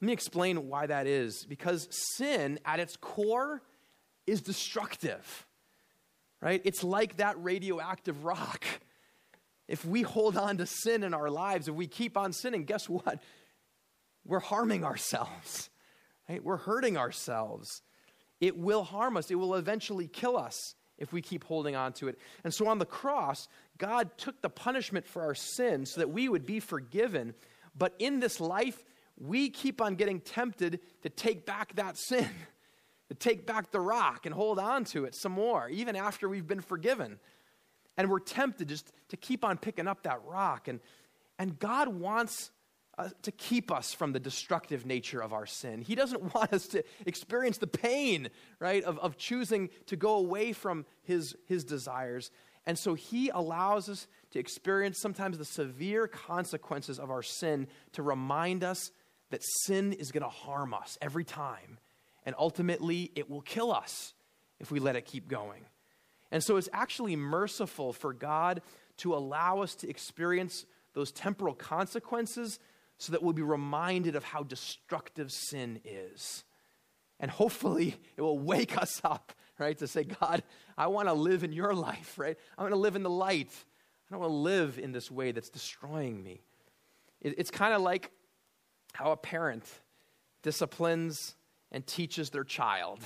Let 0.00 0.06
me 0.06 0.14
explain 0.14 0.70
why 0.70 0.86
that 0.86 1.06
is. 1.06 1.44
Because 1.44 1.86
sin, 1.90 2.58
at 2.64 2.80
its 2.80 2.96
core, 2.96 3.60
is 4.26 4.40
destructive, 4.40 5.46
right? 6.44 6.60
It's 6.64 6.84
like 6.84 7.16
that 7.16 7.42
radioactive 7.42 8.24
rock. 8.24 8.64
If 9.66 9.84
we 9.84 10.02
hold 10.02 10.36
on 10.36 10.58
to 10.58 10.66
sin 10.66 11.02
in 11.02 11.14
our 11.14 11.30
lives, 11.30 11.68
if 11.68 11.74
we 11.74 11.86
keep 11.86 12.18
on 12.18 12.34
sinning, 12.34 12.66
guess 12.66 12.86
what? 12.86 13.20
We're 14.26 14.40
harming 14.40 14.84
ourselves, 14.84 15.70
right? 16.28 16.44
We're 16.44 16.58
hurting 16.58 16.98
ourselves. 16.98 17.82
It 18.40 18.58
will 18.58 18.84
harm 18.84 19.16
us, 19.16 19.30
it 19.30 19.36
will 19.36 19.54
eventually 19.54 20.06
kill 20.06 20.36
us 20.36 20.74
if 20.98 21.12
we 21.12 21.22
keep 21.22 21.44
holding 21.44 21.74
on 21.74 21.92
to 21.94 22.08
it. 22.08 22.18
And 22.44 22.52
so 22.52 22.68
on 22.68 22.78
the 22.78 22.84
cross, 22.84 23.48
God 23.78 24.16
took 24.18 24.42
the 24.42 24.50
punishment 24.50 25.06
for 25.06 25.22
our 25.22 25.34
sin 25.34 25.86
so 25.86 26.00
that 26.00 26.10
we 26.10 26.28
would 26.28 26.44
be 26.44 26.60
forgiven. 26.60 27.34
But 27.76 27.94
in 27.98 28.20
this 28.20 28.38
life, 28.38 28.84
we 29.18 29.48
keep 29.48 29.80
on 29.80 29.94
getting 29.94 30.20
tempted 30.20 30.80
to 31.02 31.08
take 31.08 31.46
back 31.46 31.74
that 31.76 31.96
sin, 31.96 32.28
take 33.12 33.46
back 33.46 33.70
the 33.70 33.80
rock 33.80 34.24
and 34.24 34.34
hold 34.34 34.58
on 34.58 34.84
to 34.84 35.04
it 35.04 35.14
some 35.14 35.32
more, 35.32 35.68
even 35.68 35.96
after 35.96 36.28
we've 36.28 36.46
been 36.46 36.62
forgiven. 36.62 37.18
And 37.96 38.10
we're 38.10 38.20
tempted 38.20 38.68
just 38.68 38.90
to 39.08 39.16
keep 39.16 39.44
on 39.44 39.58
picking 39.58 39.86
up 39.86 40.04
that 40.04 40.20
rock. 40.24 40.68
And, 40.68 40.80
and 41.38 41.58
God 41.58 41.88
wants 41.88 42.50
uh, 42.96 43.08
to 43.22 43.32
keep 43.32 43.70
us 43.70 43.92
from 43.92 44.12
the 44.12 44.20
destructive 44.20 44.86
nature 44.86 45.20
of 45.20 45.32
our 45.32 45.46
sin. 45.46 45.82
He 45.82 45.94
doesn't 45.94 46.34
want 46.34 46.52
us 46.52 46.66
to 46.68 46.84
experience 47.06 47.58
the 47.58 47.66
pain, 47.66 48.30
right, 48.58 48.82
of, 48.84 48.98
of 48.98 49.16
choosing 49.16 49.70
to 49.86 49.96
go 49.96 50.16
away 50.16 50.52
from 50.52 50.86
his, 51.02 51.36
his 51.46 51.64
desires. 51.64 52.30
And 52.66 52.78
so 52.78 52.94
he 52.94 53.28
allows 53.28 53.88
us 53.88 54.06
to 54.30 54.38
experience 54.38 54.98
sometimes 55.00 55.38
the 55.38 55.44
severe 55.44 56.06
consequences 56.06 56.98
of 56.98 57.10
our 57.10 57.22
sin 57.22 57.66
to 57.92 58.02
remind 58.02 58.64
us 58.64 58.90
that 59.30 59.42
sin 59.42 59.92
is 59.92 60.12
going 60.12 60.22
to 60.22 60.28
harm 60.28 60.72
us 60.72 60.96
every 61.02 61.24
time. 61.24 61.78
And 62.24 62.34
ultimately, 62.38 63.10
it 63.14 63.28
will 63.28 63.42
kill 63.42 63.72
us 63.72 64.14
if 64.58 64.70
we 64.70 64.80
let 64.80 64.96
it 64.96 65.04
keep 65.04 65.28
going. 65.28 65.66
And 66.30 66.42
so 66.42 66.56
it's 66.56 66.68
actually 66.72 67.16
merciful 67.16 67.92
for 67.92 68.12
God 68.12 68.62
to 68.98 69.14
allow 69.14 69.60
us 69.60 69.74
to 69.76 69.88
experience 69.88 70.66
those 70.94 71.12
temporal 71.12 71.54
consequences 71.54 72.58
so 72.98 73.12
that 73.12 73.22
we'll 73.22 73.32
be 73.32 73.42
reminded 73.42 74.16
of 74.16 74.24
how 74.24 74.42
destructive 74.42 75.30
sin 75.30 75.80
is. 75.84 76.44
And 77.20 77.30
hopefully, 77.30 77.96
it 78.16 78.22
will 78.22 78.38
wake 78.38 78.76
us 78.76 79.00
up, 79.04 79.32
right? 79.58 79.76
To 79.78 79.86
say, 79.86 80.04
God, 80.04 80.42
I 80.76 80.88
want 80.88 81.08
to 81.08 81.14
live 81.14 81.44
in 81.44 81.52
your 81.52 81.74
life, 81.74 82.18
right? 82.18 82.36
I 82.56 82.62
want 82.62 82.72
to 82.72 82.78
live 82.78 82.96
in 82.96 83.02
the 83.02 83.10
light. 83.10 83.50
I 84.08 84.14
don't 84.14 84.20
want 84.20 84.30
to 84.30 84.36
live 84.36 84.78
in 84.78 84.92
this 84.92 85.10
way 85.10 85.32
that's 85.32 85.50
destroying 85.50 86.22
me. 86.22 86.40
It's 87.20 87.50
kind 87.50 87.72
of 87.72 87.80
like 87.80 88.10
how 88.92 89.12
a 89.12 89.16
parent 89.16 89.64
disciplines 90.42 91.36
and 91.74 91.84
teaches 91.84 92.30
their 92.30 92.44
child. 92.44 93.00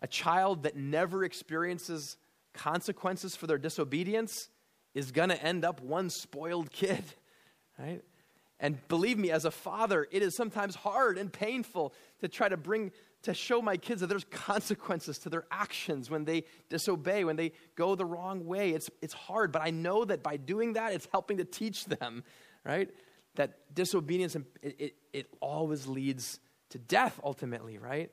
A 0.00 0.06
child 0.06 0.64
that 0.64 0.76
never 0.76 1.24
experiences 1.24 2.18
consequences 2.52 3.34
for 3.34 3.46
their 3.46 3.56
disobedience 3.56 4.50
is 4.94 5.10
going 5.10 5.30
to 5.30 5.42
end 5.42 5.64
up 5.64 5.80
one 5.80 6.10
spoiled 6.10 6.70
kid, 6.70 7.02
right? 7.78 8.02
And 8.60 8.86
believe 8.88 9.18
me, 9.18 9.30
as 9.30 9.46
a 9.46 9.50
father, 9.50 10.06
it 10.12 10.22
is 10.22 10.36
sometimes 10.36 10.74
hard 10.74 11.16
and 11.16 11.32
painful 11.32 11.94
to 12.20 12.28
try 12.28 12.46
to 12.46 12.58
bring, 12.58 12.92
to 13.22 13.32
show 13.32 13.62
my 13.62 13.78
kids 13.78 14.02
that 14.02 14.08
there's 14.08 14.24
consequences 14.24 15.18
to 15.20 15.30
their 15.30 15.46
actions 15.50 16.10
when 16.10 16.26
they 16.26 16.44
disobey, 16.68 17.24
when 17.24 17.36
they 17.36 17.52
go 17.74 17.94
the 17.94 18.04
wrong 18.04 18.44
way. 18.44 18.70
It's, 18.70 18.90
it's 19.00 19.14
hard, 19.14 19.50
but 19.50 19.62
I 19.62 19.70
know 19.70 20.04
that 20.04 20.22
by 20.22 20.36
doing 20.36 20.74
that, 20.74 20.92
it's 20.92 21.08
helping 21.10 21.38
to 21.38 21.44
teach 21.44 21.86
them, 21.86 22.22
right? 22.66 22.90
That 23.36 23.74
disobedience, 23.74 24.36
it, 24.36 24.76
it, 24.78 24.94
it 25.14 25.26
always 25.40 25.86
leads 25.86 26.38
to 26.74 26.78
death 26.78 27.20
ultimately, 27.22 27.78
right? 27.78 28.10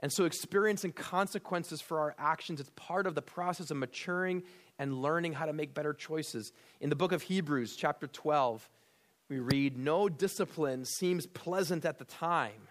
And 0.00 0.12
so, 0.12 0.24
experiencing 0.24 0.92
consequences 0.92 1.80
for 1.80 2.00
our 2.00 2.14
actions, 2.18 2.58
it's 2.58 2.70
part 2.74 3.06
of 3.06 3.14
the 3.14 3.22
process 3.22 3.70
of 3.70 3.76
maturing 3.76 4.42
and 4.80 5.00
learning 5.00 5.32
how 5.32 5.46
to 5.46 5.52
make 5.52 5.72
better 5.72 5.94
choices. 5.94 6.52
In 6.80 6.90
the 6.90 6.96
book 6.96 7.12
of 7.12 7.22
Hebrews, 7.22 7.76
chapter 7.76 8.08
12, 8.08 8.68
we 9.30 9.38
read, 9.38 9.78
No 9.78 10.08
discipline 10.08 10.84
seems 10.84 11.24
pleasant 11.26 11.84
at 11.84 11.98
the 11.98 12.04
time, 12.04 12.68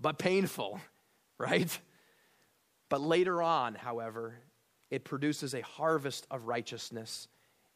but 0.00 0.16
painful, 0.18 0.80
right? 1.38 1.76
But 2.88 3.00
later 3.00 3.42
on, 3.42 3.74
however, 3.74 4.36
it 4.92 5.04
produces 5.04 5.54
a 5.54 5.60
harvest 5.62 6.24
of 6.30 6.46
righteousness 6.46 7.26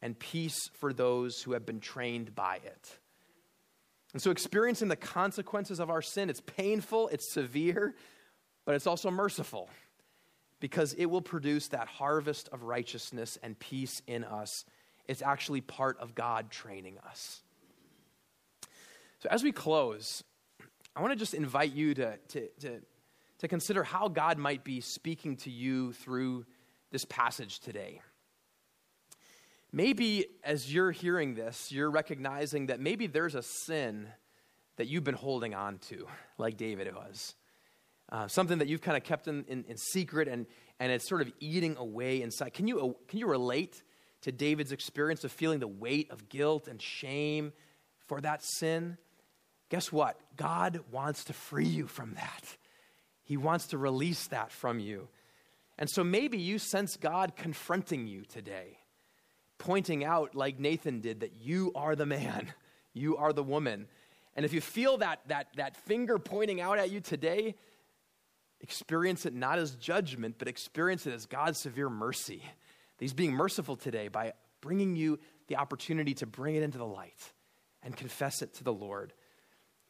and 0.00 0.16
peace 0.16 0.68
for 0.74 0.92
those 0.92 1.42
who 1.42 1.52
have 1.52 1.66
been 1.66 1.80
trained 1.80 2.36
by 2.36 2.60
it. 2.64 2.98
And 4.12 4.22
so, 4.22 4.30
experiencing 4.30 4.88
the 4.88 4.96
consequences 4.96 5.80
of 5.80 5.90
our 5.90 6.02
sin, 6.02 6.30
it's 6.30 6.40
painful, 6.40 7.08
it's 7.08 7.28
severe, 7.28 7.94
but 8.64 8.74
it's 8.74 8.86
also 8.86 9.10
merciful 9.10 9.68
because 10.60 10.94
it 10.94 11.06
will 11.06 11.22
produce 11.22 11.68
that 11.68 11.88
harvest 11.88 12.48
of 12.52 12.62
righteousness 12.62 13.38
and 13.42 13.58
peace 13.58 14.02
in 14.06 14.24
us. 14.24 14.64
It's 15.06 15.22
actually 15.22 15.60
part 15.60 15.98
of 16.00 16.14
God 16.14 16.50
training 16.50 16.98
us. 17.06 17.42
So, 19.20 19.28
as 19.30 19.42
we 19.42 19.52
close, 19.52 20.24
I 20.96 21.00
want 21.00 21.12
to 21.12 21.18
just 21.18 21.34
invite 21.34 21.72
you 21.72 21.94
to, 21.94 22.16
to, 22.16 22.48
to, 22.60 22.80
to 23.38 23.48
consider 23.48 23.82
how 23.84 24.08
God 24.08 24.38
might 24.38 24.64
be 24.64 24.80
speaking 24.80 25.36
to 25.38 25.50
you 25.50 25.92
through 25.92 26.46
this 26.90 27.04
passage 27.04 27.60
today. 27.60 28.00
Maybe 29.72 30.26
as 30.42 30.72
you're 30.72 30.92
hearing 30.92 31.34
this, 31.34 31.70
you're 31.70 31.90
recognizing 31.90 32.66
that 32.66 32.80
maybe 32.80 33.06
there's 33.06 33.34
a 33.34 33.42
sin 33.42 34.08
that 34.76 34.86
you've 34.86 35.04
been 35.04 35.14
holding 35.14 35.54
on 35.54 35.78
to, 35.88 36.06
like 36.38 36.56
David 36.56 36.94
was. 36.94 37.34
Uh, 38.10 38.26
something 38.28 38.58
that 38.58 38.68
you've 38.68 38.80
kind 38.80 38.96
of 38.96 39.04
kept 39.04 39.28
in, 39.28 39.44
in, 39.48 39.64
in, 39.68 39.76
secret 39.76 40.28
and, 40.28 40.46
and 40.80 40.90
it's 40.90 41.06
sort 41.06 41.20
of 41.20 41.30
eating 41.40 41.76
away 41.76 42.22
inside. 42.22 42.54
Can 42.54 42.66
you, 42.66 42.96
can 43.06 43.18
you 43.18 43.26
relate 43.26 43.82
to 44.22 44.32
David's 44.32 44.72
experience 44.72 45.24
of 45.24 45.32
feeling 45.32 45.58
the 45.58 45.68
weight 45.68 46.10
of 46.10 46.30
guilt 46.30 46.68
and 46.68 46.80
shame 46.80 47.52
for 48.06 48.22
that 48.22 48.42
sin? 48.42 48.96
Guess 49.68 49.92
what? 49.92 50.18
God 50.36 50.80
wants 50.90 51.24
to 51.24 51.34
free 51.34 51.66
you 51.66 51.86
from 51.86 52.14
that. 52.14 52.56
He 53.24 53.36
wants 53.36 53.66
to 53.68 53.78
release 53.78 54.28
that 54.28 54.50
from 54.50 54.78
you. 54.78 55.08
And 55.78 55.90
so 55.90 56.02
maybe 56.02 56.38
you 56.38 56.58
sense 56.58 56.96
God 56.96 57.36
confronting 57.36 58.06
you 58.06 58.22
today 58.24 58.77
pointing 59.58 60.04
out, 60.04 60.34
like 60.34 60.58
Nathan 60.58 61.00
did, 61.00 61.20
that 61.20 61.34
you 61.40 61.72
are 61.74 61.94
the 61.94 62.06
man, 62.06 62.52
you 62.94 63.16
are 63.16 63.32
the 63.32 63.42
woman. 63.42 63.86
And 64.34 64.44
if 64.44 64.52
you 64.52 64.60
feel 64.60 64.98
that, 64.98 65.20
that, 65.26 65.48
that 65.56 65.76
finger 65.76 66.18
pointing 66.18 66.60
out 66.60 66.78
at 66.78 66.90
you 66.90 67.00
today, 67.00 67.56
experience 68.60 69.26
it 69.26 69.34
not 69.34 69.58
as 69.58 69.72
judgment, 69.72 70.36
but 70.38 70.48
experience 70.48 71.06
it 71.06 71.12
as 71.12 71.26
God's 71.26 71.58
severe 71.58 71.90
mercy. 71.90 72.42
He's 72.98 73.12
being 73.12 73.32
merciful 73.32 73.76
today 73.76 74.08
by 74.08 74.32
bringing 74.60 74.96
you 74.96 75.18
the 75.48 75.56
opportunity 75.56 76.14
to 76.14 76.26
bring 76.26 76.54
it 76.54 76.62
into 76.62 76.78
the 76.78 76.86
light 76.86 77.32
and 77.82 77.96
confess 77.96 78.42
it 78.42 78.54
to 78.54 78.64
the 78.64 78.72
Lord. 78.72 79.12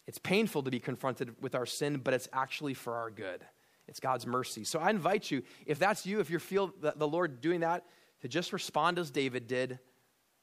It's 0.06 0.18
painful 0.18 0.62
to 0.62 0.70
be 0.70 0.80
confronted 0.80 1.34
with 1.40 1.54
our 1.54 1.66
sin, 1.66 2.00
but 2.02 2.14
it's 2.14 2.28
actually 2.32 2.74
for 2.74 2.94
our 2.94 3.10
good. 3.10 3.44
It's 3.86 4.00
God's 4.00 4.26
mercy. 4.26 4.64
So 4.64 4.78
I 4.78 4.90
invite 4.90 5.30
you, 5.30 5.42
if 5.66 5.78
that's 5.78 6.06
you, 6.06 6.20
if 6.20 6.30
you 6.30 6.38
feel 6.38 6.72
the 6.80 7.08
Lord 7.08 7.40
doing 7.40 7.60
that, 7.60 7.84
to 8.22 8.28
just 8.28 8.52
respond 8.52 8.98
as 8.98 9.10
David 9.10 9.46
did 9.46 9.78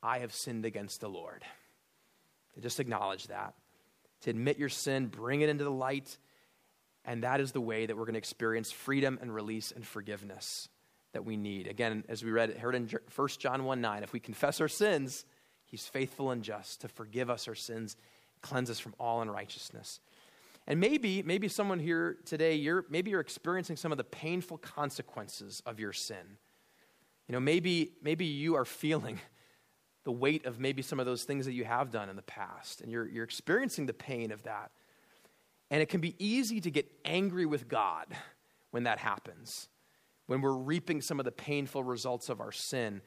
I 0.01 0.19
have 0.19 0.33
sinned 0.33 0.65
against 0.65 1.01
the 1.01 1.09
Lord. 1.09 1.43
To 2.53 2.61
just 2.61 2.79
acknowledge 2.79 3.27
that. 3.27 3.55
To 4.21 4.29
admit 4.29 4.57
your 4.57 4.69
sin, 4.69 5.07
bring 5.07 5.41
it 5.41 5.49
into 5.49 5.63
the 5.63 5.71
light, 5.71 6.17
and 7.03 7.23
that 7.23 7.39
is 7.39 7.51
the 7.51 7.61
way 7.61 7.85
that 7.85 7.95
we're 7.97 8.05
going 8.05 8.13
to 8.13 8.19
experience 8.19 8.71
freedom 8.71 9.19
and 9.21 9.33
release 9.33 9.71
and 9.71 9.85
forgiveness 9.85 10.69
that 11.13 11.25
we 11.25 11.37
need. 11.37 11.67
Again, 11.67 12.03
as 12.07 12.23
we 12.23 12.31
read, 12.31 12.57
heard 12.57 12.75
in 12.75 12.89
1 13.15 13.27
John 13.39 13.63
1 13.63 13.81
9, 13.81 14.03
if 14.03 14.13
we 14.13 14.19
confess 14.19 14.61
our 14.61 14.67
sins, 14.67 15.25
he's 15.65 15.87
faithful 15.87 16.31
and 16.31 16.43
just 16.43 16.81
to 16.81 16.87
forgive 16.87 17.29
us 17.29 17.47
our 17.47 17.55
sins, 17.55 17.95
cleanse 18.41 18.69
us 18.69 18.79
from 18.79 18.93
all 18.99 19.21
unrighteousness. 19.21 19.99
And 20.67 20.79
maybe, 20.79 21.21
maybe 21.23 21.47
someone 21.47 21.79
here 21.79 22.17
today, 22.25 22.55
you're, 22.55 22.85
maybe 22.89 23.11
you're 23.11 23.19
experiencing 23.19 23.75
some 23.75 23.91
of 23.91 23.97
the 23.97 24.03
painful 24.03 24.57
consequences 24.57 25.61
of 25.65 25.79
your 25.79 25.93
sin. 25.93 26.37
You 27.27 27.33
know, 27.33 27.39
maybe, 27.39 27.93
maybe 28.01 28.25
you 28.25 28.55
are 28.55 28.65
feeling 28.65 29.19
the 30.03 30.11
weight 30.11 30.45
of 30.45 30.59
maybe 30.59 30.81
some 30.81 30.99
of 30.99 31.05
those 31.05 31.23
things 31.23 31.45
that 31.45 31.53
you 31.53 31.65
have 31.65 31.91
done 31.91 32.09
in 32.09 32.15
the 32.15 32.21
past, 32.21 32.81
and 32.81 32.91
you're, 32.91 33.07
you're 33.07 33.23
experiencing 33.23 33.85
the 33.85 33.93
pain 33.93 34.31
of 34.31 34.43
that. 34.43 34.71
And 35.71 35.81
it 35.81 35.89
can 35.89 35.99
be 35.99 36.15
easy 36.19 36.61
to 36.61 36.69
get 36.69 36.91
angry 37.03 37.45
with 37.45 37.67
God 37.67 38.07
when 38.71 38.83
that 38.83 38.99
happens, 38.99 39.69
when 40.27 40.41
we're 40.41 40.57
reaping 40.57 41.01
some 41.01 41.19
of 41.19 41.25
the 41.25 41.31
painful 41.31 41.83
results 41.83 42.29
of 42.29 42.39
our 42.39 42.51
sin. 42.51 43.01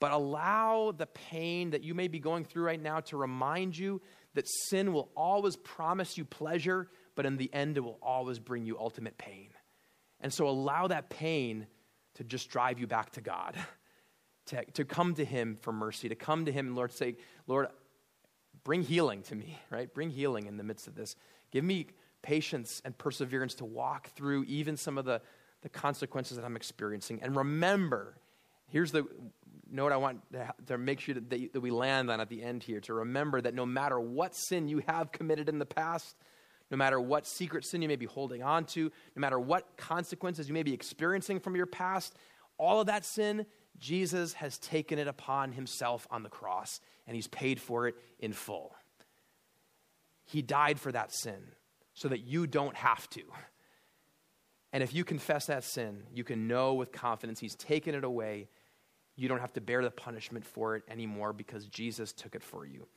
But 0.00 0.12
allow 0.12 0.92
the 0.92 1.06
pain 1.06 1.70
that 1.70 1.82
you 1.82 1.94
may 1.94 2.08
be 2.08 2.18
going 2.18 2.44
through 2.44 2.64
right 2.64 2.82
now 2.82 3.00
to 3.00 3.16
remind 3.16 3.76
you 3.76 4.02
that 4.34 4.46
sin 4.48 4.92
will 4.92 5.08
always 5.16 5.56
promise 5.56 6.18
you 6.18 6.24
pleasure, 6.24 6.88
but 7.14 7.26
in 7.26 7.36
the 7.36 7.52
end, 7.54 7.76
it 7.76 7.80
will 7.80 7.98
always 8.02 8.38
bring 8.38 8.66
you 8.66 8.78
ultimate 8.78 9.16
pain. 9.16 9.50
And 10.20 10.32
so 10.32 10.48
allow 10.48 10.88
that 10.88 11.10
pain 11.10 11.66
to 12.14 12.24
just 12.24 12.50
drive 12.50 12.78
you 12.78 12.86
back 12.86 13.10
to 13.12 13.20
God, 13.20 13.56
to, 14.46 14.64
to 14.72 14.84
come 14.84 15.14
to 15.14 15.24
Him 15.24 15.56
for 15.60 15.72
mercy, 15.72 16.08
to 16.08 16.14
come 16.14 16.44
to 16.46 16.52
Him 16.52 16.68
and 16.68 16.76
Lord 16.76 16.92
say, 16.92 17.16
Lord, 17.46 17.68
bring 18.62 18.82
healing 18.82 19.22
to 19.22 19.34
me, 19.34 19.58
right? 19.70 19.92
Bring 19.92 20.10
healing 20.10 20.46
in 20.46 20.56
the 20.56 20.64
midst 20.64 20.86
of 20.86 20.94
this. 20.94 21.16
Give 21.50 21.64
me 21.64 21.88
patience 22.22 22.80
and 22.84 22.96
perseverance 22.96 23.54
to 23.56 23.64
walk 23.64 24.08
through 24.10 24.44
even 24.44 24.76
some 24.76 24.96
of 24.96 25.04
the, 25.04 25.20
the 25.62 25.68
consequences 25.68 26.36
that 26.36 26.44
I'm 26.44 26.56
experiencing. 26.56 27.20
And 27.22 27.36
remember, 27.36 28.16
here's 28.68 28.92
the 28.92 29.06
note 29.70 29.92
I 29.92 29.96
want 29.96 30.20
to, 30.66 30.78
make 30.78 31.00
sure 31.00 31.14
that, 31.14 31.30
that 31.30 31.60
we 31.60 31.70
land 31.70 32.10
on 32.10 32.20
at 32.20 32.28
the 32.28 32.42
end 32.42 32.62
here 32.62 32.80
to 32.80 32.94
remember 32.94 33.40
that 33.40 33.54
no 33.54 33.66
matter 33.66 34.00
what 34.00 34.34
sin 34.34 34.68
you 34.68 34.82
have 34.86 35.12
committed 35.12 35.48
in 35.48 35.58
the 35.58 35.66
past, 35.66 36.16
no 36.70 36.76
matter 36.76 37.00
what 37.00 37.26
secret 37.26 37.64
sin 37.64 37.82
you 37.82 37.88
may 37.88 37.96
be 37.96 38.06
holding 38.06 38.42
on 38.42 38.64
to, 38.64 38.90
no 39.14 39.20
matter 39.20 39.38
what 39.38 39.76
consequences 39.76 40.48
you 40.48 40.54
may 40.54 40.62
be 40.62 40.74
experiencing 40.74 41.40
from 41.40 41.56
your 41.56 41.66
past, 41.66 42.14
all 42.58 42.80
of 42.80 42.86
that 42.86 43.04
sin, 43.04 43.46
Jesus 43.78 44.34
has 44.34 44.58
taken 44.58 44.98
it 44.98 45.08
upon 45.08 45.52
himself 45.52 46.06
on 46.10 46.22
the 46.22 46.28
cross, 46.28 46.80
and 47.06 47.14
he's 47.14 47.26
paid 47.26 47.60
for 47.60 47.88
it 47.88 47.96
in 48.18 48.32
full. 48.32 48.74
He 50.24 50.42
died 50.42 50.80
for 50.80 50.92
that 50.92 51.12
sin 51.12 51.42
so 51.92 52.08
that 52.08 52.20
you 52.20 52.46
don't 52.46 52.76
have 52.76 53.08
to. 53.10 53.22
And 54.72 54.82
if 54.82 54.94
you 54.94 55.04
confess 55.04 55.46
that 55.46 55.62
sin, 55.62 56.02
you 56.12 56.24
can 56.24 56.48
know 56.48 56.74
with 56.74 56.90
confidence 56.90 57.38
he's 57.38 57.54
taken 57.54 57.94
it 57.94 58.04
away. 58.04 58.48
You 59.16 59.28
don't 59.28 59.40
have 59.40 59.52
to 59.52 59.60
bear 59.60 59.82
the 59.82 59.90
punishment 59.90 60.44
for 60.44 60.74
it 60.76 60.82
anymore 60.88 61.32
because 61.32 61.66
Jesus 61.66 62.12
took 62.12 62.34
it 62.34 62.42
for 62.42 62.66
you. 62.66 62.88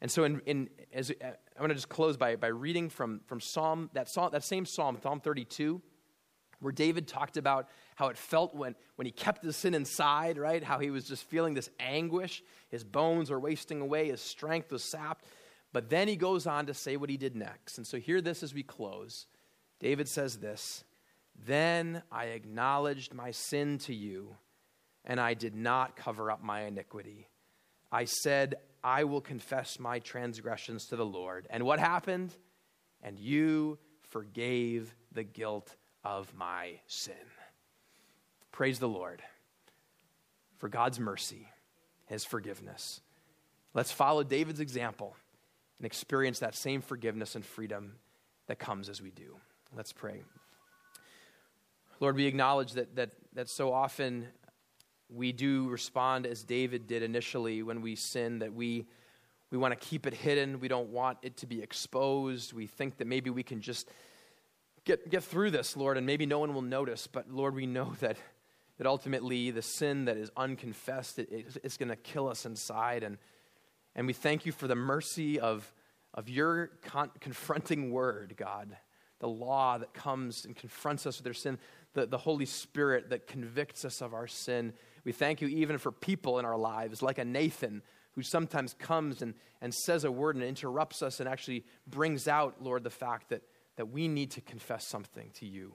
And 0.00 0.10
so, 0.10 0.24
in, 0.24 0.40
in, 0.46 0.70
as, 0.92 1.10
uh, 1.10 1.14
I'm 1.24 1.58
going 1.58 1.68
to 1.68 1.74
just 1.74 1.88
close 1.88 2.16
by, 2.16 2.36
by 2.36 2.46
reading 2.46 2.88
from, 2.88 3.20
from 3.26 3.40
Psalm 3.40 3.90
that, 3.92 4.08
Psalm, 4.08 4.30
that 4.32 4.44
same 4.44 4.64
Psalm, 4.64 4.98
Psalm 5.02 5.20
32, 5.20 5.82
where 6.60 6.72
David 6.72 7.06
talked 7.06 7.36
about 7.36 7.68
how 7.96 8.08
it 8.08 8.16
felt 8.16 8.54
when, 8.54 8.74
when 8.96 9.06
he 9.06 9.12
kept 9.12 9.44
his 9.44 9.56
sin 9.56 9.74
inside, 9.74 10.38
right? 10.38 10.62
How 10.62 10.78
he 10.78 10.90
was 10.90 11.04
just 11.04 11.24
feeling 11.24 11.54
this 11.54 11.68
anguish. 11.78 12.42
His 12.70 12.84
bones 12.84 13.30
were 13.30 13.40
wasting 13.40 13.80
away, 13.80 14.08
his 14.08 14.20
strength 14.20 14.72
was 14.72 14.82
sapped. 14.82 15.26
But 15.72 15.90
then 15.90 16.08
he 16.08 16.16
goes 16.16 16.46
on 16.46 16.66
to 16.66 16.74
say 16.74 16.96
what 16.96 17.10
he 17.10 17.16
did 17.16 17.36
next. 17.36 17.78
And 17.78 17.86
so, 17.86 17.98
hear 17.98 18.20
this 18.20 18.42
as 18.42 18.54
we 18.54 18.62
close. 18.62 19.26
David 19.80 20.08
says 20.08 20.38
this 20.38 20.84
Then 21.46 22.02
I 22.10 22.26
acknowledged 22.26 23.12
my 23.12 23.32
sin 23.32 23.78
to 23.80 23.94
you, 23.94 24.36
and 25.04 25.20
I 25.20 25.34
did 25.34 25.54
not 25.54 25.94
cover 25.94 26.30
up 26.30 26.42
my 26.42 26.62
iniquity. 26.62 27.28
I 27.92 28.04
said, 28.04 28.56
I 28.82 29.04
will 29.04 29.20
confess 29.20 29.78
my 29.78 29.98
transgressions 29.98 30.86
to 30.86 30.96
the 30.96 31.04
Lord. 31.04 31.46
And 31.50 31.64
what 31.64 31.80
happened? 31.80 32.34
And 33.02 33.18
you 33.18 33.78
forgave 34.10 34.94
the 35.12 35.24
guilt 35.24 35.74
of 36.04 36.34
my 36.34 36.80
sin. 36.86 37.14
Praise 38.52 38.78
the 38.78 38.88
Lord 38.88 39.22
for 40.58 40.68
God's 40.68 41.00
mercy, 41.00 41.48
his 42.06 42.24
forgiveness. 42.24 43.00
Let's 43.72 43.92
follow 43.92 44.22
David's 44.22 44.60
example 44.60 45.16
and 45.78 45.86
experience 45.86 46.40
that 46.40 46.54
same 46.54 46.82
forgiveness 46.82 47.34
and 47.34 47.44
freedom 47.44 47.94
that 48.46 48.58
comes 48.58 48.88
as 48.88 49.00
we 49.00 49.10
do. 49.10 49.36
Let's 49.74 49.92
pray. 49.92 50.22
Lord, 52.00 52.16
we 52.16 52.26
acknowledge 52.26 52.72
that, 52.72 52.96
that, 52.96 53.10
that 53.34 53.48
so 53.48 53.72
often 53.72 54.26
we 55.12 55.32
do 55.32 55.68
respond 55.68 56.26
as 56.26 56.42
David 56.42 56.86
did 56.86 57.02
initially 57.02 57.62
when 57.62 57.82
we 57.82 57.96
sin, 57.96 58.38
that 58.40 58.52
we, 58.52 58.86
we 59.50 59.58
want 59.58 59.78
to 59.78 59.88
keep 59.88 60.06
it 60.06 60.14
hidden. 60.14 60.60
We 60.60 60.68
don't 60.68 60.90
want 60.90 61.18
it 61.22 61.36
to 61.38 61.46
be 61.46 61.62
exposed. 61.62 62.52
We 62.52 62.66
think 62.66 62.98
that 62.98 63.06
maybe 63.06 63.30
we 63.30 63.42
can 63.42 63.60
just 63.60 63.88
get, 64.84 65.10
get 65.10 65.24
through 65.24 65.50
this, 65.50 65.76
Lord, 65.76 65.96
and 65.96 66.06
maybe 66.06 66.26
no 66.26 66.38
one 66.38 66.54
will 66.54 66.62
notice. 66.62 67.06
But 67.06 67.30
Lord, 67.30 67.54
we 67.54 67.66
know 67.66 67.94
that, 68.00 68.16
that 68.78 68.86
ultimately 68.86 69.50
the 69.50 69.62
sin 69.62 70.04
that 70.04 70.16
is 70.16 70.30
unconfessed, 70.36 71.18
it, 71.18 71.30
it, 71.32 71.56
it's 71.64 71.76
going 71.76 71.88
to 71.88 71.96
kill 71.96 72.28
us 72.28 72.46
inside. 72.46 73.02
And, 73.02 73.18
and 73.94 74.06
we 74.06 74.12
thank 74.12 74.46
you 74.46 74.52
for 74.52 74.68
the 74.68 74.76
mercy 74.76 75.40
of, 75.40 75.72
of 76.14 76.28
your 76.28 76.70
con- 76.84 77.10
confronting 77.20 77.90
word, 77.90 78.34
God, 78.36 78.76
the 79.18 79.28
law 79.28 79.76
that 79.76 79.92
comes 79.92 80.44
and 80.44 80.56
confronts 80.56 81.06
us 81.06 81.18
with 81.18 81.26
our 81.26 81.34
sin 81.34 81.58
the, 81.94 82.06
the 82.06 82.18
Holy 82.18 82.46
Spirit 82.46 83.10
that 83.10 83.26
convicts 83.26 83.84
us 83.84 84.00
of 84.00 84.14
our 84.14 84.26
sin. 84.26 84.72
We 85.04 85.12
thank 85.12 85.40
you 85.40 85.48
even 85.48 85.78
for 85.78 85.92
people 85.92 86.38
in 86.38 86.44
our 86.44 86.56
lives, 86.56 87.02
like 87.02 87.18
a 87.18 87.24
Nathan, 87.24 87.82
who 88.12 88.22
sometimes 88.22 88.74
comes 88.74 89.22
and, 89.22 89.34
and 89.60 89.72
says 89.72 90.04
a 90.04 90.10
word 90.10 90.36
and 90.36 90.44
interrupts 90.44 91.02
us 91.02 91.20
and 91.20 91.28
actually 91.28 91.64
brings 91.86 92.28
out, 92.28 92.56
Lord, 92.60 92.84
the 92.84 92.90
fact 92.90 93.30
that, 93.30 93.42
that 93.76 93.90
we 93.90 94.08
need 94.08 94.32
to 94.32 94.40
confess 94.40 94.86
something 94.86 95.30
to 95.34 95.46
you. 95.46 95.74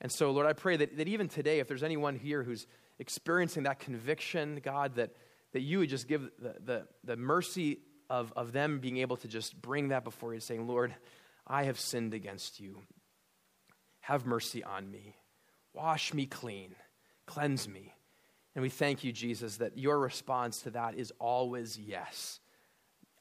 And 0.00 0.10
so, 0.10 0.30
Lord, 0.30 0.46
I 0.46 0.54
pray 0.54 0.76
that, 0.78 0.96
that 0.96 1.08
even 1.08 1.28
today, 1.28 1.60
if 1.60 1.68
there's 1.68 1.82
anyone 1.82 2.16
here 2.16 2.42
who's 2.42 2.66
experiencing 2.98 3.64
that 3.64 3.78
conviction, 3.78 4.60
God, 4.62 4.94
that, 4.96 5.10
that 5.52 5.60
you 5.60 5.80
would 5.80 5.90
just 5.90 6.08
give 6.08 6.30
the, 6.38 6.54
the, 6.64 6.86
the 7.04 7.16
mercy 7.16 7.80
of, 8.08 8.32
of 8.34 8.52
them 8.52 8.80
being 8.80 8.96
able 8.98 9.16
to 9.18 9.28
just 9.28 9.60
bring 9.60 9.88
that 9.88 10.04
before 10.04 10.32
you, 10.32 10.40
saying, 10.40 10.66
Lord, 10.66 10.94
I 11.46 11.64
have 11.64 11.78
sinned 11.78 12.14
against 12.14 12.58
you. 12.58 12.80
Have 14.00 14.24
mercy 14.24 14.64
on 14.64 14.90
me. 14.90 15.16
Wash 15.74 16.14
me 16.14 16.26
clean, 16.26 16.74
cleanse 17.26 17.68
me. 17.68 17.94
And 18.60 18.62
we 18.62 18.68
thank 18.68 19.04
you, 19.04 19.10
Jesus, 19.10 19.56
that 19.56 19.78
your 19.78 19.98
response 19.98 20.60
to 20.64 20.70
that 20.72 20.94
is 20.94 21.14
always 21.18 21.78
yes. 21.78 22.40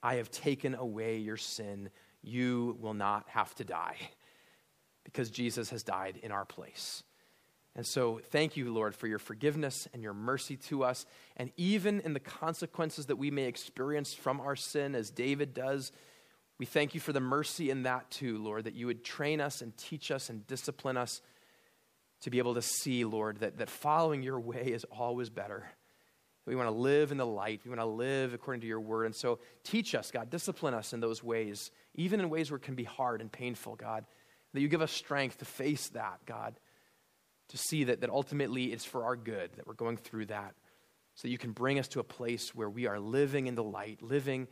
I 0.04 0.16
have 0.16 0.30
taken 0.30 0.76
away 0.76 1.20
your 1.20 1.38
sin. 1.38 1.92
You 2.22 2.76
will 2.82 2.94
not 2.94 3.24
have 3.30 3.56
to 3.56 3.64
die 3.64 3.96
because 5.06 5.30
Jesus 5.30 5.70
has 5.70 5.82
died 5.82 6.20
in 6.22 6.34
our 6.34 6.44
place. 6.44 7.04
And 7.74 7.88
so, 7.88 8.20
thank 8.22 8.58
you, 8.58 8.74
Lord, 8.74 8.94
for 8.94 9.08
your 9.08 9.18
forgiveness 9.18 9.88
and 9.94 10.04
your 10.04 10.14
mercy 10.14 10.58
to 10.58 10.84
us. 10.84 11.06
And 11.38 11.54
even 11.56 12.02
in 12.02 12.12
the 12.12 12.20
consequences 12.20 13.06
that 13.06 13.16
we 13.16 13.32
may 13.32 13.46
experience 13.46 14.14
from 14.14 14.42
our 14.42 14.58
sin, 14.58 14.94
as 14.94 15.10
David 15.10 15.54
does, 15.54 15.94
we 16.58 16.66
thank 16.66 16.94
you 16.94 17.00
for 17.00 17.14
the 17.14 17.22
mercy 17.22 17.70
in 17.70 17.84
that 17.84 18.12
too, 18.12 18.40
Lord, 18.40 18.66
that 18.66 18.76
you 18.76 18.88
would 18.88 19.06
train 19.06 19.40
us 19.40 19.62
and 19.62 19.78
teach 19.78 20.12
us 20.12 20.30
and 20.30 20.46
discipline 20.48 20.98
us 20.98 21.22
to 22.22 22.30
be 22.30 22.38
able 22.38 22.56
to 22.56 22.62
see, 22.62 23.06
Lord, 23.06 23.40
that, 23.40 23.58
that 23.58 23.70
following 23.70 24.24
your 24.24 24.40
way 24.40 24.72
is 24.74 24.84
always 24.86 25.30
better. 25.30 25.66
We 26.46 26.56
want 26.56 26.68
to 26.68 26.76
live 26.76 27.12
in 27.12 27.18
the 27.18 27.26
light. 27.26 27.62
We 27.64 27.70
want 27.70 27.82
to 27.82 27.86
live 27.86 28.34
according 28.34 28.62
to 28.62 28.68
your 28.68 28.80
word. 28.80 29.06
And 29.06 29.16
so 29.16 29.40
teach 29.64 29.94
us, 29.94 30.10
God, 30.10 30.32
discipline 30.32 30.74
us 30.74 30.94
in 30.94 31.00
those 31.00 31.24
ways, 31.24 31.70
even 31.94 32.20
in 32.20 32.30
ways 32.30 32.50
where 32.50 32.58
it 32.58 32.64
can 32.64 32.76
be 32.76 32.84
hard 32.84 33.22
and 33.22 33.32
painful, 33.32 33.76
God. 33.76 34.06
That 34.54 34.62
you 34.62 34.68
give 34.68 34.82
us 34.82 34.92
strength 34.92 35.38
to 35.38 35.46
face 35.46 35.90
that, 35.90 36.26
God, 36.26 36.60
to 37.50 37.58
see 37.58 37.84
that, 37.86 38.02
that 38.02 38.10
ultimately 38.10 38.74
it's 38.74 38.86
for 38.86 39.04
our 39.04 39.16
good 39.16 39.52
that 39.58 39.68
we're 39.68 39.76
going 39.76 39.98
through 39.98 40.26
that. 40.28 40.56
So 41.14 41.28
that 41.28 41.32
you 41.32 41.38
can 41.38 41.52
bring 41.52 41.78
us 41.78 41.88
to 41.90 42.00
a 42.00 42.04
place 42.04 42.56
where 42.56 42.70
we 42.70 42.88
are 42.88 43.00
living 43.00 43.46
in 43.46 43.54
the 43.54 43.64
light, 43.64 44.02
living 44.02 44.48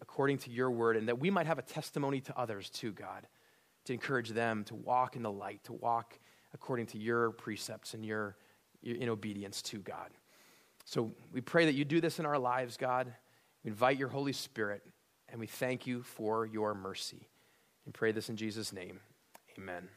according 0.00 0.38
to 0.38 0.50
your 0.50 0.70
word, 0.70 0.96
and 0.96 1.08
that 1.08 1.18
we 1.18 1.30
might 1.30 1.46
have 1.46 1.58
a 1.58 1.62
testimony 1.62 2.22
to 2.22 2.38
others 2.38 2.70
too, 2.70 2.92
God, 2.92 3.26
to 3.84 3.92
encourage 3.92 4.30
them 4.30 4.64
to 4.64 4.74
walk 4.74 5.16
in 5.16 5.22
the 5.22 5.30
light, 5.30 5.64
to 5.64 5.74
walk 5.74 6.18
according 6.56 6.86
to 6.86 6.98
your 6.98 7.30
precepts 7.32 7.92
and 7.92 8.04
your, 8.04 8.34
your 8.82 8.96
in 8.96 9.10
obedience 9.10 9.60
to 9.60 9.78
God. 9.78 10.10
So 10.86 11.12
we 11.32 11.42
pray 11.42 11.66
that 11.66 11.74
you 11.74 11.84
do 11.84 12.00
this 12.00 12.18
in 12.18 12.24
our 12.24 12.38
lives, 12.38 12.76
God. 12.76 13.12
We 13.62 13.70
invite 13.70 13.98
your 13.98 14.08
Holy 14.08 14.32
Spirit, 14.32 14.82
and 15.28 15.38
we 15.38 15.46
thank 15.46 15.86
you 15.86 16.02
for 16.02 16.46
your 16.46 16.74
mercy. 16.74 17.28
And 17.84 17.92
pray 17.92 18.12
this 18.12 18.30
in 18.30 18.36
Jesus' 18.36 18.72
name. 18.72 19.00
Amen. 19.58 19.88